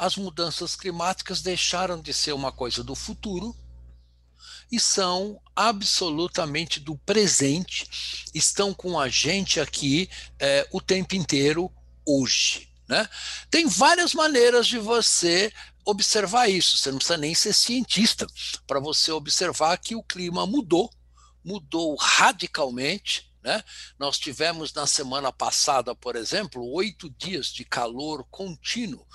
as 0.00 0.16
mudanças 0.16 0.74
climáticas 0.74 1.42
deixaram 1.42 2.00
de 2.00 2.14
ser 2.14 2.32
uma 2.32 2.50
coisa 2.50 2.82
do 2.82 2.94
futuro 2.94 3.54
e 4.72 4.80
são 4.80 5.38
absolutamente 5.54 6.80
do 6.80 6.96
presente, 6.96 7.86
estão 8.32 8.72
com 8.72 8.98
a 8.98 9.10
gente 9.10 9.60
aqui 9.60 10.08
é, 10.38 10.66
o 10.72 10.80
tempo 10.80 11.14
inteiro 11.14 11.70
hoje. 12.06 12.70
Né? 12.88 13.06
Tem 13.50 13.68
várias 13.68 14.14
maneiras 14.14 14.66
de 14.66 14.78
você 14.78 15.52
observar 15.84 16.48
isso. 16.48 16.78
Você 16.78 16.90
não 16.90 16.96
precisa 16.96 17.18
nem 17.18 17.34
ser 17.34 17.52
cientista 17.52 18.26
para 18.66 18.80
você 18.80 19.12
observar 19.12 19.76
que 19.76 19.94
o 19.94 20.02
clima 20.02 20.46
mudou, 20.46 20.90
mudou 21.44 21.94
radicalmente. 21.96 23.30
Né? 23.42 23.62
Nós 23.98 24.18
tivemos 24.18 24.72
na 24.72 24.86
semana 24.86 25.30
passada, 25.30 25.94
por 25.94 26.16
exemplo, 26.16 26.66
oito 26.72 27.10
dias 27.10 27.48
de 27.48 27.66
calor 27.66 28.24
contínuo, 28.30 29.06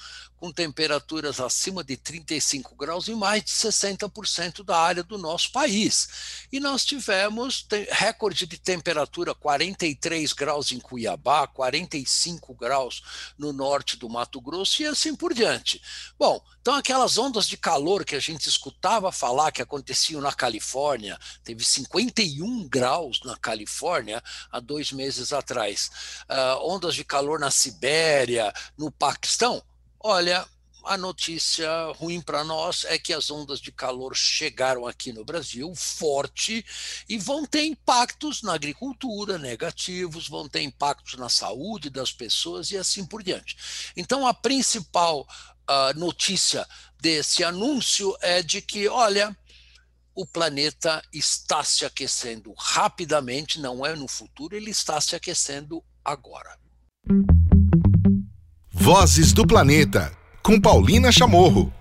com 0.46 0.52
temperaturas 0.52 1.40
acima 1.40 1.84
de 1.84 1.98
35 1.98 2.76
graus 2.76 3.08
em 3.08 3.16
mais 3.16 3.44
de 3.44 3.50
60% 3.50 4.64
da 4.64 4.78
área 4.78 5.02
do 5.02 5.18
nosso 5.18 5.52
país. 5.52 6.46
E 6.52 6.60
nós 6.60 6.86
tivemos 6.86 7.66
recorde 7.90 8.46
de 8.46 8.60
temperatura 8.60 9.34
43 9.34 10.34
graus 10.34 10.72
em 10.72 10.80
Cuiabá, 10.80 11.48
45 11.48 12.54
graus 12.54 13.34
no 13.40 13.52
norte 13.52 13.98
do 13.98 14.08
Mato 14.08 14.40
Grosso 14.40 14.84
e 14.84 14.86
assim 14.86 15.16
por 15.16 15.34
diante. 15.34 15.82
Bom, 16.20 16.40
então 16.62 16.76
aquelas 16.76 17.18
ondas 17.18 17.48
de 17.48 17.58
calor 17.58 18.06
que 18.06 18.16
a 18.16 18.20
gente 18.20 18.48
escutava 18.48 19.12
falar 19.12 19.52
que 19.52 19.64
aconteciam 19.64 20.22
na 20.22 20.32
Califórnia, 20.32 21.18
teve 21.44 21.64
51 21.64 22.68
graus 22.68 23.20
na 23.26 23.36
Califórnia 23.36 24.22
há 24.52 24.60
dois 24.60 24.92
meses 24.92 25.34
atrás, 25.34 25.90
uh, 26.30 26.70
ondas 26.70 26.94
de 26.94 27.04
calor 27.04 27.40
na 27.40 27.50
Sibéria, 27.50 28.54
no 28.78 28.92
Paquistão, 28.92 29.64
Olha, 30.08 30.48
a 30.84 31.00
notícia 31.00 31.68
ruim 31.94 32.22
para 32.22 32.44
nós 32.44 32.86
é 32.86 32.96
que 32.96 33.12
as 33.12 33.32
ondas 33.32 33.60
de 33.60 33.72
calor 33.72 34.16
chegaram 34.16 34.86
aqui 34.86 35.12
no 35.12 35.26
Brasil 35.26 35.74
forte 35.74 36.64
e 37.10 37.18
vão 37.18 37.44
ter 37.44 37.66
impactos 37.66 38.44
na 38.44 38.54
agricultura 38.54 39.40
negativos, 39.40 40.30
vão 40.30 40.48
ter 40.48 40.62
impactos 40.62 41.16
na 41.16 41.28
saúde 41.28 41.90
das 41.90 42.12
pessoas 42.12 42.70
e 42.70 42.78
assim 42.78 43.04
por 43.04 43.24
diante. 43.24 43.58
Então, 43.98 44.28
a 44.28 44.34
principal 44.36 45.22
uh, 45.22 46.00
notícia 46.00 46.68
desse 47.02 47.44
anúncio 47.44 48.16
é 48.22 48.44
de 48.44 48.62
que, 48.62 48.88
olha, 48.88 49.36
o 50.14 50.24
planeta 50.24 51.02
está 51.12 51.64
se 51.64 51.84
aquecendo 51.84 52.54
rapidamente, 52.56 53.60
não 53.60 53.84
é 53.84 53.96
no 53.96 54.08
futuro, 54.08 54.56
ele 54.56 54.70
está 54.70 55.02
se 55.02 55.16
aquecendo 55.16 55.84
agora. 56.04 56.60
Vozes 58.78 59.34
do 59.34 59.48
Planeta, 59.48 60.12
com 60.44 60.60
Paulina 60.60 61.12
Chamorro. 61.12 61.74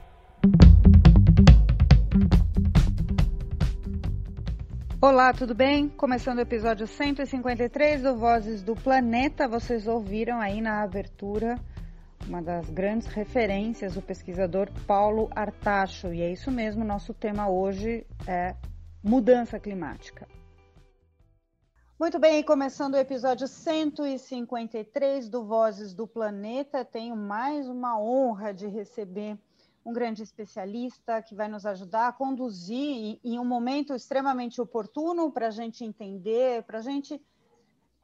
Olá, 5.00 5.34
tudo 5.34 5.54
bem? 5.54 5.88
Começando 5.88 6.38
o 6.38 6.42
episódio 6.42 6.86
153 6.86 8.00
do 8.00 8.16
Vozes 8.16 8.62
do 8.62 8.74
Planeta, 8.74 9.46
vocês 9.46 9.86
ouviram 9.86 10.40
aí 10.40 10.62
na 10.62 10.82
abertura 10.82 11.58
uma 12.26 12.40
das 12.40 12.70
grandes 12.70 13.08
referências, 13.08 13.96
o 13.96 14.00
pesquisador 14.00 14.70
Paulo 14.86 15.28
Artacho. 15.34 16.14
E 16.14 16.22
é 16.22 16.32
isso 16.32 16.50
mesmo, 16.50 16.84
nosso 16.84 17.12
tema 17.12 17.48
hoje 17.48 18.06
é 18.26 18.54
mudança 19.02 19.58
climática. 19.58 20.26
Muito 22.04 22.18
bem, 22.18 22.42
começando 22.42 22.96
o 22.96 22.98
episódio 22.98 23.48
153 23.48 25.26
do 25.30 25.42
Vozes 25.42 25.94
do 25.94 26.06
Planeta, 26.06 26.84
tenho 26.84 27.16
mais 27.16 27.66
uma 27.66 27.98
honra 27.98 28.52
de 28.52 28.66
receber 28.66 29.38
um 29.82 29.90
grande 29.90 30.22
especialista 30.22 31.22
que 31.22 31.34
vai 31.34 31.48
nos 31.48 31.64
ajudar 31.64 32.08
a 32.08 32.12
conduzir 32.12 33.18
em 33.24 33.38
um 33.38 33.44
momento 33.46 33.94
extremamente 33.94 34.60
oportuno 34.60 35.32
para 35.32 35.46
a 35.46 35.50
gente 35.50 35.82
entender, 35.82 36.62
para 36.64 36.80
a 36.80 36.82
gente 36.82 37.18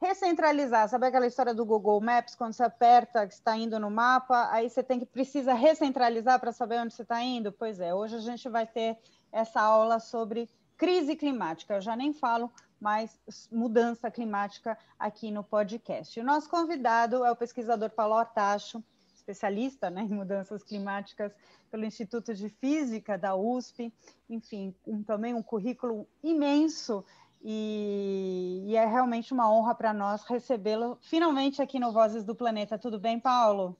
recentralizar. 0.01 0.89
Sabe 0.89 1.05
aquela 1.05 1.27
história 1.27 1.53
do 1.53 1.63
Google 1.63 2.01
Maps, 2.01 2.33
quando 2.33 2.53
você 2.53 2.63
aperta 2.63 3.27
que 3.27 3.35
está 3.35 3.55
indo 3.55 3.79
no 3.79 3.91
mapa, 3.91 4.49
aí 4.51 4.67
você 4.67 4.81
tem 4.81 4.97
que 4.97 5.05
precisa 5.05 5.53
recentralizar 5.53 6.39
para 6.39 6.51
saber 6.51 6.79
onde 6.79 6.95
você 6.95 7.03
está 7.03 7.21
indo? 7.21 7.51
Pois 7.51 7.79
é, 7.79 7.93
hoje 7.93 8.15
a 8.15 8.21
gente 8.21 8.49
vai 8.49 8.65
ter 8.65 8.97
essa 9.31 9.61
aula 9.61 9.99
sobre 9.99 10.49
crise 10.75 11.15
climática. 11.15 11.75
Eu 11.75 11.81
já 11.81 11.95
nem 11.95 12.11
falo 12.11 12.51
mais 12.81 13.17
mudança 13.51 14.09
climática 14.09 14.77
aqui 14.97 15.29
no 15.29 15.43
podcast. 15.43 16.19
O 16.19 16.23
nosso 16.23 16.49
convidado 16.49 17.23
é 17.23 17.31
o 17.31 17.35
pesquisador 17.35 17.91
Paulo 17.91 18.15
Artacho, 18.15 18.83
especialista 19.13 19.89
né, 19.89 20.01
em 20.01 20.09
mudanças 20.09 20.63
climáticas 20.63 21.31
pelo 21.69 21.85
Instituto 21.85 22.33
de 22.33 22.49
Física 22.49 23.17
da 23.17 23.35
USP, 23.35 23.93
enfim, 24.29 24.75
um, 24.85 25.03
também 25.03 25.33
um 25.33 25.43
currículo 25.43 26.07
imenso 26.23 27.05
e, 27.43 28.63
e 28.65 28.75
é 28.75 28.85
realmente 28.85 29.31
uma 29.31 29.51
honra 29.51 29.73
para 29.73 29.93
nós 29.93 30.23
recebê-lo 30.23 30.97
finalmente 31.01 31.61
aqui 31.61 31.79
no 31.79 31.91
Vozes 31.91 32.23
do 32.23 32.35
Planeta. 32.35 32.77
Tudo 32.77 32.99
bem, 32.99 33.19
Paulo? 33.19 33.77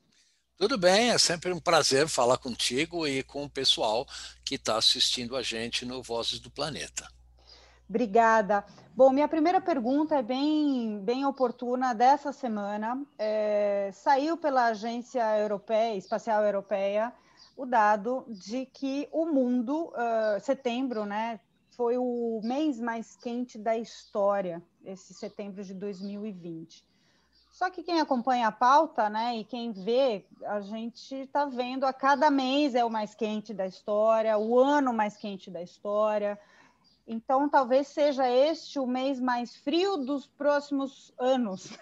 Tudo 0.56 0.78
bem, 0.78 1.10
é 1.10 1.18
sempre 1.18 1.52
um 1.52 1.60
prazer 1.60 2.08
falar 2.08 2.38
contigo 2.38 3.08
e 3.08 3.24
com 3.24 3.44
o 3.44 3.50
pessoal 3.50 4.06
que 4.46 4.56
está 4.56 4.78
assistindo 4.78 5.36
a 5.36 5.42
gente 5.42 5.86
no 5.86 6.04
Vozes 6.04 6.40
do 6.40 6.52
Planeta. 6.52 7.08
Obrigada. 7.92 8.64
Bom, 8.96 9.10
minha 9.10 9.28
primeira 9.28 9.60
pergunta 9.60 10.16
é 10.16 10.22
bem, 10.22 11.02
bem 11.04 11.26
oportuna 11.26 11.94
dessa 11.94 12.32
semana. 12.32 13.06
É, 13.20 13.90
saiu 13.92 14.38
pela 14.38 14.68
Agência 14.68 15.22
Europeia, 15.38 15.98
Espacial 15.98 16.42
Europeia 16.42 17.12
o 17.58 17.66
dado 17.66 18.24
de 18.30 18.66
que 18.66 19.10
o 19.12 19.26
mundo, 19.26 19.90
uh, 19.90 20.40
setembro, 20.40 21.04
né, 21.04 21.42
foi 21.76 21.98
o 21.98 22.40
mês 22.42 22.80
mais 22.80 23.18
quente 23.18 23.58
da 23.58 23.78
história, 23.78 24.64
esse 24.86 25.14
setembro 25.14 25.62
de 25.62 25.74
2020. 25.74 26.86
Só 27.52 27.70
que 27.70 27.84
quem 27.84 28.00
acompanha 28.00 28.48
a 28.48 28.54
pauta, 28.54 29.10
né, 29.10 29.36
e 29.36 29.44
quem 29.44 29.74
vê, 29.74 30.26
a 30.46 30.62
gente 30.62 31.14
está 31.14 31.44
vendo 31.44 31.86
a 31.86 31.92
cada 31.92 32.32
mês 32.32 32.74
é 32.74 32.86
o 32.86 32.90
mais 32.90 33.14
quente 33.14 33.54
da 33.54 33.68
história, 33.68 34.38
o 34.38 34.58
ano 34.58 34.94
mais 34.94 35.18
quente 35.18 35.52
da 35.52 35.62
história. 35.62 36.40
Então, 37.08 37.50
talvez 37.50 37.88
seja 37.88 38.30
este 38.30 38.80
o 38.80 38.88
mês 38.88 39.20
mais 39.20 39.56
frio 39.56 39.98
dos 39.98 40.28
próximos 40.28 41.14
anos. 41.20 41.70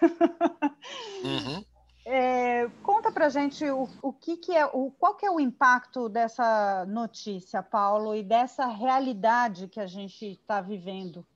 Uhum. 1.22 1.62
É, 2.06 2.66
conta 2.82 3.12
para 3.12 3.28
gente 3.28 3.64
o, 3.70 3.88
o 4.02 4.12
que, 4.12 4.36
que, 4.38 4.56
é, 4.56 4.64
o, 4.66 4.90
qual 4.90 5.14
que 5.14 5.26
é 5.26 5.30
o 5.30 5.38
impacto 5.38 6.08
dessa 6.08 6.86
notícia, 6.86 7.62
Paulo, 7.62 8.16
e 8.16 8.22
dessa 8.22 8.66
realidade 8.66 9.68
que 9.68 9.78
a 9.78 9.86
gente 9.86 10.24
está 10.24 10.60
vivendo. 10.62 11.26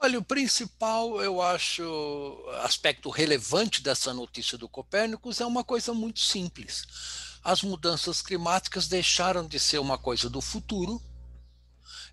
Olha, 0.00 0.18
o 0.18 0.24
principal, 0.24 1.20
eu 1.20 1.42
acho, 1.42 1.82
aspecto 2.62 3.10
relevante 3.10 3.82
dessa 3.82 4.14
notícia 4.14 4.56
do 4.56 4.68
Copérnicos 4.68 5.40
é 5.40 5.46
uma 5.46 5.64
coisa 5.64 5.92
muito 5.92 6.20
simples. 6.20 7.38
As 7.42 7.62
mudanças 7.62 8.22
climáticas 8.22 8.86
deixaram 8.86 9.46
de 9.46 9.58
ser 9.58 9.78
uma 9.78 9.98
coisa 9.98 10.30
do 10.30 10.40
futuro 10.40 11.00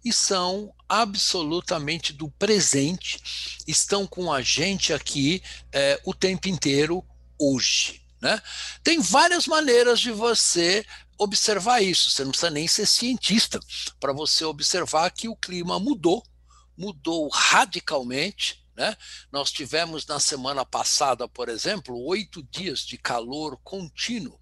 e 0.04 0.12
são 0.12 0.74
absolutamente 0.88 2.14
do 2.14 2.30
presente, 2.32 3.20
estão 3.68 4.06
com 4.08 4.32
a 4.32 4.42
gente 4.42 4.94
aqui 4.94 5.42
é, 5.72 6.00
o 6.04 6.14
tempo 6.14 6.48
inteiro 6.48 7.06
hoje. 7.40 8.02
Né? 8.22 8.42
Tem 8.84 9.00
várias 9.00 9.48
maneiras 9.48 10.00
de 10.00 10.12
você 10.12 10.86
observar 11.18 11.82
isso. 11.82 12.12
Você 12.12 12.24
não 12.24 12.32
precisa 12.32 12.52
nem 12.52 12.68
ser 12.68 12.86
cientista 12.86 13.60
para 14.00 14.14
você 14.14 14.46
observar 14.46 15.10
que 15.12 15.28
o 15.28 15.36
clima 15.36 15.80
mudou, 15.80 16.24
mudou 16.78 17.30
radicalmente. 17.30 18.64
Né? 18.76 18.96
Nós 19.32 19.52
tivemos 19.52 20.06
na 20.06 20.20
semana 20.20 20.66
passada, 20.66 21.28
por 21.28 21.50
exemplo, 21.50 22.00
oito 22.06 22.44
dias 22.44 22.80
de 22.80 22.98
calor 22.98 23.60
contínuo, 23.64 24.40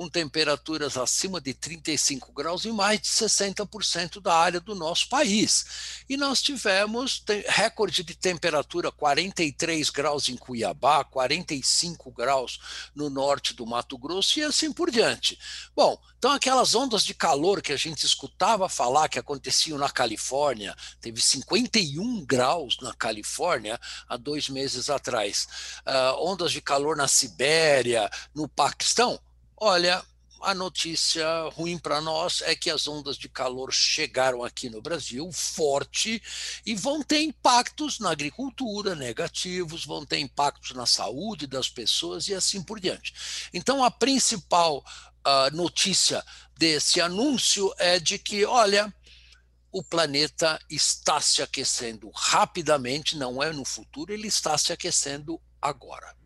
com 0.00 0.08
temperaturas 0.08 0.96
acima 0.96 1.42
de 1.42 1.52
35 1.52 2.32
graus 2.32 2.64
em 2.64 2.72
mais 2.72 3.02
de 3.02 3.08
60% 3.08 4.18
da 4.18 4.34
área 4.34 4.58
do 4.58 4.74
nosso 4.74 5.06
país. 5.10 6.02
E 6.08 6.16
nós 6.16 6.40
tivemos 6.40 7.22
recorde 7.46 8.02
de 8.02 8.14
temperatura 8.14 8.90
43 8.90 9.90
graus 9.90 10.30
em 10.30 10.38
Cuiabá, 10.38 11.04
45 11.04 12.10
graus 12.12 12.58
no 12.94 13.10
norte 13.10 13.52
do 13.52 13.66
Mato 13.66 13.98
Grosso 13.98 14.38
e 14.38 14.42
assim 14.42 14.72
por 14.72 14.90
diante. 14.90 15.38
Bom, 15.76 16.00
então 16.18 16.32
aquelas 16.32 16.74
ondas 16.74 17.04
de 17.04 17.12
calor 17.12 17.60
que 17.60 17.72
a 17.74 17.76
gente 17.76 18.06
escutava 18.06 18.70
falar 18.70 19.06
que 19.06 19.18
aconteciam 19.18 19.76
na 19.76 19.90
Califórnia, 19.90 20.74
teve 20.98 21.20
51 21.20 22.24
graus 22.24 22.78
na 22.80 22.94
Califórnia 22.94 23.78
há 24.08 24.16
dois 24.16 24.48
meses 24.48 24.88
atrás, 24.88 25.46
uh, 25.86 26.26
ondas 26.26 26.52
de 26.52 26.62
calor 26.62 26.96
na 26.96 27.06
Sibéria, 27.06 28.10
no 28.34 28.48
Paquistão, 28.48 29.20
Olha, 29.62 30.02
a 30.40 30.54
notícia 30.54 31.26
ruim 31.50 31.76
para 31.76 32.00
nós 32.00 32.40
é 32.40 32.56
que 32.56 32.70
as 32.70 32.88
ondas 32.88 33.18
de 33.18 33.28
calor 33.28 33.70
chegaram 33.70 34.42
aqui 34.42 34.70
no 34.70 34.80
Brasil 34.80 35.30
forte 35.30 36.22
e 36.64 36.74
vão 36.74 37.02
ter 37.02 37.20
impactos 37.20 37.98
na 37.98 38.10
agricultura 38.10 38.94
negativos, 38.94 39.84
vão 39.84 40.06
ter 40.06 40.18
impactos 40.18 40.70
na 40.70 40.86
saúde 40.86 41.46
das 41.46 41.68
pessoas 41.68 42.26
e 42.28 42.34
assim 42.34 42.62
por 42.62 42.80
diante. 42.80 43.12
Então, 43.52 43.84
a 43.84 43.90
principal 43.90 44.82
a 45.22 45.50
notícia 45.50 46.24
desse 46.56 46.98
anúncio 46.98 47.70
é 47.76 48.00
de 48.00 48.18
que, 48.18 48.46
olha, 48.46 48.90
o 49.70 49.82
planeta 49.82 50.58
está 50.70 51.20
se 51.20 51.42
aquecendo 51.42 52.10
rapidamente, 52.14 53.14
não 53.14 53.42
é 53.42 53.52
no 53.52 53.66
futuro, 53.66 54.10
ele 54.10 54.28
está 54.28 54.56
se 54.56 54.72
aquecendo 54.72 55.38
agora. 55.60 56.18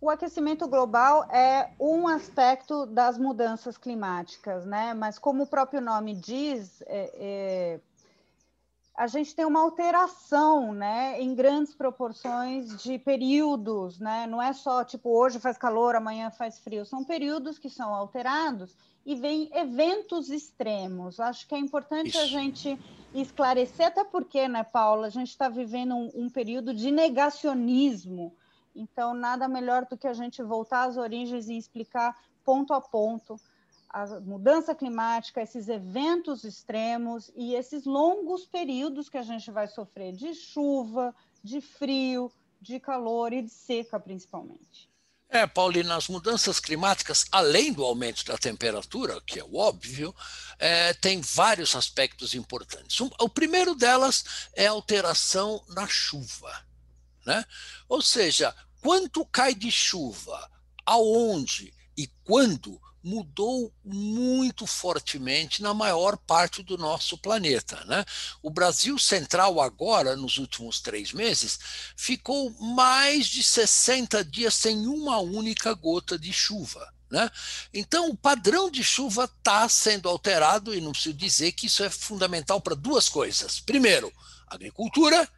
O 0.00 0.08
aquecimento 0.08 0.68
global 0.68 1.24
é 1.24 1.72
um 1.78 2.06
aspecto 2.06 2.86
das 2.86 3.18
mudanças 3.18 3.76
climáticas, 3.76 4.64
né? 4.64 4.94
Mas 4.94 5.18
como 5.18 5.42
o 5.42 5.46
próprio 5.46 5.80
nome 5.80 6.14
diz, 6.14 6.80
é, 6.82 7.10
é, 7.16 7.80
a 8.94 9.08
gente 9.08 9.34
tem 9.34 9.44
uma 9.44 9.60
alteração, 9.60 10.72
né, 10.72 11.20
em 11.20 11.34
grandes 11.34 11.74
proporções 11.74 12.80
de 12.80 12.96
períodos, 12.96 13.98
né? 13.98 14.24
Não 14.28 14.40
é 14.40 14.52
só 14.52 14.84
tipo 14.84 15.10
hoje 15.10 15.40
faz 15.40 15.58
calor, 15.58 15.96
amanhã 15.96 16.30
faz 16.30 16.60
frio, 16.60 16.86
são 16.86 17.02
períodos 17.02 17.58
que 17.58 17.68
são 17.68 17.92
alterados 17.92 18.76
e 19.04 19.16
vem 19.16 19.50
eventos 19.52 20.30
extremos. 20.30 21.18
Acho 21.18 21.44
que 21.44 21.56
é 21.56 21.58
importante 21.58 22.10
Isso. 22.10 22.20
a 22.20 22.26
gente 22.26 22.78
esclarecer, 23.12 23.88
até 23.88 24.04
porque, 24.04 24.46
né, 24.46 24.62
Paula, 24.62 25.08
a 25.08 25.10
gente 25.10 25.30
está 25.30 25.48
vivendo 25.48 25.96
um, 25.96 26.10
um 26.14 26.30
período 26.30 26.72
de 26.72 26.92
negacionismo 26.92 28.32
então, 28.74 29.14
nada 29.14 29.48
melhor 29.48 29.86
do 29.86 29.96
que 29.96 30.06
a 30.06 30.12
gente 30.12 30.42
voltar 30.42 30.84
às 30.84 30.96
origens 30.96 31.48
e 31.48 31.56
explicar 31.56 32.16
ponto 32.44 32.72
a 32.72 32.80
ponto 32.80 33.38
a 33.90 34.20
mudança 34.20 34.74
climática, 34.74 35.40
esses 35.40 35.68
eventos 35.68 36.44
extremos 36.44 37.30
e 37.34 37.54
esses 37.54 37.84
longos 37.84 38.46
períodos 38.46 39.08
que 39.08 39.16
a 39.16 39.22
gente 39.22 39.50
vai 39.50 39.66
sofrer 39.66 40.12
de 40.12 40.34
chuva, 40.34 41.14
de 41.42 41.60
frio, 41.60 42.30
de 42.60 42.78
calor 42.78 43.32
e 43.32 43.42
de 43.42 43.50
seca, 43.50 43.98
principalmente. 43.98 44.88
É, 45.30 45.46
Paulina, 45.46 45.96
as 45.96 46.08
mudanças 46.08 46.58
climáticas, 46.58 47.26
além 47.30 47.72
do 47.72 47.84
aumento 47.84 48.24
da 48.24 48.38
temperatura, 48.38 49.20
que 49.26 49.38
é 49.38 49.44
óbvio, 49.44 50.14
é, 50.58 50.94
tem 50.94 51.20
vários 51.20 51.76
aspectos 51.76 52.34
importantes. 52.34 52.98
O 53.00 53.28
primeiro 53.28 53.74
delas 53.74 54.48
é 54.54 54.66
a 54.66 54.70
alteração 54.70 55.62
na 55.68 55.86
chuva. 55.86 56.67
Né? 57.28 57.44
Ou 57.86 58.00
seja, 58.00 58.54
quanto 58.80 59.22
cai 59.26 59.54
de 59.54 59.70
chuva, 59.70 60.50
aonde 60.86 61.74
e 61.94 62.06
quando 62.24 62.80
mudou 63.04 63.70
muito 63.84 64.66
fortemente 64.66 65.60
na 65.60 65.74
maior 65.74 66.16
parte 66.16 66.62
do 66.62 66.78
nosso 66.78 67.18
planeta. 67.18 67.84
Né? 67.84 68.02
O 68.42 68.48
Brasil 68.48 68.98
Central, 68.98 69.60
agora, 69.60 70.16
nos 70.16 70.38
últimos 70.38 70.80
três 70.80 71.12
meses, 71.12 71.58
ficou 71.94 72.50
mais 72.58 73.26
de 73.26 73.42
60 73.42 74.24
dias 74.24 74.54
sem 74.54 74.86
uma 74.86 75.18
única 75.18 75.74
gota 75.74 76.18
de 76.18 76.32
chuva. 76.32 76.90
Né? 77.10 77.30
Então, 77.74 78.08
o 78.08 78.16
padrão 78.16 78.70
de 78.70 78.82
chuva 78.82 79.24
está 79.24 79.68
sendo 79.68 80.08
alterado, 80.08 80.74
e 80.74 80.80
não 80.80 80.92
preciso 80.92 81.14
dizer 81.14 81.52
que 81.52 81.66
isso 81.66 81.84
é 81.84 81.90
fundamental 81.90 82.58
para 82.58 82.74
duas 82.74 83.06
coisas. 83.06 83.60
Primeiro, 83.60 84.10
agricultura, 84.46 85.28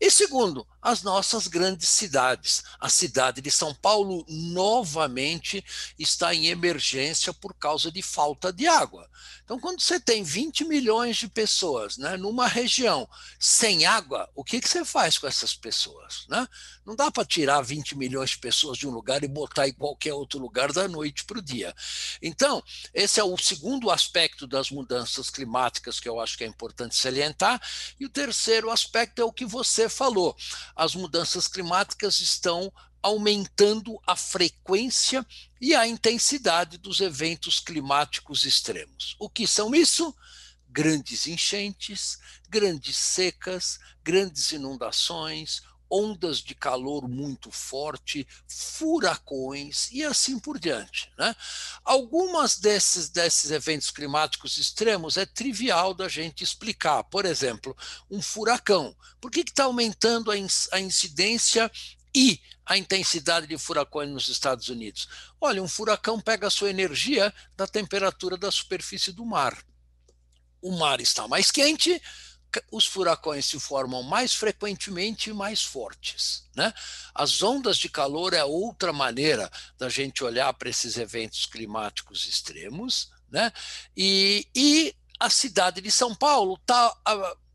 e 0.00 0.10
segundo, 0.10 0.66
as 0.84 1.02
nossas 1.02 1.46
grandes 1.46 1.88
cidades. 1.88 2.62
A 2.78 2.90
cidade 2.90 3.40
de 3.40 3.50
São 3.50 3.74
Paulo 3.74 4.22
novamente 4.28 5.64
está 5.98 6.34
em 6.34 6.48
emergência 6.48 7.32
por 7.32 7.54
causa 7.54 7.90
de 7.90 8.02
falta 8.02 8.52
de 8.52 8.66
água. 8.66 9.08
Então, 9.42 9.58
quando 9.58 9.80
você 9.80 9.98
tem 9.98 10.22
20 10.22 10.64
milhões 10.64 11.16
de 11.16 11.28
pessoas 11.28 11.96
né, 11.96 12.16
numa 12.16 12.46
região 12.46 13.08
sem 13.38 13.86
água, 13.86 14.28
o 14.34 14.44
que, 14.44 14.60
que 14.60 14.68
você 14.68 14.84
faz 14.84 15.16
com 15.16 15.26
essas 15.26 15.54
pessoas? 15.54 16.26
Né? 16.28 16.46
Não 16.84 16.94
dá 16.94 17.10
para 17.10 17.24
tirar 17.24 17.62
20 17.62 17.96
milhões 17.96 18.30
de 18.30 18.38
pessoas 18.38 18.76
de 18.76 18.86
um 18.86 18.90
lugar 18.90 19.24
e 19.24 19.28
botar 19.28 19.66
em 19.66 19.72
qualquer 19.72 20.12
outro 20.12 20.38
lugar 20.38 20.70
da 20.72 20.86
noite 20.86 21.24
para 21.24 21.38
o 21.38 21.42
dia. 21.42 21.74
Então, 22.20 22.62
esse 22.92 23.20
é 23.20 23.24
o 23.24 23.36
segundo 23.38 23.90
aspecto 23.90 24.46
das 24.46 24.70
mudanças 24.70 25.30
climáticas 25.30 25.98
que 25.98 26.08
eu 26.08 26.20
acho 26.20 26.36
que 26.36 26.44
é 26.44 26.46
importante 26.46 26.94
salientar. 26.94 27.60
E 27.98 28.04
o 28.04 28.10
terceiro 28.10 28.70
aspecto 28.70 29.20
é 29.20 29.24
o 29.24 29.32
que 29.32 29.46
você 29.46 29.88
falou 29.88 30.36
as 30.74 30.94
mudanças 30.94 31.46
climáticas 31.48 32.20
estão 32.20 32.72
aumentando 33.02 34.00
a 34.06 34.16
frequência 34.16 35.26
e 35.60 35.74
a 35.74 35.86
intensidade 35.86 36.78
dos 36.78 37.00
eventos 37.00 37.60
climáticos 37.60 38.44
extremos. 38.44 39.14
O 39.18 39.28
que 39.28 39.46
são 39.46 39.74
isso? 39.74 40.14
Grandes 40.70 41.26
enchentes, 41.26 42.18
grandes 42.48 42.96
secas, 42.96 43.78
grandes 44.02 44.52
inundações, 44.52 45.62
ondas 45.94 46.38
de 46.38 46.56
calor 46.56 47.08
muito 47.08 47.52
forte, 47.52 48.26
furacões 48.48 49.88
e 49.92 50.02
assim 50.02 50.40
por 50.40 50.58
diante. 50.58 51.08
Né? 51.16 51.36
Algumas 51.84 52.58
desses, 52.58 53.08
desses 53.08 53.52
eventos 53.52 53.92
climáticos 53.92 54.58
extremos 54.58 55.16
é 55.16 55.24
trivial 55.24 55.94
da 55.94 56.08
gente 56.08 56.42
explicar. 56.42 57.04
Por 57.04 57.24
exemplo, 57.24 57.76
um 58.10 58.20
furacão. 58.20 58.96
Por 59.20 59.30
que 59.30 59.40
está 59.40 59.64
aumentando 59.64 60.32
a, 60.32 60.34
a 60.72 60.80
incidência 60.80 61.70
e 62.12 62.40
a 62.66 62.76
intensidade 62.76 63.46
de 63.46 63.56
furacões 63.56 64.10
nos 64.10 64.28
Estados 64.28 64.68
Unidos? 64.68 65.08
Olha, 65.40 65.62
um 65.62 65.68
furacão 65.68 66.20
pega 66.20 66.48
a 66.48 66.50
sua 66.50 66.70
energia 66.70 67.32
da 67.56 67.68
temperatura 67.68 68.36
da 68.36 68.50
superfície 68.50 69.12
do 69.12 69.24
mar. 69.24 69.56
O 70.60 70.72
mar 70.72 71.00
está 71.00 71.28
mais 71.28 71.52
quente, 71.52 72.02
os 72.70 72.86
furacões 72.86 73.46
se 73.46 73.58
formam 73.58 74.02
mais 74.02 74.34
frequentemente 74.34 75.30
e 75.30 75.32
mais 75.32 75.62
fortes. 75.62 76.44
Né? 76.54 76.72
As 77.14 77.42
ondas 77.42 77.76
de 77.76 77.88
calor 77.88 78.34
é 78.34 78.44
outra 78.44 78.92
maneira 78.92 79.50
da 79.78 79.88
gente 79.88 80.24
olhar 80.24 80.52
para 80.54 80.68
esses 80.68 80.96
eventos 80.96 81.46
climáticos 81.46 82.26
extremos. 82.26 83.10
Né? 83.30 83.52
E, 83.96 84.46
e 84.54 84.94
a 85.18 85.30
cidade 85.30 85.80
de 85.80 85.90
São 85.90 86.14
Paulo 86.14 86.54
está 86.54 86.94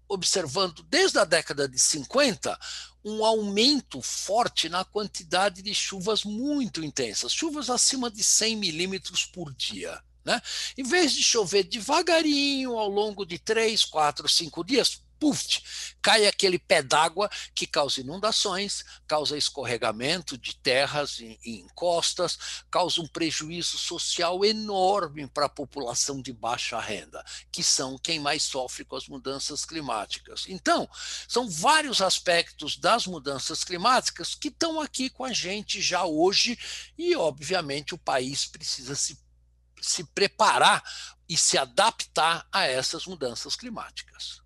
observando 0.07 0.83
desde 0.83 1.19
a 1.19 1.25
década 1.25 1.67
de 1.67 1.77
50 1.77 2.57
um 3.05 3.23
aumento 3.23 4.01
forte 4.01 4.67
na 4.67 4.83
quantidade 4.83 5.61
de 5.61 5.73
chuvas 5.73 6.23
muito 6.23 6.83
intensas, 6.83 7.31
chuvas 7.31 7.69
acima 7.69 8.11
de 8.11 8.23
100 8.23 8.57
milímetros 8.57 9.25
por 9.25 9.53
dia. 9.53 10.01
Né? 10.29 10.39
Em 10.77 10.83
vez 10.83 11.11
de 11.11 11.23
chover 11.23 11.63
devagarinho 11.63 12.77
ao 12.77 12.87
longo 12.87 13.25
de 13.25 13.39
três, 13.39 13.83
quatro, 13.83 14.29
cinco 14.29 14.63
dias, 14.63 15.01
puf, 15.19 15.61
cai 16.01 16.25
aquele 16.25 16.57
pé 16.57 16.81
d'água 16.81 17.29
que 17.53 17.67
causa 17.67 17.99
inundações, 17.99 18.85
causa 19.07 19.35
escorregamento 19.35 20.37
de 20.37 20.55
terras 20.55 21.19
e 21.19 21.37
encostas, 21.43 22.63
causa 22.71 23.01
um 23.01 23.07
prejuízo 23.07 23.77
social 23.77 24.45
enorme 24.45 25.27
para 25.27 25.47
a 25.47 25.49
população 25.49 26.21
de 26.21 26.31
baixa 26.31 26.79
renda, 26.79 27.23
que 27.51 27.63
são 27.63 27.97
quem 27.97 28.19
mais 28.19 28.43
sofre 28.43 28.85
com 28.85 28.95
as 28.95 29.07
mudanças 29.07 29.65
climáticas. 29.65 30.45
Então, 30.47 30.87
são 31.27 31.49
vários 31.49 32.01
aspectos 32.01 32.77
das 32.77 33.05
mudanças 33.05 33.63
climáticas 33.63 34.35
que 34.35 34.47
estão 34.47 34.79
aqui 34.79 35.09
com 35.09 35.25
a 35.25 35.33
gente 35.33 35.81
já 35.81 36.05
hoje 36.05 36.57
e, 36.97 37.15
obviamente, 37.15 37.93
o 37.93 37.97
país 37.97 38.45
precisa 38.45 38.95
se 38.95 39.17
se 39.81 40.03
preparar 40.03 40.83
e 41.27 41.37
se 41.37 41.57
adaptar 41.57 42.45
a 42.51 42.65
essas 42.65 43.05
mudanças 43.05 43.55
climáticas. 43.55 44.41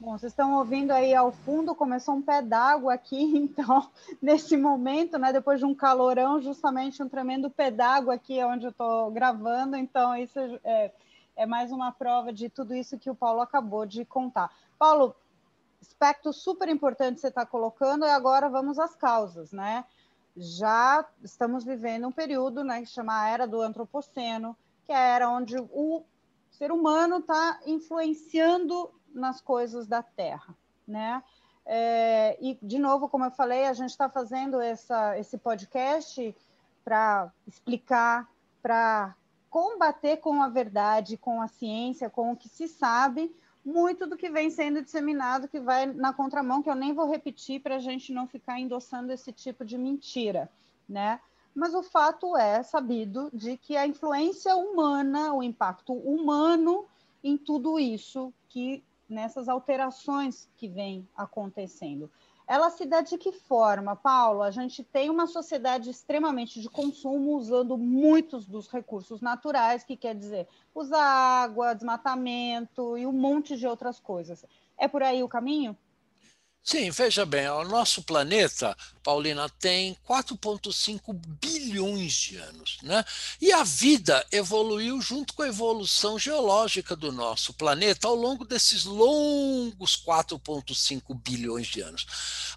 Bom, 0.00 0.16
vocês 0.16 0.30
estão 0.30 0.54
ouvindo 0.54 0.92
aí 0.92 1.12
ao 1.12 1.32
fundo, 1.32 1.74
começou 1.74 2.14
um 2.14 2.22
pé 2.22 2.40
d'água 2.40 2.94
aqui, 2.94 3.18
então, 3.36 3.90
nesse 4.22 4.56
momento, 4.56 5.18
né, 5.18 5.32
depois 5.32 5.58
de 5.58 5.64
um 5.64 5.74
calorão, 5.74 6.40
justamente 6.40 7.02
um 7.02 7.08
tremendo 7.08 7.50
pé 7.50 7.70
d'água 7.70 8.14
aqui 8.14 8.42
onde 8.44 8.66
eu 8.66 8.70
estou 8.70 9.10
gravando, 9.10 9.76
então 9.76 10.16
isso 10.16 10.38
é, 10.62 10.92
é 11.34 11.46
mais 11.46 11.72
uma 11.72 11.90
prova 11.90 12.32
de 12.32 12.48
tudo 12.48 12.76
isso 12.76 12.96
que 12.96 13.10
o 13.10 13.14
Paulo 13.14 13.40
acabou 13.40 13.84
de 13.84 14.04
contar. 14.04 14.52
Paulo, 14.78 15.16
aspecto 15.82 16.32
super 16.32 16.68
importante 16.68 17.16
que 17.16 17.20
você 17.20 17.28
está 17.28 17.44
colocando, 17.44 18.04
e 18.04 18.10
agora 18.10 18.48
vamos 18.48 18.78
às 18.78 18.94
causas, 18.94 19.50
né? 19.50 19.84
Já 20.36 21.06
estamos 21.22 21.64
vivendo 21.64 22.06
um 22.06 22.12
período 22.12 22.62
né, 22.62 22.80
que 22.80 22.86
chama 22.86 23.20
a 23.20 23.28
Era 23.28 23.46
do 23.46 23.60
Antropoceno, 23.60 24.56
que 24.84 24.92
é 24.92 24.96
a 24.96 25.00
era 25.00 25.30
onde 25.30 25.56
o 25.58 26.04
ser 26.50 26.72
humano 26.72 27.18
está 27.18 27.60
influenciando 27.66 28.90
nas 29.12 29.40
coisas 29.40 29.86
da 29.86 30.02
Terra. 30.02 30.56
Né? 30.86 31.22
É, 31.66 32.38
e, 32.40 32.58
de 32.62 32.78
novo, 32.78 33.08
como 33.08 33.24
eu 33.24 33.30
falei, 33.30 33.66
a 33.66 33.72
gente 33.72 33.90
está 33.90 34.08
fazendo 34.08 34.60
essa, 34.60 35.18
esse 35.18 35.36
podcast 35.36 36.34
para 36.84 37.30
explicar, 37.46 38.26
para 38.62 39.14
combater 39.50 40.18
com 40.18 40.42
a 40.42 40.48
verdade, 40.48 41.16
com 41.16 41.42
a 41.42 41.48
ciência, 41.48 42.08
com 42.08 42.32
o 42.32 42.36
que 42.36 42.48
se 42.48 42.68
sabe, 42.68 43.34
muito 43.64 44.06
do 44.06 44.16
que 44.16 44.30
vem 44.30 44.50
sendo 44.50 44.82
disseminado 44.82 45.48
que 45.48 45.60
vai 45.60 45.86
na 45.86 46.12
contramão, 46.12 46.62
que 46.62 46.70
eu 46.70 46.74
nem 46.74 46.92
vou 46.92 47.08
repetir 47.08 47.60
para 47.60 47.76
a 47.76 47.80
gente 47.80 48.12
não 48.12 48.26
ficar 48.26 48.58
endossando 48.58 49.12
esse 49.12 49.32
tipo 49.32 49.64
de 49.64 49.76
mentira, 49.76 50.50
né? 50.88 51.20
Mas 51.54 51.74
o 51.74 51.82
fato 51.82 52.36
é 52.36 52.62
sabido 52.62 53.30
de 53.32 53.56
que 53.56 53.76
a 53.76 53.86
influência 53.86 54.54
humana, 54.54 55.34
o 55.34 55.42
impacto 55.42 55.92
humano 55.92 56.86
em 57.22 57.36
tudo 57.36 57.78
isso 57.78 58.32
que 58.48 58.82
nessas 59.08 59.48
alterações 59.48 60.48
que 60.56 60.68
vem 60.68 61.08
acontecendo. 61.16 62.10
Ela 62.48 62.70
se 62.70 62.86
dá 62.86 63.02
de 63.02 63.18
que 63.18 63.30
forma, 63.30 63.94
Paulo? 63.94 64.42
A 64.42 64.50
gente 64.50 64.82
tem 64.82 65.10
uma 65.10 65.26
sociedade 65.26 65.90
extremamente 65.90 66.62
de 66.62 66.70
consumo, 66.70 67.36
usando 67.36 67.76
muitos 67.76 68.46
dos 68.46 68.68
recursos 68.68 69.20
naturais, 69.20 69.84
que 69.84 69.98
quer 69.98 70.14
dizer 70.14 70.48
usar 70.74 71.04
água, 71.04 71.74
desmatamento 71.74 72.96
e 72.96 73.06
um 73.06 73.12
monte 73.12 73.54
de 73.54 73.66
outras 73.66 74.00
coisas. 74.00 74.46
É 74.78 74.88
por 74.88 75.02
aí 75.02 75.22
o 75.22 75.28
caminho? 75.28 75.76
Sim, 76.62 76.90
veja 76.90 77.24
bem, 77.24 77.48
o 77.48 77.64
nosso 77.64 78.02
planeta, 78.02 78.76
Paulina, 79.02 79.48
tem 79.48 79.96
4,5 80.06 81.14
bilhões 81.40 82.12
de 82.12 82.36
anos, 82.36 82.76
né? 82.82 83.02
E 83.40 83.50
a 83.50 83.64
vida 83.64 84.24
evoluiu 84.30 85.00
junto 85.00 85.32
com 85.32 85.42
a 85.42 85.48
evolução 85.48 86.18
geológica 86.18 86.94
do 86.94 87.10
nosso 87.10 87.54
planeta 87.54 88.06
ao 88.06 88.14
longo 88.14 88.44
desses 88.44 88.84
longos 88.84 89.96
4,5 89.96 91.14
bilhões 91.14 91.68
de 91.68 91.80
anos. 91.80 92.04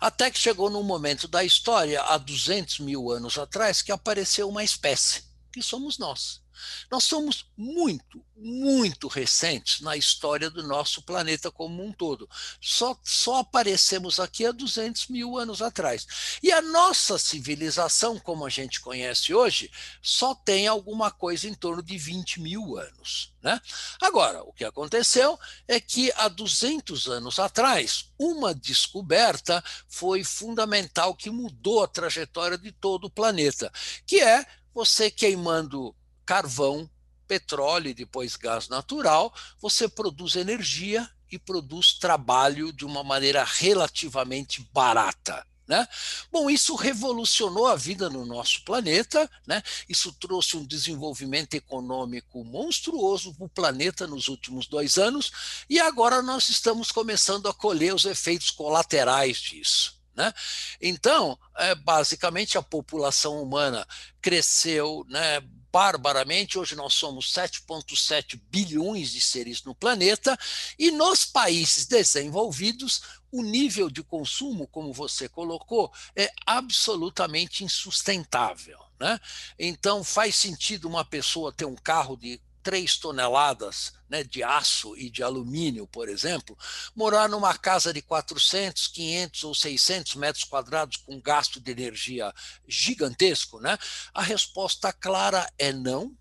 Até 0.01 0.29
que 0.29 0.37
chegou 0.39 0.69
num 0.69 0.83
momento 0.83 1.25
da 1.25 1.43
história, 1.45 2.01
há 2.01 2.17
200 2.17 2.79
mil 2.79 3.09
anos 3.11 3.37
atrás, 3.37 3.81
que 3.81 3.93
apareceu 3.93 4.49
uma 4.49 4.63
espécie, 4.63 5.23
que 5.53 5.63
somos 5.63 5.97
nós. 5.97 6.40
Nós 6.89 7.03
somos 7.03 7.45
muito, 7.57 8.23
muito 8.35 9.07
recentes 9.07 9.81
na 9.81 9.95
história 9.95 10.49
do 10.49 10.63
nosso 10.63 11.01
planeta 11.01 11.51
como 11.51 11.83
um 11.83 11.91
todo. 11.91 12.29
Só, 12.59 12.97
só 13.03 13.39
aparecemos 13.39 14.19
aqui 14.19 14.45
há 14.45 14.51
200 14.51 15.07
mil 15.07 15.37
anos 15.37 15.61
atrás. 15.61 16.07
E 16.41 16.51
a 16.51 16.61
nossa 16.61 17.17
civilização, 17.17 18.19
como 18.19 18.45
a 18.45 18.49
gente 18.49 18.81
conhece 18.81 19.33
hoje, 19.33 19.71
só 20.01 20.33
tem 20.33 20.67
alguma 20.67 21.11
coisa 21.11 21.47
em 21.47 21.53
torno 21.53 21.83
de 21.83 21.97
20 21.97 22.41
mil 22.41 22.77
anos. 22.77 23.31
Né? 23.41 23.59
Agora, 23.99 24.43
o 24.43 24.53
que 24.53 24.63
aconteceu 24.63 25.39
é 25.67 25.79
que 25.79 26.11
há 26.15 26.27
200 26.27 27.07
anos 27.07 27.39
atrás, 27.39 28.11
uma 28.17 28.53
descoberta 28.53 29.63
foi 29.87 30.23
fundamental 30.23 31.15
que 31.15 31.29
mudou 31.29 31.83
a 31.83 31.87
trajetória 31.87 32.57
de 32.57 32.71
todo 32.71 33.05
o 33.05 33.09
planeta, 33.09 33.71
que 34.05 34.21
é 34.21 34.45
você 34.73 35.09
queimando 35.09 35.95
carvão, 36.31 36.89
petróleo 37.27 37.89
e 37.89 37.93
depois 37.93 38.37
gás 38.37 38.69
natural, 38.69 39.35
você 39.59 39.89
produz 39.89 40.37
energia 40.37 41.09
e 41.29 41.37
produz 41.37 41.91
trabalho 41.91 42.71
de 42.71 42.85
uma 42.85 43.03
maneira 43.03 43.43
relativamente 43.43 44.65
barata. 44.71 45.45
Né? 45.67 45.85
Bom, 46.31 46.49
isso 46.49 46.73
revolucionou 46.75 47.67
a 47.67 47.75
vida 47.75 48.09
no 48.09 48.25
nosso 48.25 48.63
planeta, 48.63 49.29
né? 49.45 49.61
isso 49.89 50.13
trouxe 50.13 50.55
um 50.55 50.65
desenvolvimento 50.65 51.53
econômico 51.53 52.45
monstruoso 52.45 53.33
para 53.33 53.45
o 53.45 53.49
planeta 53.49 54.07
nos 54.07 54.29
últimos 54.29 54.67
dois 54.67 54.97
anos, 54.97 55.65
e 55.69 55.81
agora 55.81 56.21
nós 56.21 56.47
estamos 56.47 56.93
começando 56.93 57.49
a 57.49 57.53
colher 57.53 57.93
os 57.93 58.05
efeitos 58.05 58.51
colaterais 58.51 59.37
disso. 59.37 59.99
Né? 60.15 60.33
Então, 60.81 61.37
é, 61.57 61.75
basicamente, 61.75 62.57
a 62.57 62.61
população 62.61 63.41
humana 63.41 63.85
cresceu 64.21 65.05
né, 65.09 65.41
barbaramente. 65.71 66.59
Hoje 66.59 66.75
nós 66.75 66.93
somos 66.93 67.31
7,7 67.31 68.39
bilhões 68.49 69.11
de 69.11 69.21
seres 69.21 69.63
no 69.63 69.73
planeta, 69.73 70.37
e 70.77 70.91
nos 70.91 71.25
países 71.25 71.85
desenvolvidos, 71.85 73.01
o 73.31 73.41
nível 73.41 73.89
de 73.89 74.03
consumo, 74.03 74.67
como 74.67 74.91
você 74.91 75.29
colocou, 75.29 75.91
é 76.15 76.31
absolutamente 76.45 77.63
insustentável. 77.63 78.79
Né? 78.99 79.19
Então, 79.57 80.03
faz 80.03 80.35
sentido 80.35 80.87
uma 80.87 81.05
pessoa 81.05 81.51
ter 81.51 81.65
um 81.65 81.75
carro 81.75 82.15
de 82.15 82.39
3 82.63 82.97
toneladas 82.97 83.93
né, 84.09 84.23
de 84.23 84.43
aço 84.43 84.95
e 84.97 85.09
de 85.09 85.23
alumínio, 85.23 85.87
por 85.87 86.09
exemplo, 86.09 86.57
morar 86.95 87.29
numa 87.29 87.57
casa 87.57 87.93
de 87.93 88.01
400, 88.01 88.87
500 88.87 89.43
ou 89.43 89.55
600 89.55 90.15
metros 90.15 90.43
quadrados 90.43 90.97
com 90.97 91.19
gasto 91.19 91.59
de 91.59 91.71
energia 91.71 92.33
gigantesco? 92.67 93.59
Né? 93.59 93.77
A 94.13 94.21
resposta 94.21 94.91
clara 94.91 95.51
é 95.57 95.71
não. 95.71 96.15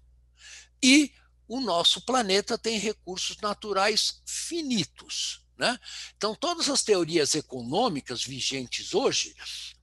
E 0.83 1.13
o 1.47 1.61
nosso 1.61 2.01
planeta 2.03 2.57
tem 2.57 2.79
recursos 2.79 3.37
naturais 3.39 4.23
finitos. 4.25 5.43
Né? 5.59 5.79
Então, 6.17 6.35
todas 6.35 6.71
as 6.71 6.83
teorias 6.83 7.35
econômicas 7.35 8.25
vigentes 8.25 8.95
hoje 8.95 9.35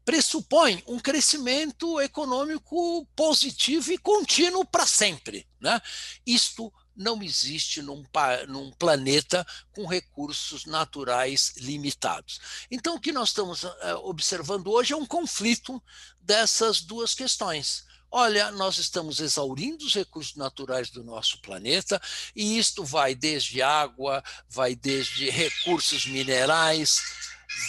pressupõem 0.08 0.82
um 0.88 0.98
crescimento 0.98 2.00
econômico 2.00 3.06
positivo 3.14 3.92
e 3.92 3.98
contínuo 3.98 4.64
para 4.64 4.88
sempre. 4.88 5.46
Né? 5.60 5.82
Isto 6.26 6.72
não 6.96 7.22
existe 7.22 7.82
num, 7.82 8.06
num, 8.48 8.72
planeta 8.72 9.46
com 9.74 9.86
recursos 9.86 10.64
naturais 10.66 11.56
limitados. 11.58 12.40
Então, 12.72 12.96
o 12.96 13.02
que 13.02 13.12
nós 13.12 13.30
estamos 13.30 13.66
uh, 13.66 13.76
observando 14.04 14.72
hoje 14.72 14.94
é 14.94 14.96
um 14.96 15.06
conflito 15.06 15.84
dessas 16.22 16.80
duas 16.80 17.14
questões. 17.14 17.84
Olha, 18.10 18.50
nós 18.52 18.78
estamos 18.78 19.20
exaurindo 19.20 19.86
os 19.86 19.94
recursos 19.94 20.38
naturais 20.38 20.90
do 20.90 21.04
nosso 21.04 21.42
planeta, 21.42 22.02
e 22.34 22.58
isto 22.58 22.86
vai 22.86 23.14
desde 23.14 23.62
água, 23.62 24.24
vai 24.48 24.74
desde 24.74 25.30
recursos 25.30 26.06
minerais, 26.06 27.02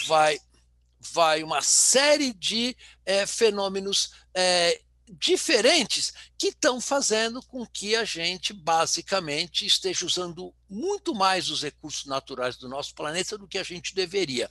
vai, 0.07 0.39
vai 0.99 1.43
uma 1.43 1.61
série 1.61 2.33
de 2.33 2.75
é, 3.05 3.25
fenômenos 3.25 4.11
é, 4.33 4.81
diferentes 5.17 6.13
que 6.37 6.47
estão 6.47 6.79
fazendo 6.79 7.41
com 7.41 7.65
que 7.65 7.95
a 7.95 8.05
gente 8.05 8.53
basicamente 8.53 9.65
esteja 9.65 10.05
usando 10.05 10.53
muito 10.69 11.15
mais 11.15 11.49
os 11.49 11.63
recursos 11.63 12.05
naturais 12.05 12.55
do 12.55 12.69
nosso 12.69 12.93
planeta 12.93 13.37
do 13.37 13.47
que 13.47 13.57
a 13.57 13.63
gente 13.63 13.95
deveria. 13.95 14.49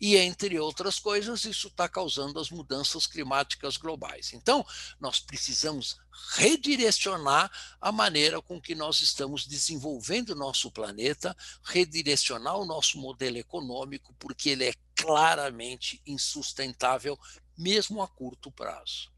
E, 0.00 0.16
entre 0.16 0.60
outras 0.60 1.00
coisas, 1.00 1.44
isso 1.44 1.66
está 1.66 1.88
causando 1.88 2.38
as 2.38 2.50
mudanças 2.50 3.06
climáticas 3.06 3.76
globais. 3.76 4.32
Então, 4.32 4.64
nós 5.00 5.18
precisamos 5.18 5.98
redirecionar 6.36 7.50
a 7.80 7.90
maneira 7.90 8.40
com 8.40 8.60
que 8.60 8.74
nós 8.74 9.00
estamos 9.00 9.44
desenvolvendo 9.44 10.30
o 10.30 10.36
nosso 10.36 10.70
planeta, 10.70 11.36
redirecionar 11.64 12.56
o 12.56 12.64
nosso 12.64 12.98
modelo 12.98 13.38
econômico, 13.38 14.14
porque 14.20 14.50
ele 14.50 14.64
é 14.64 14.74
claramente 14.94 16.00
insustentável, 16.06 17.18
mesmo 17.58 18.00
a 18.02 18.06
curto 18.06 18.52
prazo. 18.52 19.15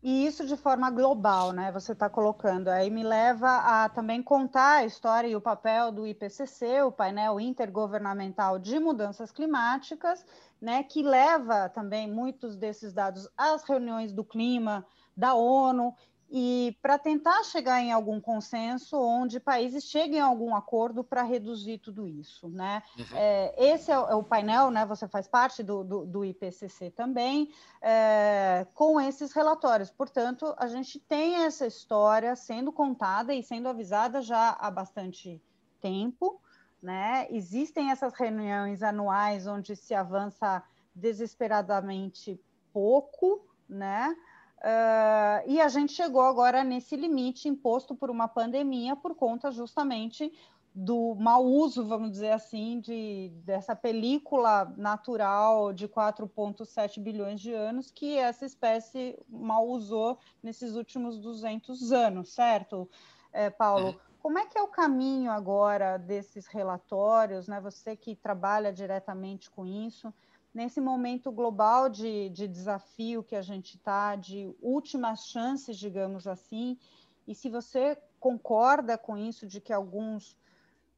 E 0.00 0.26
isso 0.26 0.46
de 0.46 0.56
forma 0.56 0.90
global, 0.90 1.52
né? 1.52 1.72
Você 1.72 1.92
está 1.92 2.08
colocando. 2.08 2.68
Aí 2.68 2.88
me 2.88 3.02
leva 3.02 3.48
a 3.48 3.88
também 3.88 4.22
contar 4.22 4.76
a 4.76 4.84
história 4.84 5.26
e 5.26 5.34
o 5.34 5.40
papel 5.40 5.90
do 5.90 6.06
IPCC, 6.06 6.82
o 6.82 6.92
painel 6.92 7.40
intergovernamental 7.40 8.58
de 8.60 8.78
mudanças 8.78 9.32
climáticas, 9.32 10.24
né? 10.60 10.84
Que 10.84 11.02
leva 11.02 11.68
também 11.68 12.08
muitos 12.08 12.56
desses 12.56 12.92
dados 12.92 13.28
às 13.36 13.64
reuniões 13.64 14.12
do 14.12 14.24
clima 14.24 14.86
da 15.16 15.34
ONU 15.34 15.92
e 16.30 16.76
para 16.82 16.98
tentar 16.98 17.42
chegar 17.44 17.80
em 17.80 17.90
algum 17.90 18.20
consenso 18.20 18.98
onde 19.00 19.40
países 19.40 19.84
cheguem 19.84 20.20
a 20.20 20.26
algum 20.26 20.54
acordo 20.54 21.02
para 21.02 21.22
reduzir 21.22 21.78
tudo 21.78 22.06
isso, 22.06 22.48
né? 22.48 22.82
Uhum. 22.98 23.16
É, 23.16 23.54
esse 23.72 23.90
é, 23.90 23.94
é, 23.94 24.14
o 24.14 24.22
painel, 24.22 24.70
né? 24.70 24.84
Você 24.84 25.08
faz 25.08 25.26
parte 25.26 25.62
do, 25.62 25.82
do, 25.82 26.04
do 26.04 26.24
IPCC 26.24 26.90
também, 26.90 27.50
é, 27.80 28.66
com 28.74 29.00
esses 29.00 29.32
relatórios. 29.32 29.90
Portanto, 29.90 30.54
a 30.58 30.66
gente 30.66 30.98
tem 31.00 31.36
essa 31.44 31.66
história 31.66 32.36
sendo 32.36 32.70
contada 32.70 33.32
e 33.32 33.42
sendo 33.42 33.68
avisada 33.68 34.20
já 34.20 34.50
há 34.60 34.70
bastante 34.70 35.42
tempo, 35.80 36.42
né? 36.82 37.26
Existem 37.30 37.90
essas 37.90 38.12
reuniões 38.12 38.82
anuais 38.82 39.46
onde 39.46 39.74
se 39.74 39.94
avança 39.94 40.62
desesperadamente 40.94 42.38
pouco, 42.70 43.46
né? 43.66 44.14
Uh, 44.58 45.46
e 45.46 45.60
a 45.60 45.68
gente 45.68 45.92
chegou 45.92 46.20
agora 46.20 46.64
nesse 46.64 46.96
limite 46.96 47.48
imposto 47.48 47.94
por 47.94 48.10
uma 48.10 48.26
pandemia 48.26 48.96
por 48.96 49.14
conta 49.14 49.52
justamente 49.52 50.32
do 50.74 51.14
mau 51.16 51.44
uso, 51.44 51.84
vamos 51.84 52.10
dizer 52.10 52.32
assim, 52.32 52.80
de, 52.80 53.32
dessa 53.44 53.74
película 53.74 54.72
natural 54.76 55.72
de 55.72 55.88
4,7 55.88 57.00
bilhões 57.00 57.40
de 57.40 57.52
anos 57.52 57.90
que 57.90 58.16
essa 58.16 58.44
espécie 58.44 59.18
mal 59.28 59.66
usou 59.66 60.18
nesses 60.42 60.74
últimos 60.74 61.18
200 61.18 61.92
anos, 61.92 62.28
certo, 62.32 62.88
é, 63.32 63.50
Paulo? 63.50 63.88
Uhum. 63.88 63.98
Como 64.20 64.38
é 64.38 64.46
que 64.46 64.58
é 64.58 64.62
o 64.62 64.68
caminho 64.68 65.30
agora 65.30 65.96
desses 65.96 66.46
relatórios, 66.46 67.48
né? 67.48 67.60
Você 67.60 67.96
que 67.96 68.14
trabalha 68.14 68.72
diretamente 68.72 69.50
com 69.50 69.64
isso, 69.64 70.12
nesse 70.52 70.80
momento 70.80 71.30
global 71.30 71.88
de, 71.88 72.28
de 72.30 72.48
desafio 72.48 73.22
que 73.22 73.36
a 73.36 73.42
gente 73.42 73.76
está, 73.76 74.16
de 74.16 74.54
últimas 74.60 75.26
chances, 75.26 75.76
digamos 75.76 76.26
assim, 76.26 76.78
e 77.26 77.34
se 77.34 77.48
você 77.50 77.96
concorda 78.18 78.96
com 78.96 79.16
isso, 79.16 79.46
de 79.46 79.60
que 79.60 79.72
alguns 79.72 80.36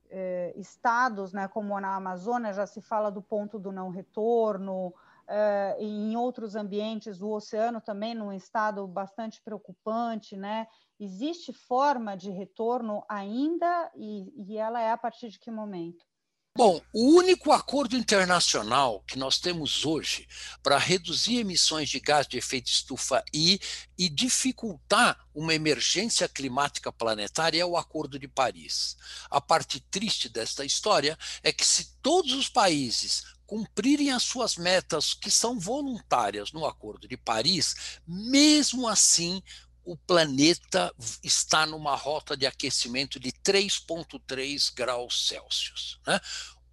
eh, 0.08 0.52
estados, 0.56 1.32
né, 1.32 1.48
como 1.48 1.78
na 1.80 1.96
Amazônia, 1.96 2.52
já 2.52 2.66
se 2.66 2.80
fala 2.80 3.10
do 3.10 3.20
ponto 3.20 3.58
do 3.58 3.72
não 3.72 3.90
retorno, 3.90 4.94
eh, 5.26 5.76
em 5.78 6.16
outros 6.16 6.56
ambientes, 6.56 7.22
o 7.22 7.30
oceano 7.30 7.80
também 7.80 8.14
num 8.14 8.32
estado 8.32 8.86
bastante 8.86 9.40
preocupante, 9.42 10.36
né? 10.36 10.66
Existe 10.98 11.52
forma 11.52 12.16
de 12.16 12.30
retorno 12.30 13.04
ainda 13.08 13.90
e, 13.94 14.32
e 14.36 14.56
ela 14.58 14.80
é 14.80 14.90
a 14.90 14.98
partir 14.98 15.28
de 15.28 15.38
que 15.38 15.50
momento? 15.50 16.04
Bom, 16.62 16.78
o 16.92 17.16
único 17.16 17.52
acordo 17.52 17.96
internacional 17.96 19.02
que 19.06 19.18
nós 19.18 19.38
temos 19.38 19.86
hoje 19.86 20.28
para 20.62 20.76
reduzir 20.76 21.38
emissões 21.38 21.88
de 21.88 21.98
gás 21.98 22.26
de 22.26 22.36
efeito 22.36 22.66
estufa 22.66 23.24
e, 23.32 23.58
dificultar 23.96 25.18
uma 25.34 25.54
emergência 25.54 26.28
climática 26.28 26.92
planetária 26.92 27.62
é 27.62 27.64
o 27.64 27.78
Acordo 27.78 28.18
de 28.18 28.28
Paris. 28.28 28.94
A 29.30 29.40
parte 29.40 29.80
triste 29.80 30.28
desta 30.28 30.62
história 30.62 31.18
é 31.42 31.50
que, 31.50 31.64
se 31.64 31.96
todos 32.02 32.34
os 32.34 32.50
países 32.50 33.24
cumprirem 33.46 34.10
as 34.10 34.24
suas 34.24 34.56
metas 34.56 35.14
que 35.14 35.30
são 35.30 35.58
voluntárias 35.58 36.52
no 36.52 36.66
Acordo 36.66 37.08
de 37.08 37.16
Paris, 37.16 38.00
mesmo 38.06 38.86
assim 38.86 39.42
o 39.90 39.96
planeta 39.96 40.94
está 41.20 41.66
numa 41.66 41.96
rota 41.96 42.36
de 42.36 42.46
aquecimento 42.46 43.18
de 43.18 43.32
3,3 43.32 44.72
graus 44.72 45.26
Celsius. 45.26 45.98
Né? 46.06 46.20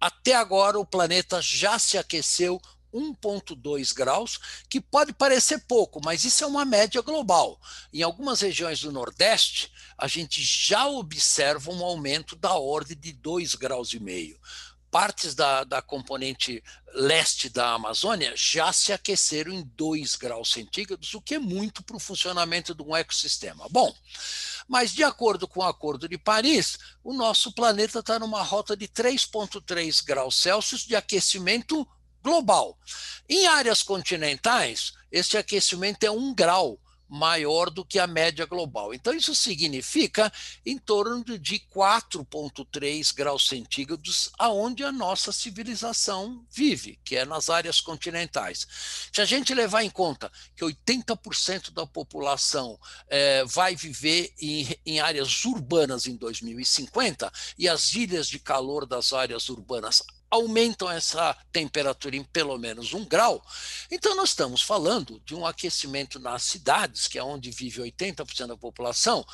Até 0.00 0.36
agora, 0.36 0.78
o 0.78 0.86
planeta 0.86 1.42
já 1.42 1.80
se 1.80 1.98
aqueceu 1.98 2.62
1,2 2.94 3.92
graus, 3.92 4.38
que 4.70 4.80
pode 4.80 5.12
parecer 5.12 5.58
pouco, 5.66 6.00
mas 6.04 6.24
isso 6.24 6.44
é 6.44 6.46
uma 6.46 6.64
média 6.64 7.02
global. 7.02 7.60
Em 7.92 8.02
algumas 8.02 8.40
regiões 8.40 8.78
do 8.82 8.92
Nordeste, 8.92 9.72
a 9.98 10.06
gente 10.06 10.40
já 10.40 10.86
observa 10.86 11.72
um 11.72 11.84
aumento 11.84 12.36
da 12.36 12.54
ordem 12.54 12.96
de 12.96 13.12
2 13.12 13.56
graus 13.56 13.92
e 13.94 13.98
meio 13.98 14.38
partes 14.90 15.34
da, 15.34 15.64
da 15.64 15.82
componente 15.82 16.62
leste 16.94 17.48
da 17.48 17.74
Amazônia 17.74 18.32
já 18.36 18.72
se 18.72 18.92
aqueceram 18.92 19.52
em 19.52 19.62
2 19.76 20.16
graus 20.16 20.50
centígrados, 20.50 21.12
o 21.14 21.20
que 21.20 21.34
é 21.34 21.38
muito 21.38 21.82
para 21.82 21.96
o 21.96 22.00
funcionamento 22.00 22.74
de 22.74 22.82
um 22.82 22.96
ecossistema. 22.96 23.66
Bom, 23.70 23.94
mas 24.66 24.92
de 24.92 25.04
acordo 25.04 25.46
com 25.46 25.60
o 25.60 25.64
Acordo 25.64 26.08
de 26.08 26.18
Paris, 26.18 26.78
o 27.02 27.12
nosso 27.12 27.52
planeta 27.52 28.00
está 28.00 28.18
numa 28.18 28.42
rota 28.42 28.76
de 28.76 28.88
3,3 28.88 30.04
graus 30.04 30.36
Celsius 30.36 30.82
de 30.82 30.96
aquecimento 30.96 31.86
global. 32.22 32.78
Em 33.28 33.46
áreas 33.46 33.82
continentais, 33.82 34.92
esse 35.10 35.36
aquecimento 35.36 36.04
é 36.04 36.10
1 36.10 36.34
grau 36.34 36.78
maior 37.08 37.70
do 37.70 37.84
que 37.84 37.98
a 37.98 38.06
média 38.06 38.44
global. 38.44 38.92
Então, 38.92 39.14
isso 39.14 39.34
significa 39.34 40.32
em 40.64 40.76
torno 40.76 41.38
de 41.38 41.58
4,3 41.74 43.14
graus 43.14 43.48
centígrados, 43.48 44.30
aonde 44.38 44.84
a 44.84 44.92
nossa 44.92 45.32
civilização 45.32 46.44
vive, 46.50 46.98
que 47.04 47.16
é 47.16 47.24
nas 47.24 47.48
áreas 47.48 47.80
continentais. 47.80 48.66
Se 49.12 49.20
a 49.20 49.24
gente 49.24 49.54
levar 49.54 49.82
em 49.82 49.90
conta 49.90 50.30
que 50.54 50.64
80% 50.64 51.72
da 51.72 51.86
população 51.86 52.78
é, 53.08 53.44
vai 53.44 53.74
viver 53.74 54.32
em, 54.40 54.68
em 54.84 55.00
áreas 55.00 55.44
urbanas 55.44 56.06
em 56.06 56.16
2050 56.16 57.32
e 57.56 57.68
as 57.68 57.94
ilhas 57.94 58.28
de 58.28 58.38
calor 58.38 58.86
das 58.86 59.12
áreas 59.12 59.48
urbanas 59.48 60.02
aumentam 60.30 60.90
essa 60.90 61.34
temperatura 61.52 62.16
em 62.16 62.24
pelo 62.24 62.58
menos 62.58 62.92
um 62.92 63.04
grau, 63.04 63.44
então 63.90 64.14
nós 64.14 64.30
estamos 64.30 64.62
falando 64.62 65.20
de 65.20 65.34
um 65.34 65.46
aquecimento 65.46 66.18
nas 66.18 66.42
cidades, 66.42 67.06
que 67.08 67.18
é 67.18 67.22
onde 67.22 67.50
vive 67.50 67.80
80% 67.80 68.46
da 68.46 68.56
população, 68.56 69.24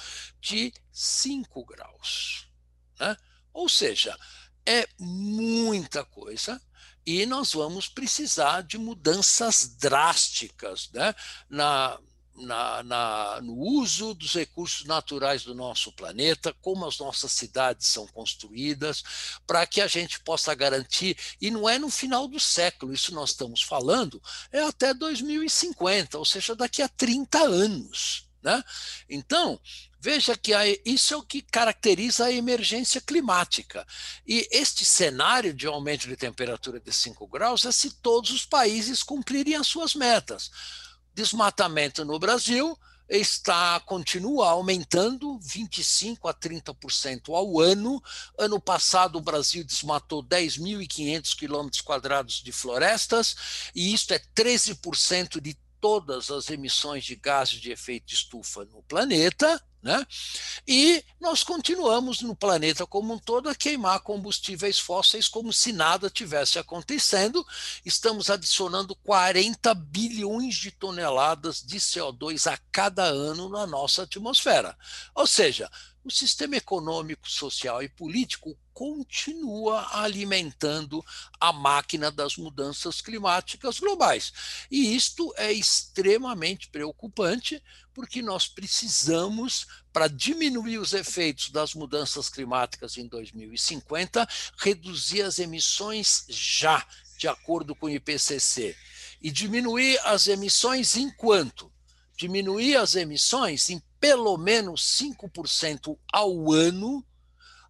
de 0.41 0.73
5 0.93 1.65
graus. 1.65 2.49
Né? 2.99 3.17
Ou 3.53 3.69
seja, 3.69 4.17
é 4.67 4.87
muita 4.99 6.05
coisa 6.05 6.61
e 7.07 7.27
nós 7.27 7.53
vamos 7.53 7.89
precisar 7.89 8.63
de 8.63 8.79
mudanças 8.79 9.77
drásticas 9.77 10.91
né? 10.93 11.15
na, 11.49 11.99
na, 12.37 12.83
na, 12.83 13.41
no 13.41 13.55
uso 13.57 14.15
dos 14.15 14.35
recursos 14.35 14.85
naturais 14.85 15.45
do 15.45 15.55
nosso 15.55 15.93
planeta, 15.93 16.55
como 16.61 16.87
as 16.87 16.99
nossas 16.99 17.33
cidades 17.33 17.87
são 17.87 18.07
construídas, 18.09 19.03
para 19.47 19.67
que 19.67 19.81
a 19.81 19.87
gente 19.87 20.21
possa 20.21 20.55
garantir, 20.55 21.17
e 21.41 21.51
não 21.51 21.69
é 21.69 21.79
no 21.79 21.91
final 21.91 22.27
do 22.27 22.41
século, 22.41 22.93
isso 22.93 23.15
nós 23.15 23.31
estamos 23.31 23.63
falando, 23.63 24.21
é 24.51 24.61
até 24.63 24.93
2050, 24.93 26.19
ou 26.19 26.25
seja, 26.25 26.55
daqui 26.55 26.83
a 26.83 26.89
30 26.89 27.39
anos. 27.39 28.29
Né? 28.43 28.63
Então, 29.09 29.61
Veja 30.05 30.37
que 30.37 30.53
isso 30.85 31.15
é 31.15 31.17
o 31.17 31.23
que 31.23 31.41
caracteriza 31.41 32.27
a 32.27 32.31
emergência 32.31 33.01
climática. 33.01 33.87
E 34.27 34.47
este 34.53 34.85
cenário 34.85 35.55
de 35.55 35.67
aumento 35.67 36.07
de 36.07 36.15
temperatura 36.15 36.79
de 36.79 36.93
5 36.93 37.27
graus 37.27 37.65
é 37.65 37.73
se 37.73 37.91
todos 37.91 38.31
os 38.31 38.45
países 38.45 39.03
cumprirem 39.03 39.55
as 39.55 39.67
suas 39.67 39.95
metas 39.95 40.51
desmatamento 41.15 42.05
no 42.05 42.19
Brasil 42.19 42.79
está 43.09 43.79
continua 43.81 44.49
aumentando 44.51 45.39
25 45.39 46.27
a 46.27 46.35
30% 46.35 47.35
ao 47.35 47.61
ano. 47.61 48.03
Ano 48.39 48.61
passado 48.61 49.17
o 49.17 49.21
Brasil 49.21 49.63
desmatou 49.63 50.23
10.500 50.23 51.37
quilômetros 51.37 51.83
quadrados 51.83 52.43
de 52.43 52.51
florestas 52.51 53.71
e 53.75 53.93
isto 53.93 54.13
é 54.13 54.19
13% 54.35 55.41
de 55.41 55.55
todas 55.81 56.31
as 56.31 56.49
emissões 56.49 57.05
de 57.05 57.15
gases 57.15 57.61
de 57.61 57.71
efeito 57.71 58.15
estufa 58.15 58.65
no 58.65 58.83
planeta. 58.83 59.63
Né? 59.85 60.07
E 60.67 61.05
nós 61.21 61.45
continuamos 61.45 62.23
no 62.23 62.35
planeta 62.35 62.87
como 62.87 63.13
um 63.13 63.19
todo 63.19 63.51
a 63.51 63.55
queimar 63.55 64.01
combustíveis 64.01 64.79
fósseis 64.79 65.29
como 65.29 65.53
se 65.53 65.75
nada 65.75 66.09
tivesse 66.09 66.59
acontecendo. 66.59 67.47
Estamos 67.85 68.31
adicionando 68.31 68.97
40 68.97 69.75
bilhões 69.75 70.55
de 70.55 70.71
toneladas 70.71 71.63
de 71.63 71.79
CO2 71.79 72.51
a 72.51 72.59
cada 72.73 73.05
ano 73.05 73.51
na 73.51 73.67
nossa 73.67 74.05
atmosfera. 74.05 74.75
Ou 75.15 75.27
seja, 75.27 75.71
o 76.05 76.11
sistema 76.11 76.57
econômico, 76.57 77.29
social 77.31 77.83
e 77.83 77.89
político 77.89 78.57
continua 78.75 79.89
alimentando 79.93 81.03
a 81.41 81.53
máquina 81.53 82.11
das 82.11 82.37
mudanças 82.37 83.01
climáticas 83.01 83.79
globais. 83.79 84.33
E 84.71 84.95
isto 84.95 85.33
é 85.37 85.51
extremamente 85.53 86.69
preocupante, 86.69 87.63
porque 87.95 88.21
nós 88.21 88.47
precisamos, 88.47 89.67
para 89.93 90.09
diminuir 90.09 90.79
os 90.79 90.93
efeitos 90.93 91.51
das 91.51 91.73
mudanças 91.73 92.29
climáticas 92.29 92.99
em 92.99 93.07
2050, 93.07 94.29
reduzir 94.59 95.23
as 95.23 95.39
emissões 95.39 96.27
já, 96.29 96.87
de 97.17 97.29
acordo 97.29 97.75
com 97.75 97.87
o 97.87 97.91
IPCC. 97.91 98.77
E 99.23 99.31
diminuir 99.31 99.99
as 100.05 100.27
emissões 100.27 100.97
enquanto? 100.97 101.73
Diminuir 102.25 102.77
as 102.77 102.95
emissões 102.95 103.69
em 103.69 103.83
pelo 104.01 104.39
menos 104.39 104.99
5% 104.99 105.95
ao 106.11 106.51
ano 106.51 107.05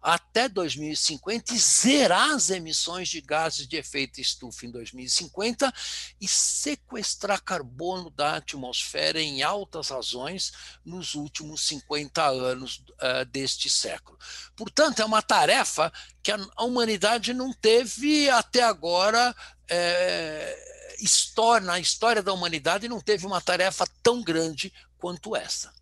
até 0.01 0.47
2050 0.47 1.53
e 1.53 1.57
zerar 1.57 2.31
as 2.31 2.49
emissões 2.49 3.09
de 3.09 3.19
gases 3.19 3.67
de 3.67 3.75
efeito 3.75 4.21
estufa 4.21 4.65
em 4.65 4.71
2050 4.71 5.73
e 6.21 6.25
sequestrar 6.25 7.43
carbono 7.43 8.09
da 8.11 8.37
atmosfera 8.37 9.19
em 9.19 9.43
altas 9.43 9.89
razões 9.89 10.53
nos 10.85 11.15
últimos 11.15 11.67
50 11.67 12.23
anos 12.23 12.77
uh, 12.77 13.25
deste 13.29 13.69
século. 13.69 14.17
Portanto, 14.55 15.01
é 15.01 15.05
uma 15.05 15.21
tarefa 15.21 15.91
que 16.23 16.31
a, 16.31 16.63
humanidade 16.63 17.33
não 17.33 17.51
teve 17.51 18.29
até 18.29 18.63
agora. 18.63 19.35
É, 19.67 20.74
história, 20.99 21.65
na 21.65 21.79
história 21.79 22.21
da 22.21 22.33
humanidade 22.33 22.87
não 22.87 22.99
teve 22.99 23.25
uma 23.25 23.41
tarefa 23.41 23.85
tão 24.01 24.21
grande 24.21 24.73
quanto 24.97 25.35
essa. 25.35 25.73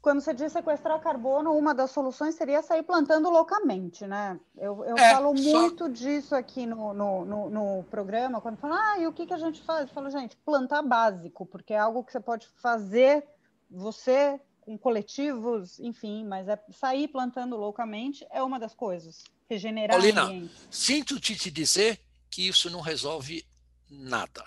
Quando 0.00 0.22
você 0.22 0.32
diz 0.32 0.52
sequestrar 0.52 0.98
carbono, 1.00 1.52
uma 1.52 1.74
das 1.74 1.90
soluções 1.90 2.34
seria 2.34 2.62
sair 2.62 2.82
plantando 2.82 3.28
loucamente, 3.28 4.06
né? 4.06 4.40
Eu, 4.56 4.82
eu 4.84 4.96
é, 4.96 5.12
falo 5.12 5.36
só... 5.36 5.60
muito 5.60 5.90
disso 5.90 6.34
aqui 6.34 6.64
no, 6.64 6.94
no, 6.94 7.24
no, 7.26 7.50
no, 7.50 7.84
programa, 7.84 8.40
quando 8.40 8.56
falo, 8.56 8.74
ah, 8.74 8.98
e 8.98 9.06
o 9.06 9.12
que, 9.12 9.26
que 9.26 9.34
a 9.34 9.38
gente 9.38 9.60
faz? 9.60 9.88
Eu 9.88 9.94
falo, 9.94 10.10
gente, 10.10 10.36
plantar 10.38 10.80
básico, 10.80 11.44
porque 11.44 11.74
é 11.74 11.78
algo 11.78 12.02
que 12.02 12.12
você 12.12 12.20
pode 12.20 12.48
fazer 12.62 13.26
você 13.70 14.40
com 14.60 14.78
coletivos, 14.78 15.78
enfim, 15.78 16.24
mas 16.24 16.48
é 16.48 16.58
sair 16.70 17.08
plantando 17.08 17.56
loucamente 17.56 18.26
é 18.30 18.42
uma 18.42 18.58
das 18.58 18.74
coisas. 18.74 19.24
Regenerar 19.48 19.96
Paulina, 19.96 20.48
sinto 20.70 21.20
te, 21.20 21.36
te 21.36 21.50
dizer 21.50 22.00
que 22.30 22.48
isso 22.48 22.70
não 22.70 22.80
resolve 22.80 23.44
nada 23.90 24.44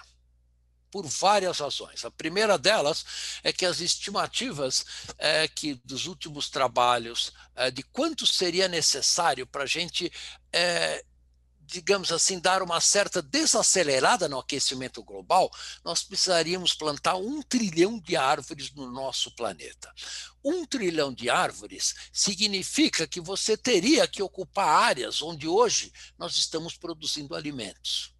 por 0.89 1.07
várias 1.07 1.57
razões. 1.57 2.05
A 2.05 2.11
primeira 2.11 2.55
delas 2.55 3.03
é 3.43 3.51
que 3.51 3.65
as 3.65 3.79
estimativas 3.79 4.85
é, 5.17 5.47
que 5.47 5.73
dos 5.83 6.05
últimos 6.05 6.49
trabalhos 6.49 7.33
é, 7.55 7.71
de 7.71 7.81
quanto 7.81 8.27
seria 8.27 8.67
necessário 8.67 9.47
para 9.47 9.63
a 9.63 9.67
gente 9.67 10.11
é, 10.51 11.03
digamos 11.65 12.11
assim, 12.11 12.39
dar 12.39 12.61
uma 12.61 12.79
certa 12.79 13.21
desacelerada 13.21 14.29
no 14.29 14.37
aquecimento 14.37 15.03
global, 15.03 15.51
nós 15.83 16.03
precisaríamos 16.03 16.73
plantar 16.73 17.15
um 17.15 17.41
trilhão 17.41 17.99
de 17.99 18.15
árvores 18.15 18.71
no 18.73 18.91
nosso 18.91 19.31
planeta. 19.35 19.91
Um 20.43 20.65
trilhão 20.65 21.11
de 21.11 21.29
árvores 21.29 21.95
significa 22.11 23.07
que 23.07 23.19
você 23.19 23.57
teria 23.57 24.07
que 24.07 24.21
ocupar 24.21 24.67
áreas 24.67 25.23
onde 25.23 25.47
hoje 25.47 25.91
nós 26.17 26.37
estamos 26.37 26.77
produzindo 26.77 27.35
alimentos. 27.35 28.12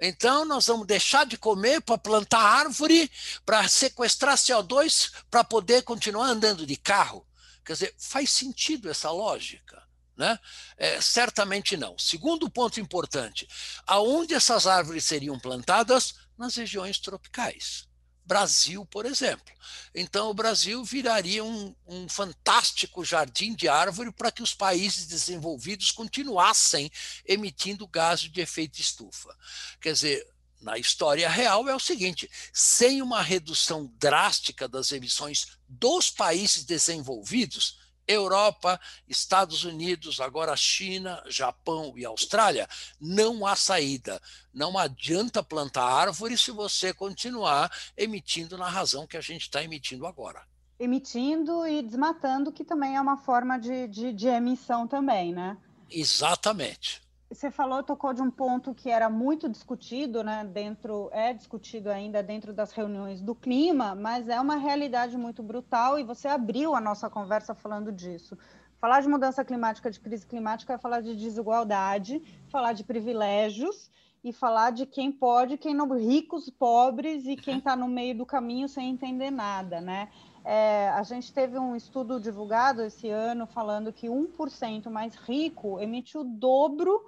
Então, 0.00 0.44
nós 0.44 0.66
vamos 0.66 0.86
deixar 0.86 1.26
de 1.26 1.36
comer 1.36 1.80
para 1.80 1.98
plantar 1.98 2.40
árvore, 2.40 3.10
para 3.44 3.66
sequestrar 3.66 4.36
CO2, 4.36 5.12
para 5.30 5.42
poder 5.42 5.82
continuar 5.82 6.26
andando 6.26 6.64
de 6.64 6.76
carro. 6.76 7.26
Quer 7.64 7.72
dizer, 7.72 7.94
faz 7.98 8.30
sentido 8.30 8.88
essa 8.88 9.10
lógica. 9.10 9.82
Né? 10.16 10.38
É, 10.76 11.00
certamente 11.00 11.76
não. 11.76 11.96
Segundo 11.98 12.50
ponto 12.50 12.80
importante, 12.80 13.48
aonde 13.86 14.34
essas 14.34 14.66
árvores 14.66 15.04
seriam 15.04 15.38
plantadas? 15.38 16.14
Nas 16.36 16.54
regiões 16.54 17.00
tropicais. 17.00 17.87
Brasil, 18.28 18.84
por 18.84 19.06
exemplo. 19.06 19.54
Então, 19.94 20.28
o 20.28 20.34
Brasil 20.34 20.84
viraria 20.84 21.42
um, 21.42 21.74
um 21.86 22.06
fantástico 22.06 23.02
jardim 23.02 23.54
de 23.54 23.66
árvore 23.68 24.12
para 24.12 24.30
que 24.30 24.42
os 24.42 24.52
países 24.52 25.06
desenvolvidos 25.06 25.90
continuassem 25.90 26.92
emitindo 27.24 27.88
gases 27.88 28.30
de 28.30 28.42
efeito 28.42 28.78
estufa. 28.78 29.34
Quer 29.80 29.94
dizer, 29.94 30.28
na 30.60 30.76
história 30.76 31.28
real 31.28 31.66
é 31.70 31.74
o 31.74 31.80
seguinte: 31.80 32.30
sem 32.52 33.00
uma 33.00 33.22
redução 33.22 33.90
drástica 33.98 34.68
das 34.68 34.92
emissões 34.92 35.46
dos 35.66 36.10
países 36.10 36.64
desenvolvidos, 36.64 37.78
Europa, 38.08 38.80
Estados 39.06 39.64
Unidos, 39.64 40.20
agora 40.20 40.56
China, 40.56 41.22
Japão 41.26 41.92
e 41.96 42.04
Austrália, 42.04 42.66
não 42.98 43.46
há 43.46 43.54
saída. 43.54 44.20
Não 44.52 44.78
adianta 44.78 45.42
plantar 45.42 45.84
árvore 45.84 46.38
se 46.38 46.50
você 46.50 46.92
continuar 46.92 47.70
emitindo 47.96 48.56
na 48.56 48.68
razão 48.68 49.06
que 49.06 49.16
a 49.16 49.20
gente 49.20 49.42
está 49.42 49.62
emitindo 49.62 50.06
agora. 50.06 50.42
Emitindo 50.80 51.66
e 51.66 51.82
desmatando, 51.82 52.52
que 52.52 52.64
também 52.64 52.96
é 52.96 53.00
uma 53.00 53.18
forma 53.18 53.58
de, 53.58 53.86
de, 53.88 54.12
de 54.12 54.28
emissão 54.28 54.86
também, 54.86 55.32
né? 55.32 55.56
Exatamente 55.90 57.07
você 57.30 57.50
falou, 57.50 57.82
tocou 57.82 58.14
de 58.14 58.22
um 58.22 58.30
ponto 58.30 58.74
que 58.74 58.88
era 58.88 59.10
muito 59.10 59.48
discutido, 59.48 60.24
né, 60.24 60.44
dentro, 60.44 61.10
é 61.12 61.34
discutido 61.34 61.90
ainda 61.90 62.22
dentro 62.22 62.54
das 62.54 62.72
reuniões 62.72 63.20
do 63.20 63.34
clima, 63.34 63.94
mas 63.94 64.28
é 64.28 64.40
uma 64.40 64.56
realidade 64.56 65.16
muito 65.16 65.42
brutal 65.42 65.98
e 65.98 66.04
você 66.04 66.26
abriu 66.26 66.74
a 66.74 66.80
nossa 66.80 67.10
conversa 67.10 67.54
falando 67.54 67.92
disso. 67.92 68.36
Falar 68.80 69.02
de 69.02 69.08
mudança 69.08 69.44
climática, 69.44 69.90
de 69.90 70.00
crise 70.00 70.26
climática, 70.26 70.72
é 70.72 70.78
falar 70.78 71.02
de 71.02 71.14
desigualdade, 71.14 72.22
falar 72.50 72.72
de 72.72 72.84
privilégios 72.84 73.90
e 74.24 74.32
falar 74.32 74.70
de 74.70 74.86
quem 74.86 75.12
pode, 75.12 75.58
quem 75.58 75.74
não, 75.74 75.92
ricos, 75.96 76.48
pobres 76.48 77.26
e 77.26 77.36
quem 77.36 77.58
está 77.58 77.76
no 77.76 77.88
meio 77.88 78.16
do 78.16 78.24
caminho 78.24 78.68
sem 78.68 78.88
entender 78.88 79.30
nada, 79.30 79.80
né? 79.80 80.08
É, 80.44 80.88
a 80.90 81.02
gente 81.02 81.32
teve 81.32 81.58
um 81.58 81.76
estudo 81.76 82.20
divulgado 82.20 82.82
esse 82.82 83.08
ano 83.08 83.46
falando 83.46 83.92
que 83.92 84.08
1% 84.08 84.88
mais 84.90 85.14
rico 85.14 85.80
emite 85.80 86.16
o 86.16 86.24
dobro 86.24 87.04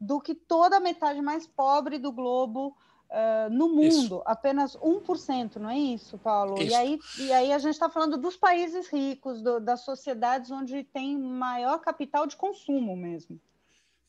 do 0.00 0.20
que 0.20 0.34
toda 0.34 0.76
a 0.76 0.80
metade 0.80 1.20
mais 1.20 1.46
pobre 1.46 1.98
do 1.98 2.12
globo 2.12 2.76
uh, 3.10 3.50
no 3.50 3.68
mundo. 3.68 3.88
Isso. 3.88 4.22
Apenas 4.24 4.76
1%, 4.76 5.56
não 5.56 5.70
é 5.70 5.78
isso, 5.78 6.18
Paulo? 6.18 6.58
Isso. 6.58 6.70
E, 6.70 6.74
aí, 6.74 6.98
e 7.18 7.32
aí 7.32 7.52
a 7.52 7.58
gente 7.58 7.74
está 7.74 7.88
falando 7.88 8.16
dos 8.16 8.36
países 8.36 8.88
ricos, 8.88 9.42
do, 9.42 9.58
das 9.58 9.80
sociedades 9.84 10.50
onde 10.50 10.84
tem 10.84 11.18
maior 11.18 11.78
capital 11.78 12.26
de 12.26 12.36
consumo 12.36 12.96
mesmo. 12.96 13.40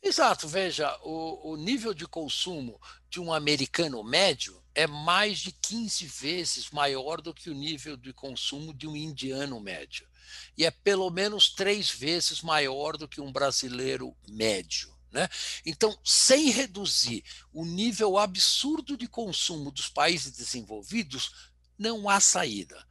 Exato, 0.01 0.47
veja, 0.47 0.95
o, 1.03 1.53
o 1.53 1.57
nível 1.57 1.93
de 1.93 2.07
consumo 2.07 2.79
de 3.09 3.19
um 3.19 3.33
americano 3.33 4.03
médio 4.03 4.61
é 4.77 4.85
mais 4.85 5.39
de 5.39 5.51
15 5.51 6.05
vezes 6.05 6.69
maior 6.69 7.19
do 7.19 7.33
que 7.33 7.49
o 7.49 7.53
nível 7.55 7.97
de 7.97 8.13
consumo 8.13 8.71
de 8.71 8.87
um 8.87 8.95
indiano 8.95 9.59
médio. 9.59 10.07
E 10.55 10.65
é 10.65 10.69
pelo 10.69 11.09
menos 11.09 11.49
três 11.49 11.89
vezes 11.89 12.43
maior 12.43 12.95
do 12.95 13.07
que 13.07 13.19
um 13.19 13.31
brasileiro 13.31 14.15
médio. 14.29 14.95
Né? 15.11 15.27
Então, 15.65 15.97
sem 16.03 16.51
reduzir 16.51 17.23
o 17.51 17.65
nível 17.65 18.19
absurdo 18.19 18.95
de 18.95 19.07
consumo 19.07 19.71
dos 19.71 19.89
países 19.89 20.31
desenvolvidos, 20.31 21.51
não 21.77 22.09
há 22.09 22.19
saída. 22.19 22.85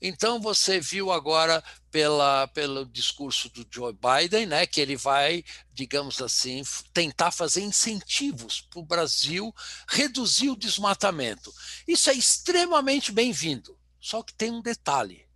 Então 0.00 0.40
você 0.40 0.80
viu 0.80 1.12
agora 1.12 1.62
pela, 1.90 2.48
pelo 2.48 2.86
discurso 2.86 3.50
do 3.50 3.66
Joe 3.70 3.92
Biden, 3.92 4.46
né, 4.46 4.66
que 4.66 4.80
ele 4.80 4.96
vai, 4.96 5.44
digamos 5.72 6.22
assim, 6.22 6.62
tentar 6.94 7.30
fazer 7.30 7.60
incentivos 7.60 8.62
para 8.62 8.80
o 8.80 8.84
Brasil 8.84 9.54
reduzir 9.88 10.48
o 10.48 10.56
desmatamento. 10.56 11.52
Isso 11.86 12.08
é 12.08 12.14
extremamente 12.14 13.12
bem-vindo. 13.12 13.78
Só 14.00 14.22
que 14.22 14.32
tem 14.32 14.50
um 14.50 14.62
detalhe: 14.62 15.26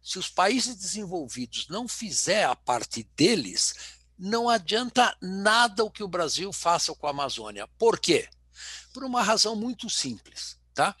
se 0.00 0.18
os 0.18 0.28
países 0.28 0.76
desenvolvidos 0.76 1.66
não 1.68 1.88
fizer 1.88 2.44
a 2.44 2.54
parte 2.54 3.02
deles, 3.16 3.74
não 4.16 4.48
adianta 4.48 5.16
nada 5.20 5.84
o 5.84 5.90
que 5.90 6.04
o 6.04 6.08
Brasil 6.08 6.52
faça 6.52 6.94
com 6.94 7.08
a 7.08 7.10
Amazônia. 7.10 7.66
Por 7.78 7.98
quê? 7.98 8.28
Por 8.94 9.02
uma 9.02 9.22
razão 9.22 9.56
muito 9.56 9.90
simples, 9.90 10.56
tá? 10.72 10.96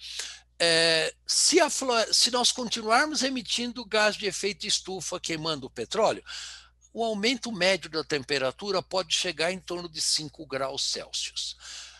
É, 0.58 1.14
se, 1.26 1.60
a, 1.60 1.68
se 2.12 2.30
nós 2.30 2.52
continuarmos 2.52 3.22
emitindo 3.22 3.84
gás 3.84 4.16
de 4.16 4.26
efeito 4.26 4.66
estufa 4.66 5.20
queimando 5.20 5.66
o 5.66 5.70
petróleo, 5.70 6.24
o 6.92 7.04
aumento 7.04 7.52
médio 7.52 7.90
da 7.90 8.02
temperatura 8.02 8.82
pode 8.82 9.14
chegar 9.14 9.52
em 9.52 9.60
torno 9.60 9.88
de 9.88 10.00
5 10.00 10.46
graus 10.46 10.82
Celsius. 10.82 11.56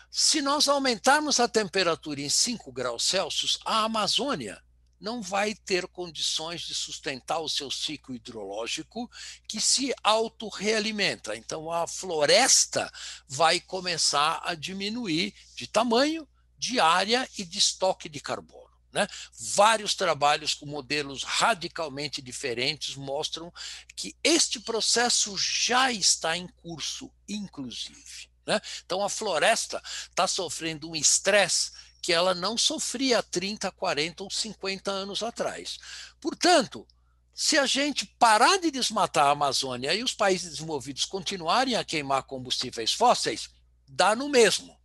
Se 0.09 0.41
nós 0.41 0.67
aumentarmos 0.67 1.39
a 1.39 1.47
temperatura 1.47 2.19
em 2.19 2.29
5 2.29 2.71
graus 2.71 3.03
Celsius, 3.03 3.59
a 3.63 3.83
Amazônia 3.83 4.59
não 4.99 5.21
vai 5.21 5.53
ter 5.53 5.85
condições 5.87 6.61
de 6.61 6.73
sustentar 6.73 7.39
o 7.39 7.47
seu 7.47 7.69
ciclo 7.69 8.15
hidrológico 8.15 9.07
que 9.47 9.61
se 9.61 9.93
autorrealimenta. 10.03 11.35
Então 11.35 11.71
a 11.71 11.85
floresta 11.87 12.91
vai 13.27 13.59
começar 13.59 14.41
a 14.43 14.55
diminuir 14.55 15.35
de 15.55 15.67
tamanho 15.67 16.27
de 16.57 16.79
área 16.79 17.27
e 17.37 17.43
de 17.43 17.57
estoque 17.57 18.09
de 18.09 18.19
carbono. 18.19 18.67
Né? 18.91 19.07
Vários 19.53 19.93
trabalhos 19.93 20.53
com 20.53 20.65
modelos 20.65 21.23
radicalmente 21.23 22.21
diferentes 22.21 22.95
mostram 22.95 23.53
que 23.95 24.15
este 24.23 24.59
processo 24.59 25.37
já 25.37 25.91
está 25.91 26.35
em 26.37 26.47
curso, 26.47 27.11
inclusive. 27.27 28.29
Né? 28.45 28.59
Então, 28.85 29.03
a 29.03 29.09
floresta 29.09 29.81
está 30.09 30.27
sofrendo 30.27 30.89
um 30.89 30.95
estresse 30.95 31.71
que 32.01 32.13
ela 32.13 32.33
não 32.33 32.57
sofria 32.57 33.19
há 33.19 33.23
30, 33.23 33.69
40 33.71 34.23
ou 34.23 34.31
50 34.31 34.89
anos 34.89 35.21
atrás. 35.21 35.77
Portanto, 36.21 36.87
se 37.33 37.57
a 37.57 37.65
gente 37.65 38.05
parar 38.17 38.57
de 38.57 38.71
desmatar 38.71 39.27
a 39.27 39.31
Amazônia 39.31 39.93
e 39.93 40.01
os 40.01 40.13
países 40.13 40.51
desenvolvidos 40.51 41.05
continuarem 41.05 41.75
a 41.75 41.83
queimar 41.83 42.23
combustíveis 42.23 42.93
fósseis, 42.93 43.49
dá 43.87 44.15
no 44.15 44.29
mesmo 44.29 44.75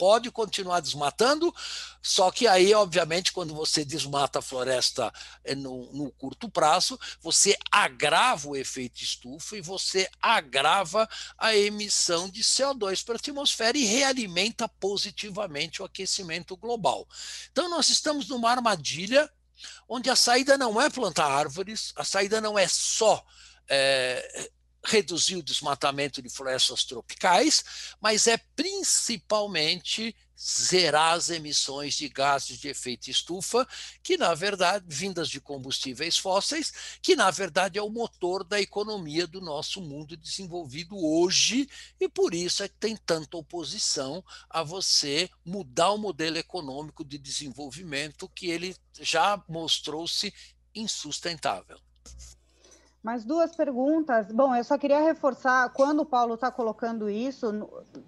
pode 0.00 0.30
continuar 0.30 0.80
desmatando, 0.80 1.54
só 2.00 2.30
que 2.30 2.46
aí, 2.46 2.72
obviamente, 2.72 3.34
quando 3.34 3.54
você 3.54 3.84
desmata 3.84 4.38
a 4.38 4.42
floresta 4.42 5.12
eh, 5.44 5.54
no, 5.54 5.92
no, 5.92 6.10
curto 6.12 6.48
prazo, 6.48 6.98
você 7.20 7.54
agrava 7.70 8.48
o 8.48 8.56
efeito 8.56 9.02
estufa 9.02 9.58
e 9.58 9.60
você 9.60 10.08
agrava 10.22 11.06
a 11.36 11.54
emissão 11.54 12.30
de 12.30 12.42
CO2 12.42 13.04
para 13.04 13.16
a 13.16 13.18
atmosfera 13.18 13.76
e 13.76 13.84
realimenta 13.84 14.66
positivamente 14.66 15.82
o 15.82 15.84
aquecimento 15.84 16.56
global. 16.56 17.06
Então, 17.52 17.68
nós 17.68 17.90
estamos 17.90 18.26
numa 18.26 18.50
armadilha 18.50 19.30
onde 19.86 20.08
a 20.08 20.16
saída 20.16 20.56
não 20.56 20.80
é 20.80 20.88
plantar 20.88 21.30
árvores, 21.30 21.92
a 21.94 22.04
saída 22.04 22.40
não 22.40 22.58
é 22.58 22.66
só 22.66 23.22
é, 23.68 24.50
reduzir 24.84 25.36
o 25.36 25.42
desmatamento 25.42 26.22
de 26.22 26.28
florestas 26.28 26.84
tropicais, 26.84 27.64
mas 28.00 28.26
é 28.26 28.38
principalmente 28.56 30.14
zerar 30.42 31.14
as 31.14 31.28
emissões 31.28 31.94
de 31.94 32.08
gases 32.08 32.58
de 32.58 32.68
efeito 32.68 33.10
estufa, 33.10 33.68
que 34.02 34.16
na 34.16 34.32
verdade, 34.32 34.86
vindas 34.88 35.28
de 35.28 35.38
combustíveis 35.38 36.16
fósseis, 36.16 36.72
que 37.02 37.14
na 37.14 37.30
verdade 37.30 37.78
é 37.78 37.82
o 37.82 37.90
motor 37.90 38.42
da 38.42 38.58
economia 38.58 39.26
do 39.26 39.40
nosso 39.40 39.82
mundo 39.82 40.16
desenvolvido 40.16 40.96
hoje, 40.96 41.68
e 42.00 42.08
por 42.08 42.34
isso 42.34 42.62
é 42.62 42.68
que 42.68 42.76
tem 42.76 42.96
tanta 42.96 43.36
oposição 43.36 44.24
a 44.48 44.62
você 44.62 45.28
mudar 45.44 45.90
o 45.90 45.98
modelo 45.98 46.38
econômico 46.38 47.04
de 47.04 47.18
desenvolvimento 47.18 48.28
que 48.30 48.48
ele 48.48 48.74
já 48.98 49.42
mostrou-se 49.46 50.32
insustentável. 50.74 51.78
Mais 53.02 53.24
duas 53.24 53.56
perguntas. 53.56 54.30
Bom, 54.30 54.54
eu 54.54 54.62
só 54.62 54.76
queria 54.76 55.00
reforçar, 55.00 55.70
quando 55.70 56.00
o 56.00 56.06
Paulo 56.06 56.34
está 56.34 56.50
colocando 56.50 57.08
isso, 57.08 57.46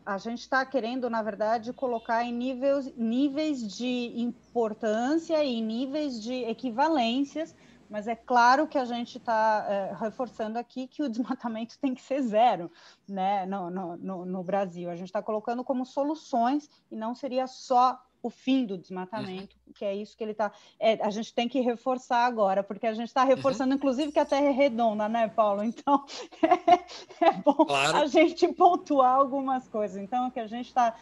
a 0.04 0.18
gente 0.18 0.40
está 0.40 0.66
querendo, 0.66 1.08
na 1.08 1.22
verdade, 1.22 1.72
colocar 1.72 2.22
em 2.24 2.32
níveis, 2.32 2.94
níveis 2.94 3.66
de 3.74 4.12
importância 4.20 5.42
e 5.42 5.62
níveis 5.62 6.22
de 6.22 6.44
equivalências, 6.44 7.54
mas 7.88 8.06
é 8.06 8.14
claro 8.14 8.66
que 8.66 8.76
a 8.76 8.84
gente 8.84 9.16
está 9.16 9.66
é, 9.66 9.94
reforçando 9.98 10.58
aqui 10.58 10.86
que 10.86 11.02
o 11.02 11.08
desmatamento 11.10 11.78
tem 11.78 11.94
que 11.94 12.02
ser 12.02 12.20
zero 12.20 12.70
né, 13.08 13.46
no, 13.46 13.70
no, 13.70 14.26
no 14.26 14.42
Brasil. 14.42 14.90
A 14.90 14.96
gente 14.96 15.08
está 15.08 15.22
colocando 15.22 15.64
como 15.64 15.86
soluções 15.86 16.68
e 16.90 16.96
não 16.96 17.14
seria 17.14 17.46
só 17.46 17.98
o 18.22 18.30
fim 18.30 18.64
do 18.64 18.78
desmatamento, 18.78 19.56
uhum. 19.66 19.72
que 19.74 19.84
é 19.84 19.94
isso 19.94 20.16
que 20.16 20.22
ele 20.22 20.32
está. 20.32 20.52
É, 20.78 21.02
a 21.04 21.10
gente 21.10 21.34
tem 21.34 21.48
que 21.48 21.60
reforçar 21.60 22.24
agora, 22.24 22.62
porque 22.62 22.86
a 22.86 22.94
gente 22.94 23.08
está 23.08 23.24
reforçando, 23.24 23.70
uhum. 23.70 23.76
inclusive, 23.76 24.12
que 24.12 24.18
a 24.18 24.24
Terra 24.24 24.46
é 24.46 24.50
redonda, 24.50 25.08
né, 25.08 25.28
Paulo? 25.28 25.64
Então 25.64 26.04
é, 27.20 27.26
é 27.26 27.32
bom 27.32 27.64
claro. 27.66 27.98
a 27.98 28.06
gente 28.06 28.46
pontuar 28.48 29.14
algumas 29.14 29.66
coisas. 29.68 30.00
Então, 30.00 30.28
o 30.28 30.30
que 30.30 30.40
a 30.40 30.46
gente 30.46 30.66
está 30.66 30.94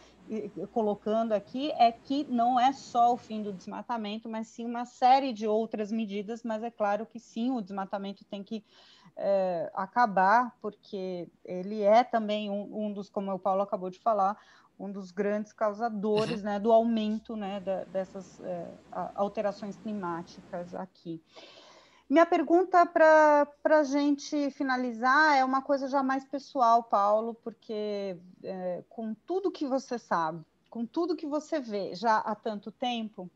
colocando 0.71 1.33
aqui 1.33 1.71
é 1.71 1.91
que 1.91 2.25
não 2.29 2.59
é 2.59 2.71
só 2.71 3.13
o 3.13 3.17
fim 3.17 3.41
do 3.41 3.51
desmatamento, 3.51 4.29
mas 4.29 4.47
sim 4.47 4.65
uma 4.65 4.85
série 4.85 5.33
de 5.33 5.45
outras 5.45 5.91
medidas, 5.91 6.43
mas 6.43 6.63
é 6.63 6.71
claro 6.71 7.05
que 7.05 7.19
sim, 7.19 7.51
o 7.51 7.61
desmatamento 7.61 8.23
tem 8.25 8.41
que 8.41 8.63
é, 9.17 9.69
acabar, 9.73 10.55
porque 10.61 11.27
ele 11.43 11.81
é 11.81 12.03
também 12.03 12.49
um, 12.49 12.85
um, 12.85 12.93
dos, 12.93 13.09
como 13.09 13.31
o 13.33 13.39
Paulo 13.39 13.61
acabou 13.61 13.89
de 13.89 13.99
falar, 13.99 14.37
um 14.81 14.91
dos 14.91 15.11
grandes 15.11 15.53
causadores 15.53 16.39
uhum. 16.39 16.45
né, 16.45 16.59
do 16.59 16.71
aumento 16.71 17.35
né, 17.35 17.59
da, 17.59 17.83
dessas 17.85 18.39
é, 18.41 18.67
alterações 19.15 19.77
climáticas 19.77 20.73
aqui. 20.73 21.21
Minha 22.09 22.25
pergunta 22.25 22.85
para 22.85 23.47
a 23.63 23.83
gente 23.83 24.49
finalizar 24.51 25.37
é 25.37 25.45
uma 25.45 25.61
coisa 25.61 25.87
já 25.87 26.03
mais 26.03 26.25
pessoal, 26.25 26.83
Paulo, 26.83 27.33
porque 27.35 28.17
é, 28.43 28.83
com 28.89 29.13
tudo 29.13 29.51
que 29.51 29.65
você 29.65 29.97
sabe, 29.97 30.43
com 30.69 30.85
tudo 30.85 31.15
que 31.15 31.25
você 31.25 31.59
vê 31.59 31.95
já 31.95 32.17
há 32.17 32.35
tanto 32.35 32.69
tempo, 32.69 33.29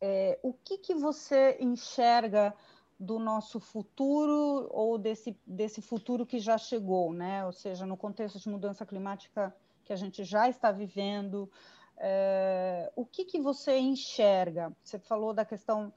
é, 0.00 0.38
o 0.42 0.52
que, 0.52 0.76
que 0.76 0.94
você 0.94 1.56
enxerga 1.60 2.54
do 2.98 3.18
nosso 3.18 3.58
futuro 3.58 4.68
ou 4.70 4.98
desse, 4.98 5.36
desse 5.46 5.80
futuro 5.80 6.26
que 6.26 6.38
já 6.38 6.58
chegou, 6.58 7.12
né? 7.12 7.44
Ou 7.46 7.52
seja, 7.52 7.86
no 7.86 7.96
contexto 7.96 8.38
de 8.38 8.48
mudança 8.48 8.84
climática 8.84 9.54
que 9.84 9.92
a 9.92 9.96
gente 9.96 10.24
já 10.24 10.48
está 10.48 10.70
vivendo, 10.72 11.50
é, 11.98 12.90
o 12.96 13.04
que, 13.04 13.24
que 13.24 13.40
você 13.40 13.78
enxerga? 13.78 14.72
Você 14.82 14.98
falou 14.98 15.32
da 15.32 15.44
questão 15.44 15.92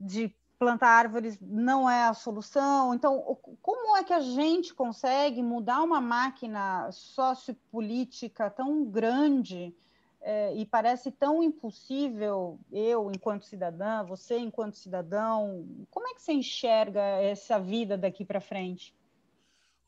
de 0.00 0.34
plantar 0.58 0.88
árvores 0.88 1.38
não 1.40 1.88
é 1.88 2.04
a 2.04 2.14
solução. 2.14 2.94
Então, 2.94 3.38
como 3.62 3.96
é 3.96 4.02
que 4.02 4.12
a 4.12 4.20
gente 4.20 4.74
consegue 4.74 5.42
mudar 5.42 5.82
uma 5.82 6.00
máquina 6.00 6.90
sociopolítica 6.90 8.50
tão 8.50 8.84
grande 8.84 9.74
é, 10.20 10.52
e 10.54 10.66
parece 10.66 11.12
tão 11.12 11.42
impossível, 11.42 12.58
eu 12.72 13.10
enquanto 13.10 13.44
cidadã, 13.44 14.02
você 14.04 14.36
enquanto 14.38 14.76
cidadão, 14.76 15.64
como 15.90 16.08
é 16.08 16.14
que 16.14 16.20
você 16.20 16.32
enxerga 16.32 17.00
essa 17.00 17.58
vida 17.60 17.96
daqui 17.96 18.24
para 18.24 18.40
frente? 18.40 18.94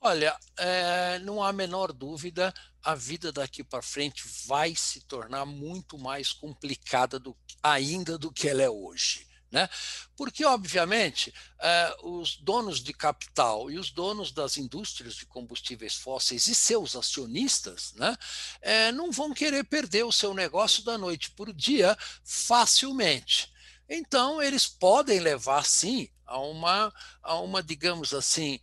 Olha, 0.02 0.34
é, 0.56 1.18
não 1.18 1.42
há 1.42 1.50
a 1.50 1.52
menor 1.52 1.92
dúvida, 1.92 2.54
a 2.82 2.94
vida 2.94 3.30
daqui 3.30 3.62
para 3.62 3.82
frente 3.82 4.24
vai 4.46 4.74
se 4.74 5.02
tornar 5.02 5.44
muito 5.44 5.98
mais 5.98 6.32
complicada 6.32 7.18
do, 7.18 7.36
ainda 7.62 8.16
do 8.16 8.32
que 8.32 8.48
ela 8.48 8.62
é 8.62 8.70
hoje. 8.70 9.28
Né? 9.50 9.68
Porque, 10.16 10.44
obviamente, 10.44 11.34
eh, 11.60 11.96
os 12.04 12.36
donos 12.36 12.80
de 12.80 12.92
capital 12.92 13.68
e 13.68 13.78
os 13.78 13.90
donos 13.90 14.30
das 14.30 14.56
indústrias 14.56 15.16
de 15.16 15.26
combustíveis 15.26 15.96
fósseis 15.96 16.46
e 16.46 16.54
seus 16.54 16.94
acionistas 16.94 17.92
né, 17.94 18.16
eh, 18.62 18.92
não 18.92 19.10
vão 19.10 19.34
querer 19.34 19.64
perder 19.64 20.04
o 20.04 20.12
seu 20.12 20.32
negócio 20.32 20.84
da 20.84 20.96
noite 20.96 21.32
para 21.32 21.50
o 21.50 21.54
dia 21.54 21.98
facilmente. 22.24 23.52
Então, 23.88 24.40
eles 24.40 24.68
podem 24.68 25.18
levar, 25.18 25.64
sim, 25.64 26.08
a 26.24 26.38
uma, 26.38 26.94
a 27.20 27.40
uma 27.40 27.60
digamos 27.60 28.14
assim, 28.14 28.60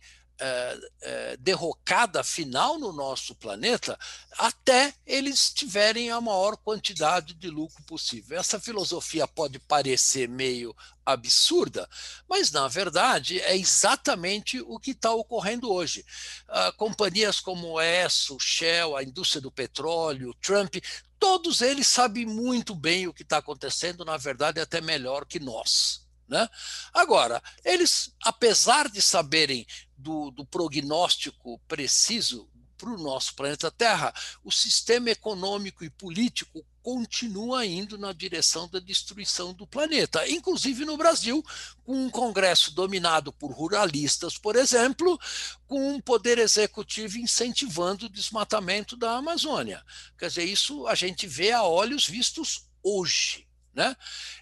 derrocada 1.40 2.22
final 2.22 2.78
no 2.78 2.92
nosso 2.92 3.34
planeta 3.34 3.98
até 4.38 4.94
eles 5.04 5.50
tiverem 5.52 6.10
a 6.10 6.20
maior 6.20 6.56
quantidade 6.56 7.34
de 7.34 7.50
lucro 7.50 7.82
possível. 7.82 8.38
Essa 8.38 8.60
filosofia 8.60 9.26
pode 9.26 9.58
parecer 9.58 10.28
meio 10.28 10.74
absurda, 11.04 11.88
mas 12.28 12.52
na 12.52 12.68
verdade 12.68 13.40
é 13.40 13.56
exatamente 13.56 14.60
o 14.60 14.78
que 14.78 14.92
está 14.92 15.10
ocorrendo 15.12 15.72
hoje. 15.72 16.04
Uh, 16.48 16.72
companhias 16.76 17.40
como 17.40 17.80
essa, 17.80 18.32
o 18.32 18.38
Shell, 18.38 18.96
a 18.96 19.02
indústria 19.02 19.40
do 19.40 19.50
petróleo, 19.50 20.34
Trump, 20.34 20.76
todos 21.18 21.62
eles 21.62 21.86
sabem 21.86 22.26
muito 22.26 22.74
bem 22.74 23.08
o 23.08 23.12
que 23.12 23.22
está 23.22 23.38
acontecendo, 23.38 24.04
na 24.04 24.16
verdade, 24.16 24.60
até 24.60 24.80
melhor 24.80 25.24
que 25.24 25.40
nós. 25.40 26.06
Né? 26.28 26.46
Agora, 26.92 27.42
eles, 27.64 28.12
apesar 28.22 28.90
de 28.90 29.00
saberem 29.00 29.66
do, 29.98 30.30
do 30.30 30.46
prognóstico 30.46 31.58
preciso 31.68 32.48
para 32.78 32.90
o 32.90 32.96
nosso 32.96 33.34
planeta 33.34 33.70
Terra, 33.72 34.14
o 34.44 34.52
sistema 34.52 35.10
econômico 35.10 35.84
e 35.84 35.90
político 35.90 36.64
continua 36.80 37.66
indo 37.66 37.98
na 37.98 38.12
direção 38.12 38.68
da 38.68 38.78
destruição 38.78 39.52
do 39.52 39.66
planeta, 39.66 40.26
inclusive 40.28 40.84
no 40.84 40.96
Brasil, 40.96 41.44
com 41.84 42.06
um 42.06 42.08
Congresso 42.08 42.72
dominado 42.72 43.32
por 43.32 43.50
ruralistas, 43.50 44.38
por 44.38 44.54
exemplo, 44.54 45.18
com 45.66 45.94
um 45.94 46.00
poder 46.00 46.38
executivo 46.38 47.18
incentivando 47.18 48.06
o 48.06 48.08
desmatamento 48.08 48.96
da 48.96 49.16
Amazônia. 49.16 49.84
Quer 50.16 50.28
dizer, 50.28 50.44
isso 50.44 50.86
a 50.86 50.94
gente 50.94 51.26
vê 51.26 51.50
a 51.50 51.64
olhos 51.64 52.06
vistos 52.06 52.64
hoje. 52.82 53.46
Né? 53.74 53.94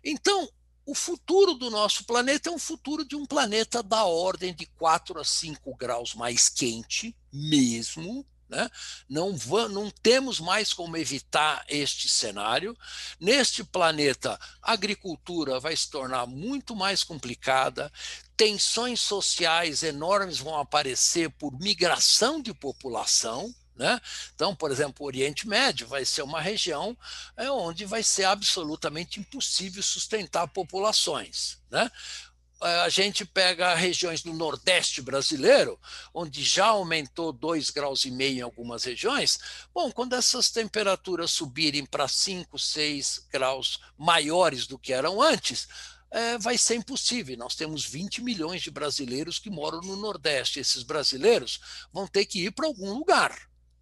Então, 0.05 0.49
o 0.87 0.95
futuro 0.95 1.55
do 1.55 1.69
nosso 1.69 2.05
planeta 2.05 2.49
é 2.49 2.53
um 2.53 2.59
futuro 2.59 3.05
de 3.05 3.17
um 3.17 3.27
planeta 3.27 3.83
da 3.83 4.05
ordem 4.05 4.55
de 4.55 4.67
4 4.67 5.21
a 5.21 5.25
5 5.25 5.75
graus 5.75 6.15
mais 6.15 6.49
quente, 6.49 7.15
mesmo. 7.33 8.25
Né? 8.49 8.71
Não, 9.09 9.33
não 9.69 9.91
temos 9.91 10.39
mais 10.39 10.73
como 10.73 10.97
evitar 10.97 11.65
este 11.69 12.09
cenário. 12.09 12.79
Neste 13.19 13.65
planeta, 13.65 14.39
a 14.63 14.73
agricultura 14.73 15.59
vai 15.59 15.77
se 15.77 15.91
tornar 15.91 16.25
muito 16.25 16.77
mais 16.77 17.03
complicada, 17.03 17.93
tensões 18.37 19.01
sociais 19.01 19.83
enormes 19.83 20.39
vão 20.39 20.57
aparecer 20.57 21.31
por 21.31 21.59
migração 21.59 22.41
de 22.41 22.55
população. 22.55 23.53
Né? 23.77 24.01
Então, 24.35 24.55
por 24.57 24.71
exemplo, 24.71 25.05
o 25.05 25.07
Oriente 25.07 25.47
Médio 25.47 25.87
vai 25.87 26.05
ser 26.05 26.23
uma 26.23 26.41
região 26.41 26.97
é, 27.37 27.51
onde 27.51 27.85
vai 27.85 28.03
ser 28.03 28.25
absolutamente 28.25 29.21
impossível 29.21 29.83
sustentar 29.83 30.49
populações. 30.49 31.59
Né? 31.71 31.91
É, 32.63 32.81
a 32.81 32.89
gente 32.89 33.27
pega 33.27 33.75
regiões 33.75 34.23
do 34.23 34.33
Nordeste 34.33 35.03
brasileiro, 35.03 35.79
onde 36.15 36.43
já 36.43 36.69
aumentou 36.69 37.35
2,5 37.35 37.75
graus 37.75 38.05
e 38.07 38.11
meio 38.11 38.39
em 38.39 38.43
algumas 38.43 38.85
regiões. 38.85 39.39
Bom, 39.75 39.93
quando 39.93 40.15
essas 40.15 40.51
temperaturas 40.51 41.31
subirem 41.31 41.85
para 41.85 42.09
5, 42.09 42.59
6 42.59 43.27
graus 43.31 43.79
maiores 43.99 44.67
do 44.67 44.79
que 44.79 44.95
eram 44.95 45.21
antes, 45.21 45.69
é, 46.11 46.39
vai 46.39 46.57
ser 46.57 46.77
impossível. 46.77 47.37
Nós 47.37 47.55
temos 47.55 47.85
20 47.85 48.23
milhões 48.23 48.63
de 48.63 48.71
brasileiros 48.71 49.39
que 49.39 49.51
moram 49.51 49.83
no 49.83 49.97
Nordeste. 49.97 50.59
Esses 50.59 50.83
brasileiros 50.83 51.61
vão 51.93 52.07
ter 52.07 52.25
que 52.25 52.47
ir 52.47 52.53
para 52.53 52.67
algum 52.67 52.95
lugar. 52.95 53.37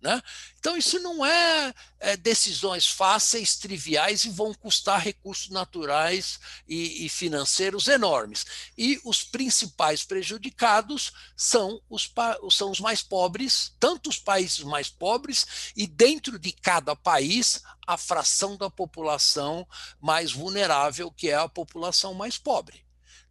Né? 0.05 0.23
Então, 0.61 0.77
isso 0.77 0.99
não 0.99 1.25
é, 1.25 1.75
é, 1.99 2.15
decisões 2.15 2.87
fáceis, 2.87 3.57
triviais 3.57 4.27
e 4.27 4.29
vão 4.29 4.53
custar 4.53 5.01
recursos 5.01 5.49
naturais 5.49 6.39
e, 6.69 7.07
e, 7.07 7.09
financeiros 7.09 7.89
enormes. 7.89 8.45
E 8.77 9.01
os 9.03 9.25
principais 9.25 10.05
prejudicados 10.05 11.11
são 11.35 11.81
os, 11.89 12.13
são 12.51 12.71
os 12.71 12.81
mais 12.81 13.03
pobres, 13.03 13.73
tanto 13.81 14.11
os 14.11 14.19
países 14.19 14.61
mais 14.61 14.91
pobres, 14.91 15.73
e 15.75 15.87
dentro 15.87 16.39
de 16.39 16.53
cada 16.53 16.95
país, 16.95 17.63
a 17.87 17.97
fração 17.97 18.59
da 18.59 18.69
população 18.69 19.67
mais 19.99 20.33
vulnerável, 20.33 21.11
que 21.11 21.31
é 21.31 21.35
a 21.35 21.49
população 21.49 22.13
mais 22.13 22.37
pobre. 22.37 22.84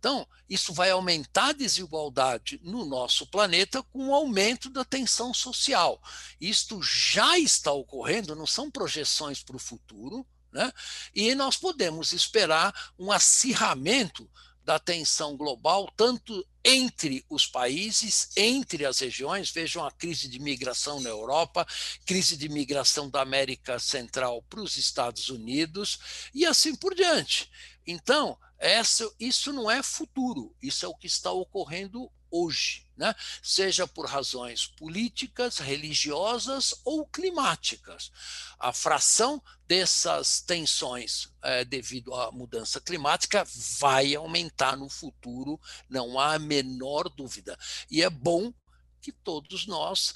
Então, 0.04 0.28
isso 0.50 0.74
vai 0.74 0.92
aumentar 0.92 1.52
a 1.52 1.54
desigualdade 1.54 2.60
no 2.62 2.84
nosso 2.84 3.26
planeta 3.26 3.82
com 3.84 4.10
o 4.10 4.14
aumento 4.14 4.70
da 4.70 4.84
tensão 4.84 5.34
social. 5.34 5.98
Isto 6.42 6.84
já 6.84 7.40
está 7.40 7.72
ocorrendo, 7.72 8.36
não 8.36 8.46
são 8.46 8.70
projeções 8.70 9.42
para 9.42 9.56
o 9.56 9.60
futuro, 9.60 10.28
né? 10.52 10.74
e 11.16 11.34
nós 11.36 11.56
podemos 11.56 12.12
esperar 12.12 12.92
um 13.00 13.14
acirramento 13.14 14.30
da 14.62 14.78
tensão 14.78 15.38
global, 15.38 15.90
tanto 15.96 16.46
entre 16.66 17.26
os 17.30 17.48
países, 17.48 18.30
entre 18.36 18.86
as 18.86 19.00
regiões. 19.00 19.52
Vejam 19.52 19.86
a 19.86 19.92
crise 19.92 20.28
de 20.28 20.38
migração 20.38 21.00
na 21.00 21.10
Europa, 21.10 21.66
crise 22.06 22.36
de 22.36 22.50
migração 22.50 23.10
da 23.10 23.22
América 23.22 23.80
Central 23.80 24.44
para 24.50 24.62
os 24.62 24.76
Estados 24.76 25.30
Unidos 25.30 26.28
e 26.34 26.46
assim 26.46 26.76
por 26.76 26.94
diante. 26.94 27.50
Então, 27.88 28.38
essa, 28.64 29.12
isso 29.20 29.52
não 29.52 29.70
é 29.70 29.84
futuro, 29.84 30.56
isso 30.62 30.86
é 30.86 30.88
o 30.88 30.96
que 30.96 31.06
está 31.06 31.30
ocorrendo 31.30 32.10
hoje, 32.32 32.88
né? 32.96 33.14
seja 33.42 33.86
por 33.86 34.06
razões 34.06 34.66
políticas, 34.66 35.58
religiosas 35.58 36.74
ou 36.86 37.06
climáticas. 37.06 38.10
A 38.58 38.72
fração 38.72 39.44
dessas 39.68 40.40
tensões 40.40 41.30
é, 41.44 41.66
devido 41.66 42.16
à 42.16 42.32
mudança 42.32 42.80
climática 42.80 43.46
vai 43.80 44.16
aumentar 44.16 44.78
no 44.78 44.88
futuro, 44.90 45.60
não 45.90 46.18
há 46.18 46.36
a 46.36 46.40
menor 46.40 47.10
dúvida. 47.10 47.60
E 47.92 48.02
é 48.02 48.10
bom 48.10 48.54
que 49.02 49.12
todos 49.12 49.68
nós 49.68 50.16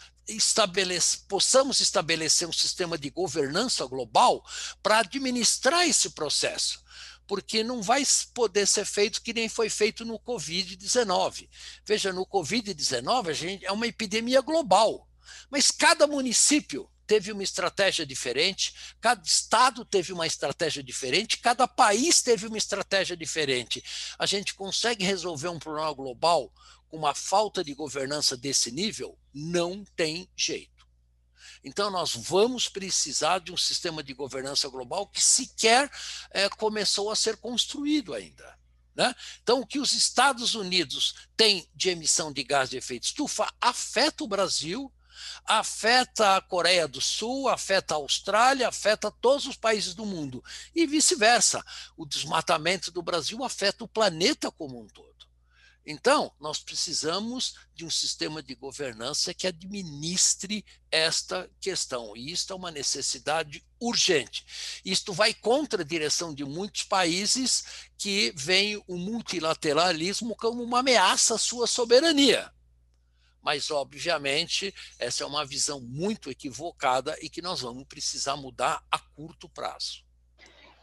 possamos 1.27 1.81
estabelecer 1.81 2.47
um 2.47 2.53
sistema 2.53 2.97
de 2.97 3.09
governança 3.09 3.85
global 3.85 4.43
para 4.81 4.99
administrar 4.99 5.85
esse 5.85 6.11
processo 6.11 6.86
porque 7.27 7.63
não 7.63 7.81
vai 7.81 8.03
poder 8.33 8.65
ser 8.65 8.85
feito 8.85 9.21
que 9.21 9.33
nem 9.33 9.49
foi 9.49 9.69
feito 9.69 10.05
no 10.05 10.17
Covid-19. 10.19 11.49
Veja, 11.85 12.13
no 12.13 12.25
Covid-19 12.25 13.29
a 13.29 13.33
gente 13.33 13.65
é 13.65 13.71
uma 13.71 13.85
epidemia 13.87 14.41
global, 14.41 15.07
mas 15.49 15.69
cada 15.69 16.07
município 16.07 16.89
teve 17.05 17.31
uma 17.31 17.43
estratégia 17.43 18.05
diferente, 18.05 18.73
cada 18.99 19.21
estado 19.25 19.85
teve 19.85 20.11
uma 20.11 20.27
estratégia 20.27 20.83
diferente, 20.83 21.37
cada 21.37 21.67
país 21.67 22.21
teve 22.21 22.47
uma 22.47 22.57
estratégia 22.57 23.15
diferente. 23.15 23.83
A 24.19 24.25
gente 24.25 24.53
consegue 24.53 25.05
resolver 25.05 25.47
um 25.47 25.59
problema 25.59 25.93
global 25.93 26.51
com 26.89 26.97
uma 26.97 27.15
falta 27.15 27.63
de 27.63 27.73
governança 27.73 28.35
desse 28.35 28.71
nível? 28.71 29.17
Não 29.33 29.85
tem 29.95 30.29
jeito. 30.35 30.76
Então, 31.63 31.89
nós 31.89 32.15
vamos 32.15 32.67
precisar 32.67 33.39
de 33.39 33.51
um 33.51 33.57
sistema 33.57 34.03
de 34.03 34.13
governança 34.13 34.67
global 34.69 35.07
que 35.07 35.21
sequer 35.21 35.91
é, 36.31 36.49
começou 36.49 37.11
a 37.11 37.15
ser 37.15 37.37
construído 37.37 38.13
ainda. 38.13 38.57
Né? 38.95 39.13
Então, 39.43 39.59
o 39.59 39.65
que 39.65 39.79
os 39.79 39.93
Estados 39.93 40.55
Unidos 40.55 41.13
têm 41.35 41.69
de 41.75 41.89
emissão 41.89 42.33
de 42.33 42.43
gás 42.43 42.69
de 42.69 42.77
efeito 42.77 43.03
estufa 43.03 43.47
afeta 43.61 44.23
o 44.23 44.27
Brasil, 44.27 44.91
afeta 45.45 46.35
a 46.35 46.41
Coreia 46.41 46.87
do 46.87 46.99
Sul, 46.99 47.47
afeta 47.47 47.93
a 47.93 47.97
Austrália, 47.97 48.67
afeta 48.67 49.11
todos 49.11 49.45
os 49.45 49.55
países 49.55 49.93
do 49.93 50.05
mundo. 50.05 50.43
E 50.75 50.87
vice-versa. 50.87 51.63
O 51.95 52.05
desmatamento 52.05 52.91
do 52.91 53.01
Brasil 53.03 53.43
afeta 53.43 53.83
o 53.83 53.87
planeta 53.87 54.51
como 54.51 54.81
um 54.81 54.87
todo. 54.87 55.16
Então, 55.89 56.33
nós 56.37 56.59
precisamos 56.59 57.55
de 57.73 57.85
um 57.85 57.89
sistema 57.89 58.43
de 58.43 58.53
governança 58.53 59.33
que 59.33 59.47
administre 59.47 60.65
esta 60.91 61.49
questão. 61.61 62.13
E 62.13 62.29
isto 62.29 62.51
é 62.51 62.55
uma 62.57 62.69
necessidade 62.69 63.65
urgente. 63.79 64.81
Isto 64.83 65.13
vai 65.13 65.33
contra 65.33 65.83
a 65.83 65.85
direção 65.85 66.33
de 66.33 66.43
muitos 66.43 66.83
países 66.83 67.87
que 67.97 68.33
veem 68.35 68.83
o 68.85 68.97
multilateralismo 68.97 70.35
como 70.35 70.61
uma 70.61 70.79
ameaça 70.79 71.35
à 71.35 71.37
sua 71.37 71.65
soberania. 71.65 72.53
Mas, 73.41 73.71
obviamente, 73.71 74.75
essa 74.99 75.23
é 75.23 75.25
uma 75.25 75.45
visão 75.45 75.79
muito 75.79 76.29
equivocada 76.29 77.17
e 77.21 77.29
que 77.29 77.41
nós 77.41 77.61
vamos 77.61 77.87
precisar 77.87 78.35
mudar 78.35 78.83
a 78.91 78.99
curto 78.99 79.47
prazo 79.47 80.05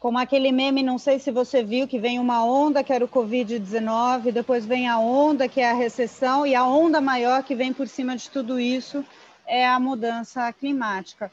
como 0.05 0.19
aquele 0.19 0.51
meme, 0.51 0.83
não 0.83 0.99
sei 0.99 1.17
se 1.17 1.31
você 1.31 1.63
viu, 1.63 1.87
que 1.87 1.97
vem 1.97 2.19
uma 2.19 2.45
onda 2.45 2.83
que 2.83 2.93
era 2.93 3.03
o 3.03 3.07
Covid-19, 3.07 4.31
depois 4.31 4.63
vem 4.63 4.87
a 4.87 4.99
onda 4.99 5.49
que 5.49 5.59
é 5.59 5.71
a 5.71 5.73
recessão, 5.73 6.45
e 6.45 6.53
a 6.53 6.63
onda 6.63 7.01
maior 7.01 7.41
que 7.41 7.55
vem 7.55 7.73
por 7.73 7.87
cima 7.87 8.15
de 8.15 8.29
tudo 8.29 8.59
isso 8.59 9.03
é 9.47 9.65
a 9.67 9.79
mudança 9.79 10.53
climática. 10.53 11.31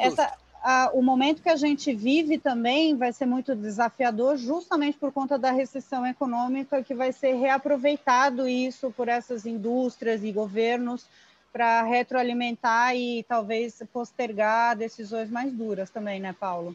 Essa, 0.00 0.36
a, 0.60 0.90
o 0.94 1.00
momento 1.00 1.40
que 1.40 1.48
a 1.48 1.54
gente 1.54 1.94
vive 1.94 2.38
também 2.38 2.96
vai 2.96 3.12
ser 3.12 3.24
muito 3.24 3.54
desafiador, 3.54 4.36
justamente 4.36 4.98
por 4.98 5.12
conta 5.12 5.38
da 5.38 5.52
recessão 5.52 6.04
econômica, 6.04 6.82
que 6.82 6.96
vai 6.96 7.12
ser 7.12 7.34
reaproveitado 7.34 8.48
isso 8.48 8.90
por 8.96 9.06
essas 9.06 9.46
indústrias 9.46 10.24
e 10.24 10.32
governos 10.32 11.06
para 11.52 11.82
retroalimentar 11.82 12.96
e 12.96 13.22
talvez 13.28 13.80
postergar 13.92 14.76
decisões 14.76 15.30
mais 15.30 15.52
duras 15.52 15.88
também, 15.88 16.18
né, 16.18 16.34
Paulo? 16.36 16.74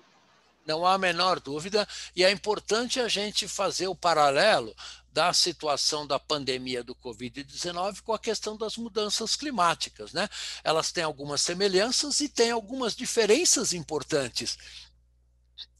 Não 0.65 0.85
há 0.85 0.93
a 0.93 0.97
menor 0.97 1.39
dúvida, 1.39 1.87
e 2.15 2.23
é 2.23 2.31
importante 2.31 2.99
a 2.99 3.07
gente 3.07 3.47
fazer 3.47 3.87
o 3.87 3.95
paralelo 3.95 4.73
da 5.11 5.31
situação 5.31 6.07
da 6.07 6.17
pandemia 6.17 6.83
do 6.83 6.95
Covid-19 6.95 8.01
com 8.01 8.13
a 8.13 8.19
questão 8.19 8.57
das 8.57 8.77
mudanças 8.77 9.35
climáticas. 9.35 10.11
Né? 10.11 10.27
Elas 10.63 10.91
têm 10.91 11.03
algumas 11.03 11.41
semelhanças 11.41 12.19
e 12.19 12.27
têm 12.27 12.49
algumas 12.49 12.95
diferenças 12.95 13.73
importantes. 13.73 14.57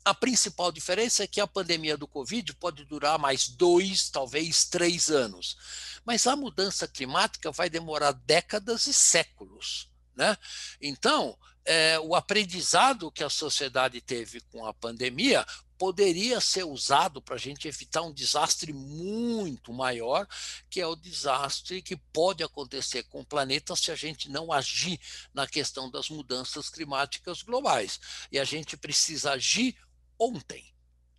A 0.06 0.14
principal 0.14 0.72
diferença 0.72 1.24
é 1.24 1.28
que 1.28 1.40
a 1.40 1.48
pandemia 1.48 1.98
do 1.98 2.08
Covid 2.08 2.54
pode 2.56 2.84
durar 2.84 3.18
mais 3.18 3.48
dois, 3.48 4.10
talvez 4.10 4.66
três 4.66 5.10
anos. 5.10 5.58
Mas 6.06 6.28
a 6.28 6.36
mudança 6.36 6.88
climática 6.88 7.52
vai 7.52 7.70
demorar 7.70 8.12
décadas 8.12 8.86
e 8.86 8.94
séculos. 8.94 9.90
Né? 10.16 10.38
Então, 10.80 11.38
é, 11.66 12.00
o 12.00 12.16
aprendizado 12.16 13.12
que 13.12 13.24
a 13.24 13.30
sociedade 13.30 14.02
teve 14.02 14.42
com 14.52 14.66
a 14.66 14.74
pandemia 14.74 15.46
poderia 15.78 16.40
ser 16.40 16.64
usado 16.64 17.22
para 17.22 17.36
a 17.36 17.40
gente 17.40 17.68
evitar 17.68 18.04
um 18.04 18.14
desastre 18.14 18.72
muito 18.72 19.74
maior, 19.74 20.28
que 20.70 20.80
é 20.80 20.88
o 20.88 20.96
desastre 20.96 21.82
que 21.82 21.98
pode 21.98 22.44
acontecer 22.44 23.04
com 23.04 23.22
o 23.22 23.26
planeta 23.26 23.76
se 23.76 23.92
a 23.92 23.96
gente 23.96 24.30
não 24.30 24.52
agir 24.52 25.00
na 25.34 25.46
questão 25.46 25.90
das 25.90 26.10
mudanças 26.10 26.70
climáticas 26.70 27.42
globais. 27.42 28.00
E 28.32 28.40
a 28.40 28.46
gente 28.46 28.78
precisa 28.78 29.34
agir 29.34 29.76
ontem. 30.18 30.74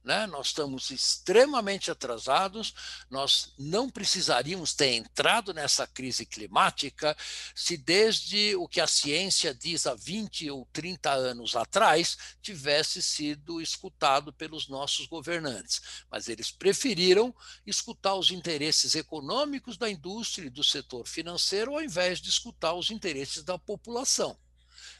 Né? 0.04 0.26
Nós 0.26 0.48
estamos 0.48 0.90
extremamente 0.90 1.90
atrasados, 1.90 2.74
nós 3.08 3.54
não 3.58 3.88
precisaríamos 3.88 4.74
ter 4.74 4.92
entrado 4.92 5.54
nessa 5.54 5.86
crise 5.86 6.26
climática 6.26 7.16
se, 7.54 7.78
desde 7.78 8.54
o 8.56 8.68
que 8.68 8.82
a 8.82 8.86
ciência 8.86 9.54
diz 9.54 9.86
há 9.86 9.94
20 9.94 10.50
ou 10.50 10.68
30 10.74 11.10
anos 11.10 11.56
atrás, 11.56 12.18
tivesse 12.42 13.02
sido 13.02 13.62
escutado 13.62 14.30
pelos 14.30 14.68
nossos 14.68 15.06
governantes. 15.06 15.80
Mas 16.10 16.28
eles 16.28 16.50
preferiram 16.50 17.34
escutar 17.66 18.14
os 18.14 18.30
interesses 18.30 18.94
econômicos 18.94 19.78
da 19.78 19.88
indústria 19.88 20.48
e 20.48 20.50
do 20.50 20.62
setor 20.62 21.08
financeiro 21.08 21.72
ao 21.72 21.82
invés 21.82 22.20
de 22.20 22.28
escutar 22.28 22.74
os 22.74 22.90
interesses 22.90 23.42
da 23.42 23.58
população. 23.58 24.36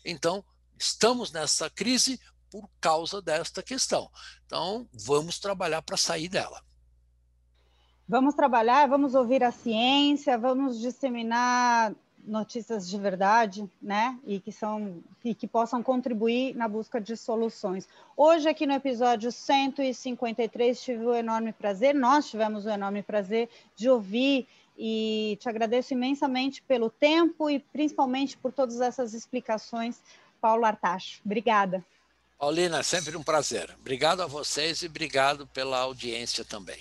Então, 0.03 0.43
estamos 0.79 1.31
nessa 1.31 1.69
crise 1.69 2.19
por 2.55 2.71
causa 2.81 3.21
desta 3.21 3.65
questão. 3.65 4.09
Então, 4.47 4.87
vamos 4.93 5.41
trabalhar 5.41 5.83
para 5.83 5.97
sair 5.97 6.29
dela. 6.29 6.63
Vamos 8.09 8.37
trabalhar, 8.37 8.89
vamos 8.89 9.17
ouvir 9.17 9.43
a 9.43 9.51
ciência, 9.51 10.39
vamos 10.39 10.79
disseminar 10.79 11.93
notícias 12.25 12.89
de 12.89 12.97
verdade, 12.97 13.69
né? 13.83 14.17
E 14.25 14.39
que 14.39 14.53
são 14.53 15.03
e 15.25 15.35
que 15.35 15.49
possam 15.49 15.83
contribuir 15.83 16.55
na 16.55 16.69
busca 16.69 17.01
de 17.01 17.17
soluções. 17.17 17.89
Hoje 18.17 18.49
aqui 18.49 18.69
no 18.69 18.75
episódio 18.75 19.33
153 19.33 20.81
tive 20.81 21.05
o 21.07 21.13
enorme 21.13 21.53
prazer, 21.53 21.93
nós 21.93 22.31
tivemos 22.31 22.67
o 22.67 22.71
enorme 22.71 23.03
prazer 23.03 23.49
de 23.75 23.91
ouvir 23.91 24.47
e 24.79 25.37
te 25.41 25.49
agradeço 25.49 25.93
imensamente 25.93 26.63
pelo 26.63 26.89
tempo 26.89 27.51
e 27.51 27.59
principalmente 27.59 28.37
por 28.37 28.53
todas 28.53 28.81
essas 28.81 29.13
explicações, 29.13 30.01
Paulo 30.41 30.65
Artacho. 30.65 31.21
Obrigada. 31.25 31.85
Paulina, 32.45 32.83
sempre 32.83 33.17
um 33.17 33.23
prazer. 33.23 33.75
Obrigado 33.81 34.21
a 34.21 34.27
vocês 34.27 34.83
e 34.83 34.87
obrigado 34.87 35.47
pela 35.47 35.79
audiência 35.79 36.45
também. 36.45 36.77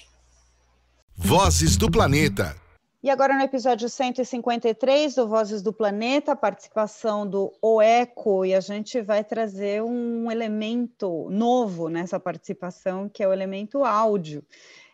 Vozes 1.16 1.78
do 1.78 1.90
Planeta. 1.90 2.54
E 3.02 3.10
agora 3.10 3.34
no 3.34 3.44
episódio 3.44 3.88
153 3.88 5.16
do 5.16 5.26
Vozes 5.26 5.62
do 5.62 5.72
Planeta, 5.72 6.34
a 6.34 6.36
participação 6.36 7.26
do 7.26 7.54
OECO, 7.62 8.44
e 8.44 8.54
a 8.54 8.60
gente 8.60 9.02
vai 9.02 9.24
trazer 9.24 9.82
um 9.82 10.30
elemento 10.30 11.30
novo 11.30 11.88
nessa 11.88 12.20
participação, 12.20 13.08
que 13.08 13.24
é 13.24 13.28
o 13.28 13.32
elemento 13.32 13.86
áudio. 13.86 14.44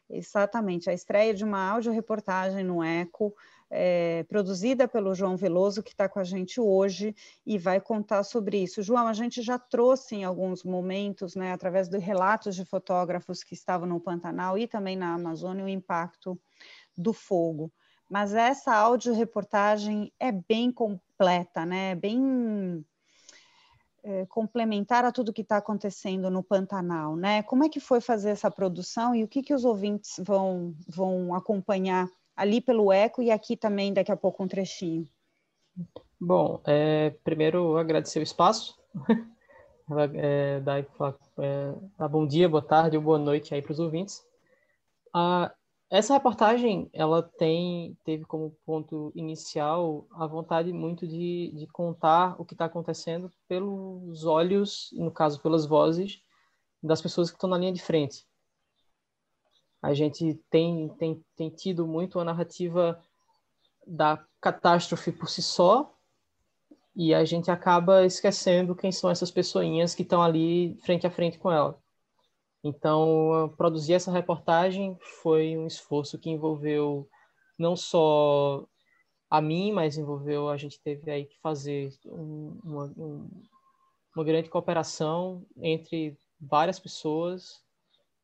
Exatamente, 0.08 0.88
a 0.88 0.94
estreia 0.94 1.34
de 1.34 1.44
uma 1.44 1.68
áudio-reportagem 1.68 2.64
no 2.64 2.84
ECO, 2.84 3.34
é, 3.70 4.24
produzida 4.24 4.88
pelo 4.88 5.14
João 5.14 5.38
Veloso, 5.38 5.84
que 5.84 5.92
está 5.92 6.10
com 6.10 6.20
a 6.20 6.24
gente 6.24 6.60
hoje 6.60 7.16
e 7.46 7.58
vai 7.58 7.80
contar 7.80 8.24
sobre 8.24 8.64
isso. 8.64 8.82
João, 8.82 9.08
a 9.08 9.14
gente 9.14 9.42
já 9.42 9.60
trouxe 9.60 10.16
em 10.16 10.24
alguns 10.24 10.64
momentos, 10.64 11.36
né, 11.36 11.52
através 11.52 11.88
de 11.88 11.98
relatos 11.98 12.56
de 12.56 12.66
fotógrafos 12.66 13.44
que 13.44 13.54
estavam 13.54 13.88
no 13.88 14.00
Pantanal 14.00 14.58
e 14.58 14.68
também 14.68 14.96
na 14.96 15.14
Amazônia, 15.14 15.66
o 15.66 15.70
impacto 15.70 16.40
do 16.98 17.14
fogo. 17.14 17.72
Mas 18.10 18.34
essa 18.34 18.74
áudio-reportagem 18.74 20.12
é 20.20 20.32
bem 20.32 20.72
completa, 20.72 21.64
né? 21.64 21.94
bem 21.94 22.84
é, 24.04 24.26
complementar 24.26 25.06
a 25.06 25.12
tudo 25.12 25.32
que 25.32 25.42
está 25.42 25.58
acontecendo 25.58 26.32
no 26.32 26.42
Pantanal, 26.42 27.16
né? 27.16 27.44
Como 27.44 27.64
é 27.64 27.70
que 27.70 27.80
foi 27.80 28.02
fazer 28.02 28.32
essa 28.32 28.50
produção 28.50 29.14
e 29.14 29.24
o 29.24 29.28
que, 29.28 29.44
que 29.44 29.54
os 29.54 29.64
ouvintes 29.64 30.16
vão, 30.24 30.74
vão 30.88 31.36
acompanhar 31.36 32.10
ali 32.40 32.62
pelo 32.62 32.92
eco 32.92 33.22
e 33.22 33.30
aqui 33.30 33.58
também 33.58 33.94
daqui 33.94 34.12
a 34.12 34.18
pouco 34.18 34.42
um 34.42 34.48
trechinho. 34.48 35.06
Bom, 36.20 36.62
é, 36.66 37.12
primeiro 37.24 37.78
agradecer 37.78 38.20
o 38.20 38.24
espaço, 38.24 38.80
é, 40.16 40.60
dar, 40.62 40.80
é, 40.80 41.74
dar 41.98 42.08
bom 42.08 42.26
dia, 42.26 42.48
boa 42.48 42.62
tarde 42.62 42.96
ou 42.96 43.04
boa 43.04 43.20
noite 43.20 43.54
aí 43.54 43.62
para 43.62 43.74
os 43.74 43.80
ouvintes. 43.80 44.26
Essa 45.92 46.14
reportagem, 46.14 46.88
ela 46.94 47.24
tem, 47.24 47.98
teve 48.06 48.24
como 48.24 48.56
ponto 48.64 49.12
inicial 49.16 50.08
a 50.12 50.28
vontade 50.28 50.72
muito 50.72 51.08
de, 51.08 51.52
de 51.56 51.66
contar 51.68 52.40
o 52.40 52.46
que 52.46 52.54
está 52.54 52.66
acontecendo 52.66 53.32
pelos 53.48 54.24
olhos, 54.24 54.92
no 54.94 55.12
caso 55.12 55.42
pelas 55.42 55.66
vozes, 55.66 56.22
das 56.82 57.02
pessoas 57.02 57.30
que 57.30 57.36
estão 57.36 57.50
na 57.50 57.58
linha 57.58 57.74
de 57.74 57.82
frente. 57.82 58.29
A 59.82 59.94
gente 59.94 60.36
tem, 60.50 60.90
tem, 60.98 61.24
tem 61.36 61.50
tido 61.50 61.88
muito 61.88 62.20
a 62.20 62.24
narrativa 62.24 63.02
da 63.86 64.24
catástrofe 64.42 65.12
por 65.12 65.30
si 65.30 65.42
só, 65.42 65.94
e 66.96 67.14
a 67.14 67.24
gente 67.24 67.50
acaba 67.50 68.06
esquecendo 68.06 68.76
quem 68.76 68.92
são 68.92 69.10
essas 69.10 69.32
pessoinhas 69.32 69.96
que 69.96 70.04
estão 70.04 70.22
ali 70.22 70.78
frente 70.84 71.08
a 71.08 71.12
frente 71.12 71.40
com 71.40 71.52
ela. 71.52 71.80
Então, 72.64 73.54
produzir 73.56 73.94
essa 73.94 74.12
reportagem 74.12 74.98
foi 75.22 75.58
um 75.58 75.66
esforço 75.66 76.20
que 76.20 76.30
envolveu 76.30 77.08
não 77.58 77.76
só 77.76 78.66
a 79.30 79.42
mim, 79.42 79.72
mas 79.72 79.98
envolveu 79.98 80.50
a 80.50 80.58
gente 80.58 80.82
teve 80.82 81.10
aí 81.10 81.26
que 81.26 81.40
fazer 81.40 81.92
um, 82.06 82.60
uma, 82.64 82.86
um, 82.98 83.30
uma 84.16 84.26
grande 84.26 84.50
cooperação 84.50 85.46
entre 85.58 86.18
várias 86.40 86.80
pessoas, 86.80 87.64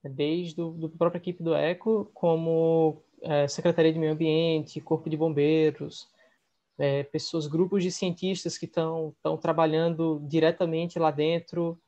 desde 0.10 0.62
a 0.62 0.66
do 0.66 0.90
própria 0.90 1.20
equipe 1.20 1.44
do 1.44 1.56
ECO, 1.56 2.10
como 2.14 3.02
é, 3.22 3.48
Secretaria 3.48 3.92
de 3.92 4.00
Meio 4.00 4.14
Ambiente, 4.14 4.82
Corpo 4.82 5.10
de 5.10 5.18
Bombeiros, 5.18 6.08
é, 6.78 7.04
pessoas, 7.04 7.48
grupos 7.48 7.84
de 7.84 7.92
cientistas 7.92 8.58
que 8.58 8.66
estão 8.66 9.14
trabalhando 9.42 10.22
diretamente 10.28 11.00
lá 11.00 11.12
dentro 11.12 11.80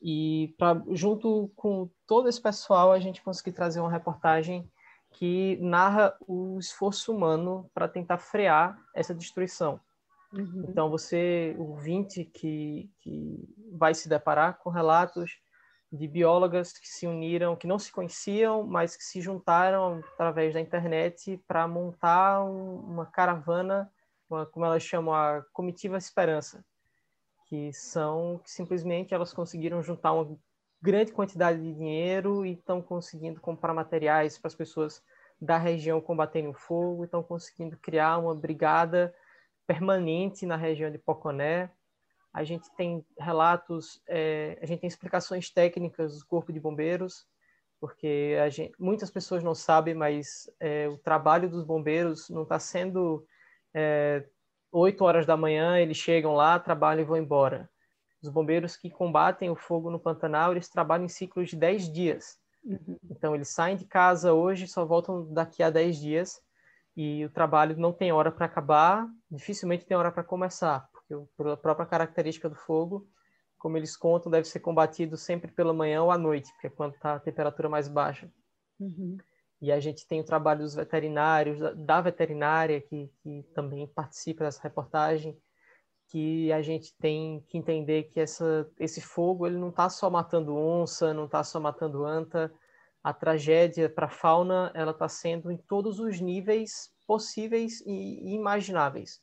e 0.00 0.54
pra, 0.58 0.80
junto 0.92 1.50
com 1.56 1.88
todo 2.06 2.28
esse 2.28 2.40
pessoal 2.40 2.92
a 2.92 3.00
gente 3.00 3.22
conseguir 3.22 3.52
trazer 3.52 3.80
uma 3.80 3.90
reportagem 3.90 4.70
que 5.10 5.56
narra 5.60 6.14
o 6.26 6.58
esforço 6.58 7.12
humano 7.12 7.68
para 7.74 7.88
tentar 7.88 8.18
frear 8.18 8.78
essa 8.94 9.14
destruição. 9.14 9.80
Uhum. 10.32 10.66
Então 10.68 10.90
você, 10.90 11.56
ouvinte 11.58 12.24
que, 12.24 12.90
que 13.00 13.48
vai 13.72 13.94
se 13.94 14.08
deparar 14.08 14.58
com 14.58 14.70
relatos 14.70 15.38
de 15.90 16.06
biólogas 16.06 16.72
que 16.72 16.88
se 16.88 17.06
uniram, 17.06 17.56
que 17.56 17.66
não 17.66 17.78
se 17.78 17.90
conheciam, 17.90 18.66
mas 18.66 18.96
que 18.96 19.02
se 19.02 19.20
juntaram 19.20 20.02
através 20.14 20.52
da 20.52 20.60
internet 20.60 21.42
para 21.46 21.66
montar 21.66 22.44
um, 22.44 22.76
uma 22.80 23.06
caravana, 23.06 23.90
uma, 24.28 24.44
como 24.44 24.66
elas 24.66 24.82
chamam, 24.82 25.14
a 25.14 25.42
Comitiva 25.52 25.96
Esperança, 25.96 26.64
que 27.46 27.72
são 27.72 28.38
que 28.44 28.50
simplesmente 28.50 29.14
elas 29.14 29.32
conseguiram 29.32 29.82
juntar 29.82 30.12
uma 30.12 30.38
grande 30.80 31.12
quantidade 31.12 31.60
de 31.60 31.74
dinheiro 31.74 32.44
e 32.44 32.52
estão 32.52 32.82
conseguindo 32.82 33.40
comprar 33.40 33.72
materiais 33.72 34.38
para 34.38 34.48
as 34.48 34.54
pessoas 34.54 35.02
da 35.40 35.56
região 35.56 36.00
combaterem 36.00 36.50
o 36.50 36.54
fogo, 36.54 37.04
estão 37.04 37.22
conseguindo 37.22 37.76
criar 37.78 38.18
uma 38.18 38.34
brigada 38.34 39.14
permanente 39.66 40.44
na 40.44 40.56
região 40.56 40.90
de 40.90 40.98
Poconé, 40.98 41.70
a 42.38 42.44
gente 42.44 42.70
tem 42.76 43.04
relatos, 43.18 44.00
é, 44.06 44.56
a 44.62 44.66
gente 44.66 44.80
tem 44.80 44.88
explicações 44.88 45.50
técnicas 45.50 46.20
do 46.20 46.26
Corpo 46.26 46.52
de 46.52 46.60
Bombeiros, 46.60 47.26
porque 47.80 48.36
gente, 48.50 48.72
muitas 48.78 49.10
pessoas 49.10 49.42
não 49.42 49.56
sabem, 49.56 49.92
mas 49.92 50.48
é, 50.60 50.88
o 50.88 50.96
trabalho 50.96 51.50
dos 51.50 51.64
bombeiros 51.64 52.28
não 52.28 52.44
está 52.44 52.60
sendo 52.60 53.26
é, 53.74 54.24
8 54.70 55.02
horas 55.04 55.26
da 55.26 55.36
manhã, 55.36 55.80
eles 55.80 55.96
chegam 55.96 56.34
lá, 56.34 56.60
trabalham 56.60 57.02
e 57.02 57.06
vão 57.06 57.16
embora. 57.16 57.68
Os 58.22 58.28
bombeiros 58.28 58.76
que 58.76 58.88
combatem 58.88 59.50
o 59.50 59.56
fogo 59.56 59.90
no 59.90 59.98
Pantanal, 59.98 60.52
eles 60.52 60.68
trabalham 60.68 61.06
em 61.06 61.08
ciclos 61.08 61.50
de 61.50 61.56
10 61.56 61.92
dias. 61.92 62.38
Uhum. 62.64 62.96
Então, 63.10 63.34
eles 63.34 63.48
saem 63.48 63.76
de 63.76 63.84
casa 63.84 64.32
hoje 64.32 64.68
só 64.68 64.84
voltam 64.84 65.32
daqui 65.32 65.60
a 65.60 65.70
10 65.70 65.98
dias 65.98 66.40
e 66.96 67.24
o 67.24 67.30
trabalho 67.30 67.76
não 67.76 67.92
tem 67.92 68.12
hora 68.12 68.30
para 68.30 68.46
acabar, 68.46 69.08
dificilmente 69.28 69.86
tem 69.86 69.96
hora 69.96 70.12
para 70.12 70.24
começar, 70.24 70.88
pela 71.36 71.56
própria 71.56 71.86
característica 71.86 72.48
do 72.48 72.54
fogo, 72.54 73.08
como 73.58 73.76
eles 73.76 73.96
contam, 73.96 74.30
deve 74.30 74.46
ser 74.46 74.60
combatido 74.60 75.16
sempre 75.16 75.50
pela 75.50 75.74
manhã 75.74 76.02
ou 76.02 76.10
à 76.10 76.16
noite, 76.16 76.50
porque 76.52 76.68
é 76.68 76.70
quando 76.70 76.94
está 76.94 77.14
a 77.14 77.20
temperatura 77.20 77.68
mais 77.68 77.88
baixa. 77.88 78.30
Uhum. 78.78 79.18
E 79.60 79.72
a 79.72 79.80
gente 79.80 80.06
tem 80.06 80.20
o 80.20 80.24
trabalho 80.24 80.60
dos 80.60 80.74
veterinários, 80.74 81.58
da 81.76 82.00
veterinária, 82.00 82.80
que, 82.80 83.10
que 83.20 83.42
também 83.54 83.88
participa 83.88 84.44
dessa 84.44 84.62
reportagem, 84.62 85.36
que 86.06 86.52
a 86.52 86.62
gente 86.62 86.94
tem 86.96 87.44
que 87.48 87.58
entender 87.58 88.04
que 88.04 88.20
essa, 88.20 88.70
esse 88.78 89.00
fogo 89.00 89.46
ele 89.46 89.58
não 89.58 89.70
está 89.70 89.90
só 89.90 90.08
matando 90.08 90.56
onça, 90.56 91.12
não 91.12 91.24
está 91.24 91.42
só 91.42 91.58
matando 91.58 92.04
anta. 92.04 92.52
A 93.02 93.12
tragédia 93.12 93.90
para 93.90 94.06
a 94.06 94.10
fauna 94.10 94.70
ela 94.74 94.92
está 94.92 95.08
sendo 95.08 95.50
em 95.50 95.56
todos 95.56 95.98
os 95.98 96.20
níveis 96.20 96.92
possíveis 97.06 97.80
e 97.84 98.34
imagináveis 98.34 99.20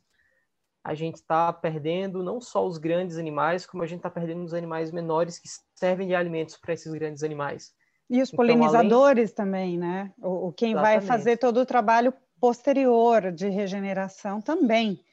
a 0.86 0.94
gente 0.94 1.16
está 1.16 1.52
perdendo 1.52 2.22
não 2.22 2.40
só 2.40 2.64
os 2.64 2.78
grandes 2.78 3.18
animais, 3.18 3.66
como 3.66 3.82
a 3.82 3.88
gente 3.88 3.98
está 3.98 4.10
perdendo 4.10 4.44
os 4.44 4.54
animais 4.54 4.92
menores 4.92 5.40
que 5.40 5.48
servem 5.74 6.08
de 6.08 6.14
alimentos 6.14 6.58
para 6.58 6.76
esses 6.76 6.94
grandes 6.94 7.24
animais. 7.24 7.74
E 8.08 8.22
os 8.22 8.30
então, 8.30 8.38
polinizadores 8.38 9.32
além... 9.32 9.36
também, 9.36 9.78
né? 9.80 10.14
O, 10.22 10.54
quem 10.54 10.74
Exatamente. 10.74 11.00
vai 11.00 11.08
fazer 11.08 11.38
todo 11.38 11.58
o 11.60 11.66
trabalho 11.66 12.14
posterior 12.40 13.32
de 13.32 13.50
regeneração 13.50 14.40
também. 14.40 15.04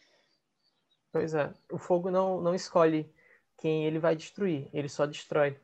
Pois 1.10 1.32
é, 1.32 1.50
o 1.70 1.78
fogo 1.78 2.10
não, 2.10 2.38
não 2.38 2.54
escolhe 2.54 3.10
quem 3.56 3.86
ele 3.86 3.98
vai 3.98 4.14
destruir, 4.14 4.68
ele 4.74 4.90
só 4.90 5.06
destrói. 5.06 5.58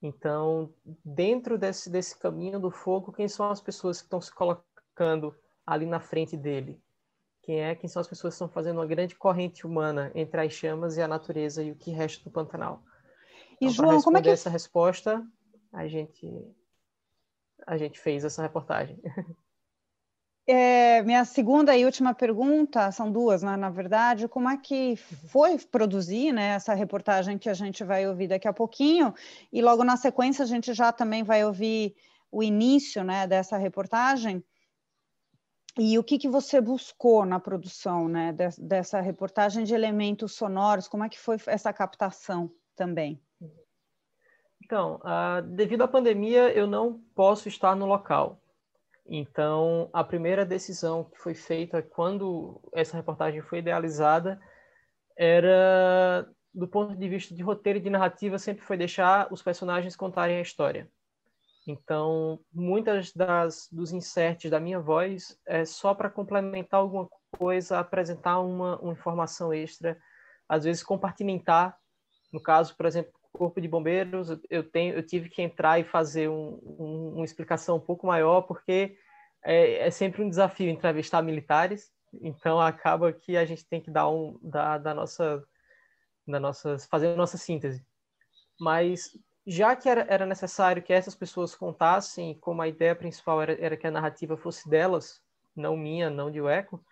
Então, 0.00 0.72
dentro 1.04 1.58
desse, 1.58 1.90
desse 1.90 2.16
caminho 2.16 2.60
do 2.60 2.70
fogo, 2.70 3.10
quem 3.10 3.26
são 3.26 3.50
as 3.50 3.60
pessoas 3.60 4.00
que 4.00 4.06
estão 4.06 4.20
se 4.20 4.32
colocando 4.32 5.34
ali 5.66 5.86
na 5.86 5.98
frente 5.98 6.36
dele? 6.36 6.80
Quem 7.48 7.62
é, 7.62 7.74
quem 7.74 7.88
são 7.88 7.98
as 7.98 8.06
pessoas 8.06 8.34
que 8.34 8.34
estão 8.34 8.48
fazendo 8.50 8.76
uma 8.76 8.84
grande 8.84 9.14
corrente 9.14 9.66
humana 9.66 10.12
entre 10.14 10.38
as 10.38 10.52
chamas 10.52 10.98
e 10.98 11.00
a 11.00 11.08
natureza 11.08 11.62
e 11.62 11.72
o 11.72 11.74
que 11.74 11.90
resta 11.90 12.22
do 12.22 12.30
Pantanal. 12.30 12.82
E 13.58 13.64
então, 13.64 13.70
João, 13.70 14.02
como 14.02 14.18
é 14.18 14.22
que 14.22 14.28
essa 14.28 14.50
resposta 14.50 15.26
a 15.72 15.88
gente 15.88 16.46
a 17.66 17.78
gente 17.78 17.98
fez 17.98 18.22
essa 18.22 18.42
reportagem. 18.42 19.00
É, 20.50 21.02
minha 21.02 21.26
segunda 21.26 21.76
e 21.76 21.84
última 21.84 22.14
pergunta, 22.14 22.90
são 22.90 23.12
duas, 23.12 23.42
né, 23.42 23.54
na 23.54 23.68
verdade, 23.68 24.26
como 24.26 24.48
é 24.48 24.56
que 24.56 24.96
foi 24.96 25.58
produzir 25.58 26.32
né, 26.32 26.54
essa 26.54 26.72
reportagem 26.72 27.36
que 27.36 27.50
a 27.50 27.52
gente 27.52 27.84
vai 27.84 28.08
ouvir 28.08 28.28
daqui 28.28 28.48
a 28.48 28.52
pouquinho, 28.54 29.12
e 29.52 29.60
logo 29.60 29.84
na 29.84 29.98
sequência 29.98 30.42
a 30.42 30.46
gente 30.46 30.72
já 30.72 30.90
também 30.90 31.22
vai 31.22 31.44
ouvir 31.44 31.94
o 32.32 32.42
início 32.42 33.04
né, 33.04 33.26
dessa 33.26 33.58
reportagem. 33.58 34.42
E 35.78 35.96
o 35.96 36.02
que, 36.02 36.18
que 36.18 36.28
você 36.28 36.60
buscou 36.60 37.24
na 37.24 37.38
produção 37.38 38.08
né, 38.08 38.34
dessa 38.58 39.00
reportagem 39.00 39.62
de 39.62 39.72
elementos 39.72 40.34
sonoros? 40.34 40.88
Como 40.88 41.04
é 41.04 41.08
que 41.08 41.18
foi 41.18 41.36
essa 41.46 41.72
captação 41.72 42.50
também? 42.74 43.22
Então, 44.64 44.96
uh, 44.96 45.40
devido 45.40 45.82
à 45.82 45.88
pandemia, 45.88 46.52
eu 46.52 46.66
não 46.66 47.00
posso 47.14 47.48
estar 47.48 47.76
no 47.76 47.86
local. 47.86 48.42
Então, 49.06 49.88
a 49.92 50.02
primeira 50.02 50.44
decisão 50.44 51.04
que 51.04 51.16
foi 51.16 51.32
feita 51.32 51.80
quando 51.80 52.60
essa 52.74 52.96
reportagem 52.96 53.40
foi 53.40 53.60
idealizada 53.60 54.38
era, 55.16 56.28
do 56.52 56.66
ponto 56.66 56.96
de 56.96 57.08
vista 57.08 57.34
de 57.34 57.42
roteiro 57.42 57.78
e 57.78 57.82
de 57.82 57.88
narrativa, 57.88 58.36
sempre 58.36 58.64
foi 58.64 58.76
deixar 58.76 59.32
os 59.32 59.42
personagens 59.42 59.94
contarem 59.94 60.38
a 60.38 60.42
história. 60.42 60.90
Então, 61.70 62.40
muitas 62.50 63.12
das 63.12 63.68
dos 63.70 63.92
inserts 63.92 64.50
da 64.50 64.58
minha 64.58 64.80
voz 64.80 65.38
é 65.46 65.66
só 65.66 65.92
para 65.92 66.08
complementar 66.08 66.80
alguma 66.80 67.06
coisa, 67.36 67.78
apresentar 67.78 68.40
uma, 68.40 68.80
uma 68.80 68.94
informação 68.94 69.52
extra, 69.52 69.98
às 70.48 70.64
vezes 70.64 70.82
compartimentar. 70.82 71.76
No 72.32 72.42
caso, 72.42 72.74
por 72.74 72.86
exemplo, 72.86 73.12
corpo 73.34 73.60
de 73.60 73.68
bombeiros, 73.68 74.30
eu 74.48 74.64
tenho, 74.64 74.94
eu 74.94 75.06
tive 75.06 75.28
que 75.28 75.42
entrar 75.42 75.78
e 75.78 75.84
fazer 75.84 76.30
um, 76.30 76.58
um, 76.64 77.12
uma 77.16 77.24
explicação 77.24 77.76
um 77.76 77.80
pouco 77.80 78.06
maior, 78.06 78.42
porque 78.42 78.96
é, 79.44 79.86
é, 79.86 79.90
sempre 79.90 80.22
um 80.22 80.30
desafio 80.30 80.70
entrevistar 80.70 81.20
militares. 81.20 81.92
Então 82.22 82.58
acaba 82.58 83.12
que 83.12 83.36
a 83.36 83.44
gente 83.44 83.66
tem 83.66 83.82
que 83.82 83.90
dar 83.90 84.08
um 84.08 84.38
da, 84.42 84.78
da 84.78 84.94
nossa 84.94 85.44
da 86.26 86.40
nossas 86.40 86.86
fazer 86.86 87.08
a 87.08 87.16
nossa 87.16 87.36
síntese. 87.36 87.84
Mas 88.58 89.10
já 89.50 89.74
que 89.74 89.88
era, 89.88 90.06
era 90.10 90.26
necessário 90.26 90.82
que 90.82 90.92
essas 90.92 91.14
pessoas 91.14 91.54
contassem, 91.54 92.38
como 92.38 92.60
a 92.60 92.68
ideia 92.68 92.94
principal 92.94 93.40
era, 93.40 93.58
era 93.58 93.78
que 93.78 93.86
a 93.86 93.90
narrativa 93.90 94.36
fosse 94.36 94.68
delas, 94.68 95.22
não 95.56 95.74
minha, 95.74 96.10
não 96.10 96.30
de 96.30 96.38
Eco, 96.46 96.84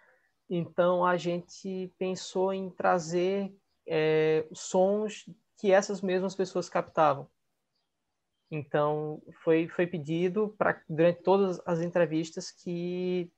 então 0.48 1.04
a 1.04 1.18
gente 1.18 1.92
pensou 1.98 2.54
em 2.54 2.70
trazer 2.70 3.54
é, 3.86 4.46
sons 4.54 5.28
que 5.58 5.70
essas 5.70 6.00
mesmas 6.00 6.34
pessoas 6.34 6.66
captavam. 6.66 7.28
Então 8.50 9.20
foi 9.42 9.68
foi 9.68 9.86
pedido 9.86 10.54
para 10.56 10.80
durante 10.88 11.22
todas 11.22 11.60
as 11.66 11.80
entrevistas 11.82 12.50
que 12.50 13.30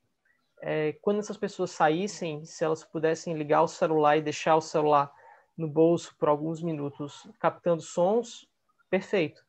é, 0.63 0.93
quando 1.01 1.19
essas 1.19 1.37
pessoas 1.37 1.73
saíssem, 1.73 2.45
se 2.45 2.63
elas 2.63 2.85
pudessem 2.85 3.35
ligar 3.35 3.63
o 3.63 3.69
celular 3.69 4.17
e 4.17 4.23
deixar 4.23 4.55
o 4.55 4.61
celular 4.61 5.11
no 5.57 5.69
bolso 5.69 6.15
por 6.19 6.29
alguns 6.29 6.63
minutos, 6.63 7.29
captando 7.41 7.83
sons, 7.83 8.47
perfeito. 8.91 9.41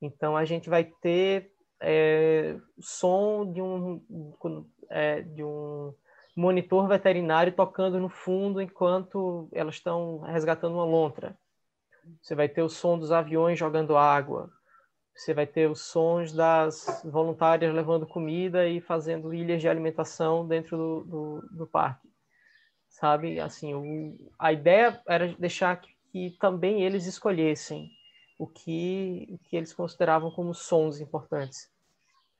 Então 0.00 0.36
a 0.36 0.44
gente 0.44 0.68
vai 0.68 0.84
ter 0.84 1.52
é, 1.80 2.56
som 2.80 3.50
de 3.52 3.60
um, 3.60 4.02
é, 4.90 5.22
de 5.22 5.42
um 5.44 5.94
monitor 6.36 6.88
veterinário 6.88 7.52
tocando 7.52 7.98
no 8.00 8.08
fundo 8.08 8.60
enquanto 8.60 9.48
elas 9.52 9.76
estão 9.76 10.20
resgatando 10.20 10.74
uma 10.74 10.84
lontra. 10.84 11.38
Você 12.20 12.34
vai 12.34 12.48
ter 12.48 12.62
o 12.62 12.68
som 12.68 12.98
dos 12.98 13.12
aviões 13.12 13.58
jogando 13.58 13.96
água. 13.96 14.50
Você 15.14 15.32
vai 15.32 15.46
ter 15.46 15.70
os 15.70 15.80
sons 15.80 16.32
das 16.32 17.02
voluntárias 17.04 17.72
levando 17.72 18.06
comida 18.06 18.66
e 18.66 18.80
fazendo 18.80 19.32
ilhas 19.32 19.60
de 19.60 19.68
alimentação 19.68 20.46
dentro 20.46 20.76
do, 20.76 21.04
do, 21.04 21.48
do 21.52 21.66
parque. 21.66 22.08
Sabe? 22.88 23.38
Assim, 23.38 23.74
o, 23.74 24.32
a 24.38 24.52
ideia 24.52 25.00
era 25.06 25.28
deixar 25.38 25.76
que, 25.76 25.94
que 26.10 26.36
também 26.38 26.82
eles 26.82 27.06
escolhessem 27.06 27.88
o 28.38 28.46
que, 28.46 29.26
o 29.30 29.38
que 29.38 29.56
eles 29.56 29.72
consideravam 29.72 30.30
como 30.30 30.54
sons 30.54 31.00
importantes. 31.00 31.70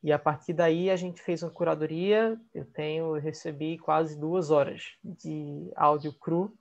E 0.02 0.12
a 0.12 0.18
partir 0.18 0.52
daí 0.52 0.90
a 0.90 0.96
gente 0.96 1.22
fez 1.22 1.42
uma 1.42 1.50
curadoria. 1.50 2.38
Eu 2.52 2.66
tenho, 2.66 3.16
eu 3.16 3.22
recebi 3.22 3.78
quase 3.78 4.18
duas 4.18 4.50
horas 4.50 4.82
de 5.02 5.72
áudio 5.74 6.12
cru 6.12 6.52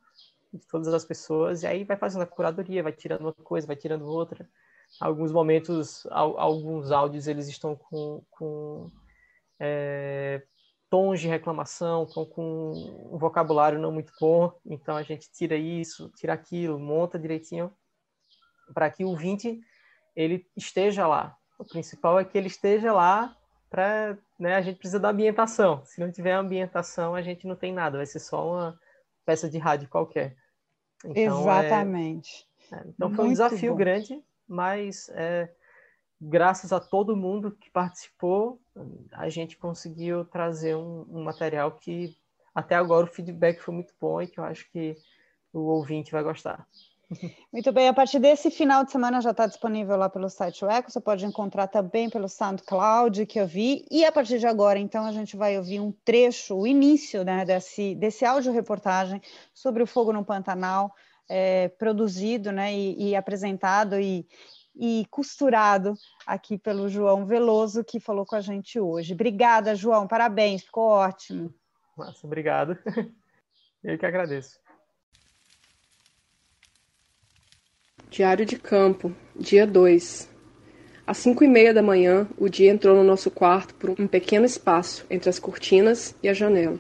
de 0.54 0.66
todas 0.68 0.94
as 0.94 1.04
pessoas, 1.04 1.64
e 1.64 1.68
aí 1.68 1.84
vai 1.84 1.98
fazendo 1.98 2.22
a 2.22 2.28
curadoria, 2.28 2.84
vai 2.84 2.94
tirando 2.94 3.22
uma 3.22 3.34
coisa, 3.34 3.66
vai 3.66 3.76
tirando 3.76 4.06
outra. 4.06 4.48
Alguns 5.02 5.32
momentos, 5.32 6.06
alguns 6.12 6.92
áudios, 6.92 7.28
eles 7.28 7.48
estão 7.48 7.76
com, 7.76 8.22
com 8.30 8.92
é, 9.60 10.44
tons 10.92 11.20
de 11.20 11.28
reclamação, 11.28 12.04
estão 12.04 12.24
com 12.24 12.72
um 13.12 13.18
vocabulário 13.18 13.80
não 13.80 13.92
muito 13.92 14.14
bom, 14.22 14.54
então 14.64 14.96
a 14.96 15.02
gente 15.02 15.28
tira 15.32 15.56
isso, 15.56 16.12
tira 16.16 16.34
aquilo, 16.34 16.80
monta 16.80 17.18
direitinho 17.18 17.74
para 18.74 18.90
que 18.90 19.06
o 19.06 19.16
20 19.16 19.62
ele 20.16 20.46
esteja 20.56 21.08
lá. 21.08 21.38
O 21.58 21.66
principal 21.66 22.20
é 22.20 22.26
que 22.26 22.38
ele 22.38 22.48
esteja 22.48 22.92
lá 22.94 23.36
para, 23.70 24.18
né, 24.40 24.56
a 24.56 24.62
gente 24.62 24.78
precisa 24.78 25.00
da 25.00 25.10
ambientação. 25.10 25.84
Se 25.86 26.00
não 26.00 26.12
tiver 26.12 26.34
ambientação, 26.34 27.16
a 27.16 27.22
gente 27.22 27.48
não 27.48 27.56
tem 27.56 27.74
nada, 27.74 27.98
vai 27.98 28.06
ser 28.06 28.20
só 28.20 28.48
uma 28.48 28.80
peça 29.26 29.50
de 29.50 29.58
rádio 29.58 29.90
qualquer. 29.90 30.36
Então, 31.04 31.42
Exatamente. 31.42 32.48
É, 32.72 32.76
é, 32.76 32.84
então 32.88 33.10
foi 33.10 33.26
Muito 33.26 33.30
um 33.30 33.34
desafio 33.34 33.72
bom. 33.72 33.78
grande, 33.78 34.24
mas 34.48 35.10
é, 35.10 35.52
graças 36.22 36.72
a 36.72 36.80
todo 36.80 37.18
mundo 37.18 37.52
que 37.52 37.70
participou, 37.70 38.62
a 39.12 39.28
gente 39.30 39.58
conseguiu 39.58 40.24
trazer 40.26 40.76
um, 40.76 41.06
um, 41.10 41.24
material 41.24 41.72
que 41.72 42.16
até 42.56 42.76
agora 42.76 43.06
o 43.06 43.12
feedback 43.12 43.60
foi 43.60 43.74
muito 43.74 43.94
bom 44.00 44.22
e 44.22 44.28
que 44.28 44.40
eu 44.40 44.44
acho 44.44 44.70
que 44.72 44.96
o 45.52 45.62
ouvinte 45.62 46.12
vai 46.12 46.24
gostar. 46.24 46.68
Muito 47.52 47.72
bem, 47.72 47.88
a 47.88 47.94
partir 47.94 48.20
desse 48.20 48.50
final 48.50 48.84
de 48.84 48.92
semana 48.92 49.22
já 49.22 49.32
está 49.32 49.46
disponível 49.46 49.96
lá 49.96 50.10
pelo 50.10 50.30
site 50.30 50.66
Eco, 50.66 50.92
você 50.92 51.00
pode 51.00 51.26
encontrar 51.26 51.68
também 51.68 52.10
pelo 52.10 52.28
SoundCloud 52.28 53.26
que 53.26 53.40
eu 53.40 53.46
vi, 53.46 53.86
e 53.92 54.04
a 54.06 54.12
partir 54.12 54.40
de 54.40 54.48
agora, 54.48 54.80
então, 54.80 55.06
a 55.06 55.12
gente 55.12 55.36
vai 55.36 55.58
ouvir 55.58 55.80
um 55.80 55.92
trecho, 56.04 56.56
o 56.56 56.66
início 56.66 57.24
né, 57.24 57.46
desse, 57.46 57.96
desse 57.96 58.26
áudio-reportagem 58.26 59.22
sobre 59.54 59.84
o 59.84 59.88
fogo 59.88 60.12
no 60.12 60.26
Pantanal, 60.26 60.94
é, 61.30 61.70
produzido 61.70 62.52
né, 62.52 62.74
e, 62.74 63.10
e 63.10 63.16
apresentado 63.16 64.00
e, 64.00 64.28
e 64.76 65.06
costurado 65.10 65.96
aqui 66.26 66.58
pelo 66.58 66.90
João 66.90 67.26
Veloso, 67.26 67.84
que 67.84 68.00
falou 68.00 68.26
com 68.26 68.36
a 68.36 68.42
gente 68.42 68.80
hoje. 68.80 69.14
Obrigada, 69.14 69.76
João, 69.76 70.08
parabéns, 70.08 70.64
ficou 70.64 70.86
ótimo. 70.86 71.54
Nossa, 71.98 72.26
obrigado. 72.26 72.78
Eu 73.84 73.98
que 73.98 74.06
agradeço. 74.06 74.63
Diário 78.14 78.46
de 78.46 78.58
campo, 78.58 79.12
dia 79.36 79.66
2. 79.66 80.30
Às 81.08 81.18
cinco 81.18 81.44
e 81.44 81.48
meia 81.48 81.74
da 81.74 81.82
manhã, 81.82 82.28
o 82.38 82.48
dia 82.48 82.70
entrou 82.70 82.96
no 82.96 83.04
nosso 83.04 83.32
quarto 83.32 83.74
por 83.74 83.90
um 83.90 84.06
pequeno 84.06 84.46
espaço 84.46 85.04
entre 85.10 85.32
as 85.32 85.40
cortinas 85.40 86.14
e 86.22 86.30
a 86.30 86.34
janela. 86.34 86.78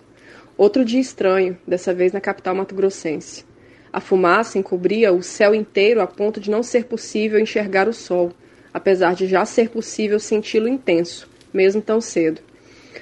Outro 0.56 0.86
dia 0.86 1.02
estranho, 1.02 1.58
dessa 1.68 1.92
vez 1.92 2.14
na 2.14 2.22
capital 2.22 2.54
mato-grossense. 2.54 3.44
A 3.92 4.00
fumaça 4.00 4.60
encobria 4.60 5.12
o 5.12 5.24
céu 5.24 5.56
inteiro 5.56 6.02
a 6.02 6.06
ponto 6.06 6.40
de 6.40 6.52
não 6.52 6.62
ser 6.62 6.86
possível 6.86 7.40
enxergar 7.40 7.88
o 7.88 7.94
sol, 7.94 8.32
apesar 8.72 9.16
de 9.16 9.26
já 9.26 9.44
ser 9.44 9.72
possível 9.72 10.20
senti-lo 10.20 10.68
intenso, 10.68 11.28
mesmo 11.52 11.82
tão 11.82 12.00
cedo. 12.00 12.42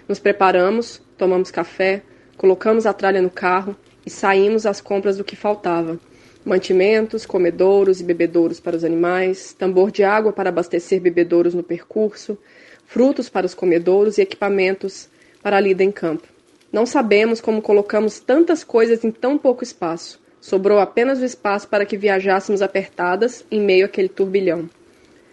Nos 0.07 0.19
preparamos, 0.19 1.01
tomamos 1.17 1.51
café, 1.51 2.01
colocamos 2.37 2.85
a 2.85 2.93
tralha 2.93 3.21
no 3.21 3.29
carro 3.29 3.75
e 4.05 4.09
saímos 4.09 4.65
às 4.65 4.79
compras 4.79 5.17
do 5.17 5.23
que 5.25 5.35
faltava 5.35 5.99
mantimentos, 6.45 7.25
comedouros 7.25 8.01
e 8.01 8.03
bebedouros 8.03 8.59
para 8.59 8.75
os 8.75 8.83
animais, 8.83 9.53
tambor 9.53 9.91
de 9.91 10.03
água 10.03 10.33
para 10.33 10.49
abastecer 10.49 10.99
bebedouros 10.99 11.53
no 11.53 11.63
percurso, 11.63 12.37
frutos 12.85 13.29
para 13.29 13.45
os 13.45 13.53
comedouros 13.53 14.17
e 14.17 14.21
equipamentos 14.21 15.07
para 15.41 15.57
a 15.57 15.59
lida 15.59 15.83
em 15.83 15.91
campo. 15.91 16.27
Não 16.71 16.85
sabemos 16.85 17.41
como 17.41 17.61
colocamos 17.61 18.19
tantas 18.19 18.63
coisas 18.63 19.03
em 19.03 19.11
tão 19.11 19.37
pouco 19.37 19.63
espaço. 19.63 20.19
Sobrou 20.39 20.79
apenas 20.79 21.19
o 21.19 21.25
espaço 21.25 21.67
para 21.67 21.85
que 21.85 21.97
viajássemos 21.97 22.61
apertadas 22.61 23.45
em 23.51 23.59
meio 23.59 23.85
àquele 23.85 24.09
turbilhão. 24.09 24.69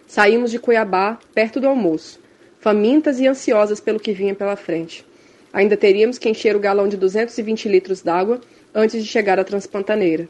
Saímos 0.05 0.51
de 0.51 0.59
Cuiabá 0.59 1.19
perto 1.33 1.59
do 1.59 1.67
almoço, 1.67 2.19
famintas 2.59 3.19
e 3.19 3.27
ansiosas 3.27 3.79
pelo 3.79 3.99
que 3.99 4.11
vinha 4.11 4.35
pela 4.35 4.55
frente. 4.55 5.05
Ainda 5.51 5.75
teríamos 5.75 6.17
que 6.17 6.29
encher 6.29 6.55
o 6.55 6.59
galão 6.59 6.87
de 6.87 6.97
220 6.97 7.67
litros 7.67 8.01
d'água 8.01 8.39
antes 8.73 9.03
de 9.03 9.09
chegar 9.09 9.39
à 9.39 9.43
Transpantaneira. 9.43 10.27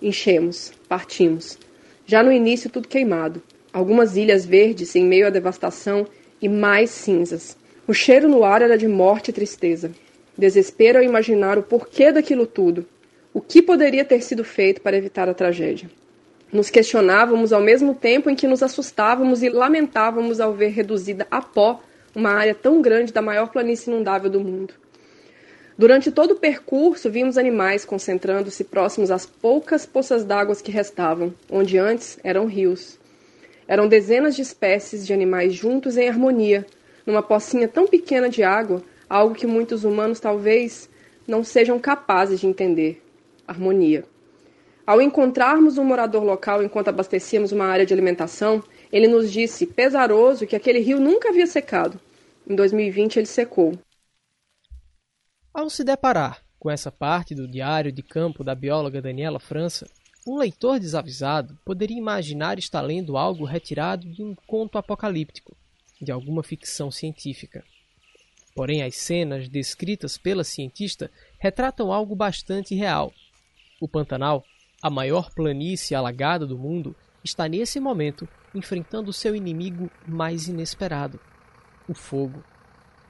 Enchemos, 0.00 0.72
partimos. 0.88 1.58
Já 2.06 2.22
no 2.22 2.30
início, 2.30 2.70
tudo 2.70 2.86
queimado. 2.86 3.42
Algumas 3.72 4.16
ilhas 4.16 4.44
verdes 4.44 4.94
em 4.94 5.04
meio 5.04 5.26
à 5.26 5.30
devastação 5.30 6.06
e 6.40 6.48
mais 6.48 6.90
cinzas. 6.90 7.56
O 7.86 7.94
cheiro 7.94 8.28
no 8.28 8.44
ar 8.44 8.62
era 8.62 8.76
de 8.76 8.86
morte 8.86 9.30
e 9.30 9.32
tristeza. 9.32 9.90
Desespero 10.36 10.98
ao 10.98 11.04
imaginar 11.04 11.58
o 11.58 11.62
porquê 11.62 12.12
daquilo 12.12 12.46
tudo. 12.46 12.86
O 13.32 13.40
que 13.40 13.62
poderia 13.62 14.04
ter 14.04 14.22
sido 14.22 14.44
feito 14.44 14.80
para 14.80 14.96
evitar 14.96 15.28
a 15.28 15.34
tragédia? 15.34 15.90
Nos 16.52 16.70
questionávamos 16.70 17.52
ao 17.52 17.60
mesmo 17.60 17.94
tempo 17.94 18.30
em 18.30 18.34
que 18.34 18.46
nos 18.46 18.62
assustávamos 18.62 19.42
e 19.42 19.48
lamentávamos 19.48 20.40
ao 20.40 20.52
ver 20.52 20.68
reduzida 20.68 21.26
a 21.30 21.40
pó 21.40 21.80
uma 22.14 22.30
área 22.30 22.54
tão 22.54 22.80
grande 22.80 23.12
da 23.12 23.20
maior 23.20 23.48
planície 23.48 23.90
inundável 23.90 24.30
do 24.30 24.40
mundo. 24.40 24.74
Durante 25.78 26.10
todo 26.10 26.30
o 26.30 26.36
percurso, 26.36 27.10
vimos 27.10 27.36
animais 27.36 27.84
concentrando-se 27.84 28.64
próximos 28.64 29.10
às 29.10 29.26
poucas 29.26 29.84
poças 29.84 30.24
d'água 30.24 30.56
que 30.56 30.72
restavam, 30.72 31.34
onde 31.50 31.76
antes 31.76 32.18
eram 32.24 32.46
rios. 32.46 32.98
Eram 33.68 33.86
dezenas 33.86 34.34
de 34.34 34.40
espécies 34.40 35.06
de 35.06 35.12
animais 35.12 35.52
juntos 35.52 35.98
em 35.98 36.08
harmonia, 36.08 36.64
numa 37.04 37.22
pocinha 37.22 37.68
tão 37.68 37.86
pequena 37.86 38.26
de 38.26 38.42
água, 38.42 38.82
algo 39.06 39.34
que 39.34 39.46
muitos 39.46 39.84
humanos 39.84 40.18
talvez 40.18 40.88
não 41.28 41.44
sejam 41.44 41.78
capazes 41.78 42.40
de 42.40 42.46
entender. 42.46 43.02
Harmonia. 43.46 44.04
Ao 44.86 45.02
encontrarmos 45.02 45.76
um 45.76 45.84
morador 45.84 46.24
local 46.24 46.62
enquanto 46.62 46.88
abastecíamos 46.88 47.52
uma 47.52 47.66
área 47.66 47.84
de 47.84 47.92
alimentação, 47.92 48.64
ele 48.90 49.08
nos 49.08 49.30
disse, 49.30 49.66
pesaroso, 49.66 50.46
que 50.46 50.56
aquele 50.56 50.78
rio 50.78 50.98
nunca 50.98 51.28
havia 51.28 51.46
secado. 51.46 52.00
Em 52.48 52.54
2020 52.54 53.18
ele 53.18 53.26
secou. 53.26 53.76
Ao 55.56 55.70
se 55.70 55.82
deparar 55.82 56.42
com 56.60 56.70
essa 56.70 56.92
parte 56.92 57.34
do 57.34 57.48
diário 57.48 57.90
de 57.90 58.02
campo 58.02 58.44
da 58.44 58.54
bióloga 58.54 59.00
Daniela 59.00 59.40
França, 59.40 59.88
um 60.26 60.36
leitor 60.36 60.78
desavisado 60.78 61.58
poderia 61.64 61.96
imaginar 61.96 62.58
estar 62.58 62.82
lendo 62.82 63.16
algo 63.16 63.46
retirado 63.46 64.06
de 64.06 64.22
um 64.22 64.34
conto 64.46 64.76
apocalíptico, 64.76 65.56
de 65.98 66.12
alguma 66.12 66.42
ficção 66.42 66.90
científica. 66.90 67.64
Porém, 68.54 68.82
as 68.82 68.96
cenas 68.96 69.48
descritas 69.48 70.18
pela 70.18 70.44
cientista 70.44 71.10
retratam 71.38 71.90
algo 71.90 72.14
bastante 72.14 72.74
real. 72.74 73.10
O 73.80 73.88
Pantanal, 73.88 74.44
a 74.82 74.90
maior 74.90 75.30
planície 75.30 75.94
alagada 75.94 76.46
do 76.46 76.58
mundo, 76.58 76.94
está 77.24 77.48
nesse 77.48 77.80
momento 77.80 78.28
enfrentando 78.54 79.10
seu 79.10 79.34
inimigo 79.34 79.90
mais 80.06 80.48
inesperado: 80.48 81.18
o 81.88 81.94
fogo. 81.94 82.44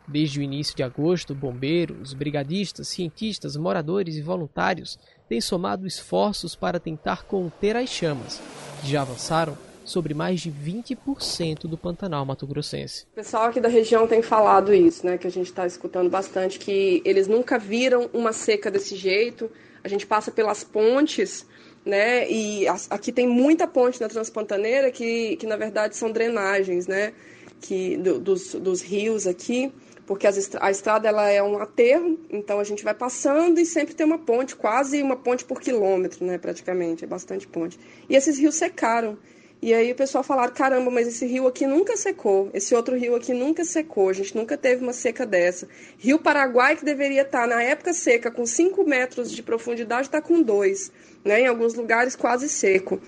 Desde 0.08 0.38
o 0.38 0.42
início 0.42 0.76
de 0.76 0.84
agosto, 0.84 1.34
bombeiros, 1.34 2.14
brigadistas, 2.14 2.86
cientistas, 2.88 3.56
moradores 3.56 4.14
e 4.16 4.22
voluntários 4.22 4.98
têm 5.28 5.40
somado 5.40 5.86
esforços 5.86 6.54
para 6.54 6.78
tentar 6.78 7.24
conter 7.24 7.74
as 7.76 7.88
chamas, 7.88 8.40
que 8.80 8.88
já 8.88 9.02
avançaram 9.02 9.58
sobre 9.84 10.14
mais 10.14 10.40
de 10.40 10.50
20% 10.50 11.62
do 11.62 11.76
Pantanal 11.76 12.24
mato-grossense. 12.24 13.04
O 13.12 13.16
pessoal 13.16 13.44
aqui 13.44 13.60
da 13.60 13.68
região 13.68 14.06
tem 14.06 14.22
falado 14.22 14.72
isso, 14.72 15.04
né, 15.04 15.18
que 15.18 15.26
a 15.26 15.30
gente 15.30 15.46
está 15.46 15.66
escutando 15.66 16.08
bastante, 16.08 16.58
que 16.58 17.02
eles 17.04 17.26
nunca 17.26 17.58
viram 17.58 18.08
uma 18.12 18.32
seca 18.32 18.70
desse 18.70 18.96
jeito. 18.96 19.50
A 19.82 19.88
gente 19.88 20.06
passa 20.06 20.30
pelas 20.30 20.62
pontes, 20.62 21.46
né, 21.84 22.28
e 22.30 22.66
aqui 22.90 23.10
tem 23.12 23.28
muita 23.28 23.66
ponte 23.66 24.00
na 24.00 24.08
Transpantaneira 24.08 24.90
que, 24.90 25.36
que 25.36 25.46
na 25.46 25.56
verdade 25.56 25.96
são 25.96 26.10
drenagens, 26.10 26.86
né, 26.86 27.12
que, 27.60 27.96
do, 27.96 28.18
dos, 28.18 28.54
dos 28.54 28.82
rios 28.82 29.26
aqui 29.26 29.72
porque 30.06 30.26
a 30.26 30.70
estrada 30.70 31.08
ela 31.08 31.28
é 31.28 31.42
um 31.42 31.58
aterro, 31.58 32.18
então 32.30 32.60
a 32.60 32.64
gente 32.64 32.84
vai 32.84 32.94
passando 32.94 33.58
e 33.58 33.66
sempre 33.66 33.94
tem 33.94 34.06
uma 34.06 34.18
ponte, 34.18 34.54
quase 34.54 35.02
uma 35.02 35.16
ponte 35.16 35.44
por 35.44 35.60
quilômetro, 35.60 36.24
né, 36.24 36.38
praticamente, 36.38 37.04
é 37.04 37.06
bastante 37.06 37.46
ponte. 37.46 37.78
E 38.08 38.14
esses 38.14 38.38
rios 38.38 38.54
secaram. 38.54 39.18
E 39.60 39.72
aí 39.72 39.90
o 39.90 39.96
pessoal 39.96 40.22
falaram, 40.22 40.52
caramba, 40.52 40.90
mas 40.90 41.08
esse 41.08 41.26
rio 41.26 41.46
aqui 41.46 41.66
nunca 41.66 41.96
secou, 41.96 42.50
esse 42.52 42.74
outro 42.74 42.94
rio 42.94 43.16
aqui 43.16 43.32
nunca 43.32 43.64
secou, 43.64 44.10
a 44.10 44.12
gente 44.12 44.36
nunca 44.36 44.56
teve 44.56 44.82
uma 44.82 44.92
seca 44.92 45.26
dessa. 45.26 45.66
Rio 45.98 46.18
Paraguai, 46.18 46.76
que 46.76 46.84
deveria 46.84 47.22
estar 47.22 47.48
na 47.48 47.62
época 47.62 47.92
seca 47.94 48.30
com 48.30 48.44
5 48.44 48.84
metros 48.84 49.32
de 49.32 49.42
profundidade, 49.42 50.08
está 50.08 50.20
com 50.20 50.42
2, 50.42 50.92
né, 51.24 51.40
em 51.40 51.46
alguns 51.46 51.74
lugares 51.74 52.14
quase 52.14 52.48
seco. 52.48 53.00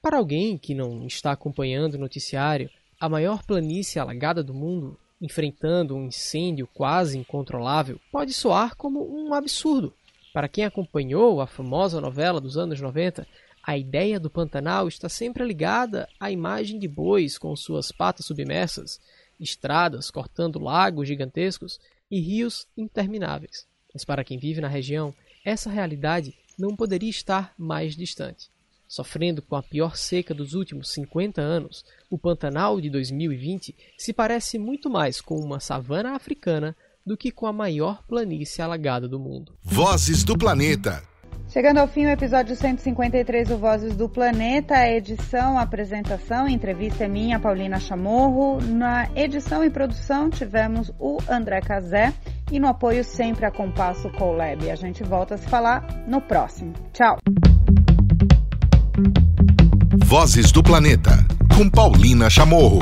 Para 0.00 0.16
alguém 0.16 0.56
que 0.56 0.74
não 0.74 1.06
está 1.06 1.32
acompanhando 1.32 1.94
o 1.94 1.98
noticiário, 1.98 2.70
a 2.98 3.08
maior 3.08 3.42
planície 3.44 3.98
alagada 3.98 4.42
do 4.44 4.54
mundo 4.54 4.96
enfrentando 5.20 5.94
um 5.94 6.06
incêndio 6.06 6.66
quase 6.66 7.18
incontrolável 7.18 8.00
pode 8.10 8.32
soar 8.32 8.74
como 8.76 9.06
um 9.06 9.34
absurdo. 9.34 9.92
Para 10.32 10.48
quem 10.48 10.64
acompanhou 10.64 11.40
a 11.40 11.46
famosa 11.46 12.00
novela 12.00 12.40
dos 12.40 12.56
anos 12.56 12.80
90, 12.80 13.26
a 13.62 13.76
ideia 13.76 14.18
do 14.18 14.30
Pantanal 14.30 14.88
está 14.88 15.08
sempre 15.08 15.44
ligada 15.44 16.08
à 16.18 16.30
imagem 16.30 16.78
de 16.78 16.88
bois 16.88 17.36
com 17.36 17.54
suas 17.54 17.92
patas 17.92 18.26
submersas, 18.26 19.00
estradas 19.38 20.10
cortando 20.10 20.58
lagos 20.58 21.08
gigantescos 21.08 21.78
e 22.10 22.20
rios 22.20 22.66
intermináveis. 22.76 23.66
Mas 23.92 24.04
para 24.04 24.24
quem 24.24 24.38
vive 24.38 24.60
na 24.60 24.68
região, 24.68 25.14
essa 25.44 25.68
realidade 25.68 26.34
não 26.58 26.76
poderia 26.76 27.10
estar 27.10 27.54
mais 27.58 27.96
distante. 27.96 28.48
Sofrendo 28.86 29.42
com 29.42 29.56
a 29.56 29.62
pior 29.62 29.96
seca 29.96 30.34
dos 30.34 30.54
últimos 30.54 30.90
50 30.90 31.40
anos, 31.40 31.84
o 32.10 32.18
Pantanal 32.18 32.80
de 32.80 32.90
2020 32.90 33.74
se 33.96 34.12
parece 34.12 34.58
muito 34.58 34.90
mais 34.90 35.20
com 35.20 35.36
uma 35.36 35.60
savana 35.60 36.16
africana 36.16 36.76
do 37.06 37.16
que 37.16 37.30
com 37.30 37.46
a 37.46 37.52
maior 37.52 38.02
planície 38.06 38.60
alagada 38.60 39.08
do 39.08 39.18
mundo. 39.18 39.54
Vozes 39.62 40.24
do 40.24 40.36
Planeta. 40.36 41.02
Chegando 41.48 41.78
ao 41.78 41.88
fim 41.88 42.06
o 42.06 42.10
episódio 42.10 42.54
153 42.54 43.48
do 43.48 43.58
Vozes 43.58 43.96
do 43.96 44.08
Planeta, 44.08 44.76
a 44.76 44.88
edição, 44.88 45.58
a 45.58 45.62
apresentação, 45.62 46.44
a 46.44 46.50
entrevista 46.50 47.04
é 47.04 47.08
minha, 47.08 47.40
Paulina 47.40 47.80
Chamorro. 47.80 48.60
Na 48.60 49.08
edição 49.16 49.64
e 49.64 49.70
produção 49.70 50.30
tivemos 50.30 50.92
o 51.00 51.18
André 51.28 51.60
Cazé 51.60 52.14
e 52.52 52.60
no 52.60 52.68
apoio 52.68 53.02
sempre 53.02 53.46
a 53.46 53.50
Compasso 53.50 54.08
Colab. 54.10 54.70
A 54.70 54.76
gente 54.76 55.02
volta 55.02 55.34
a 55.34 55.38
se 55.38 55.48
falar 55.48 56.04
no 56.06 56.20
próximo. 56.20 56.72
Tchau! 56.92 57.18
Vozes 60.10 60.50
do 60.50 60.60
Planeta, 60.60 61.24
com 61.56 61.70
Paulina 61.70 62.28
Chamorro. 62.28 62.80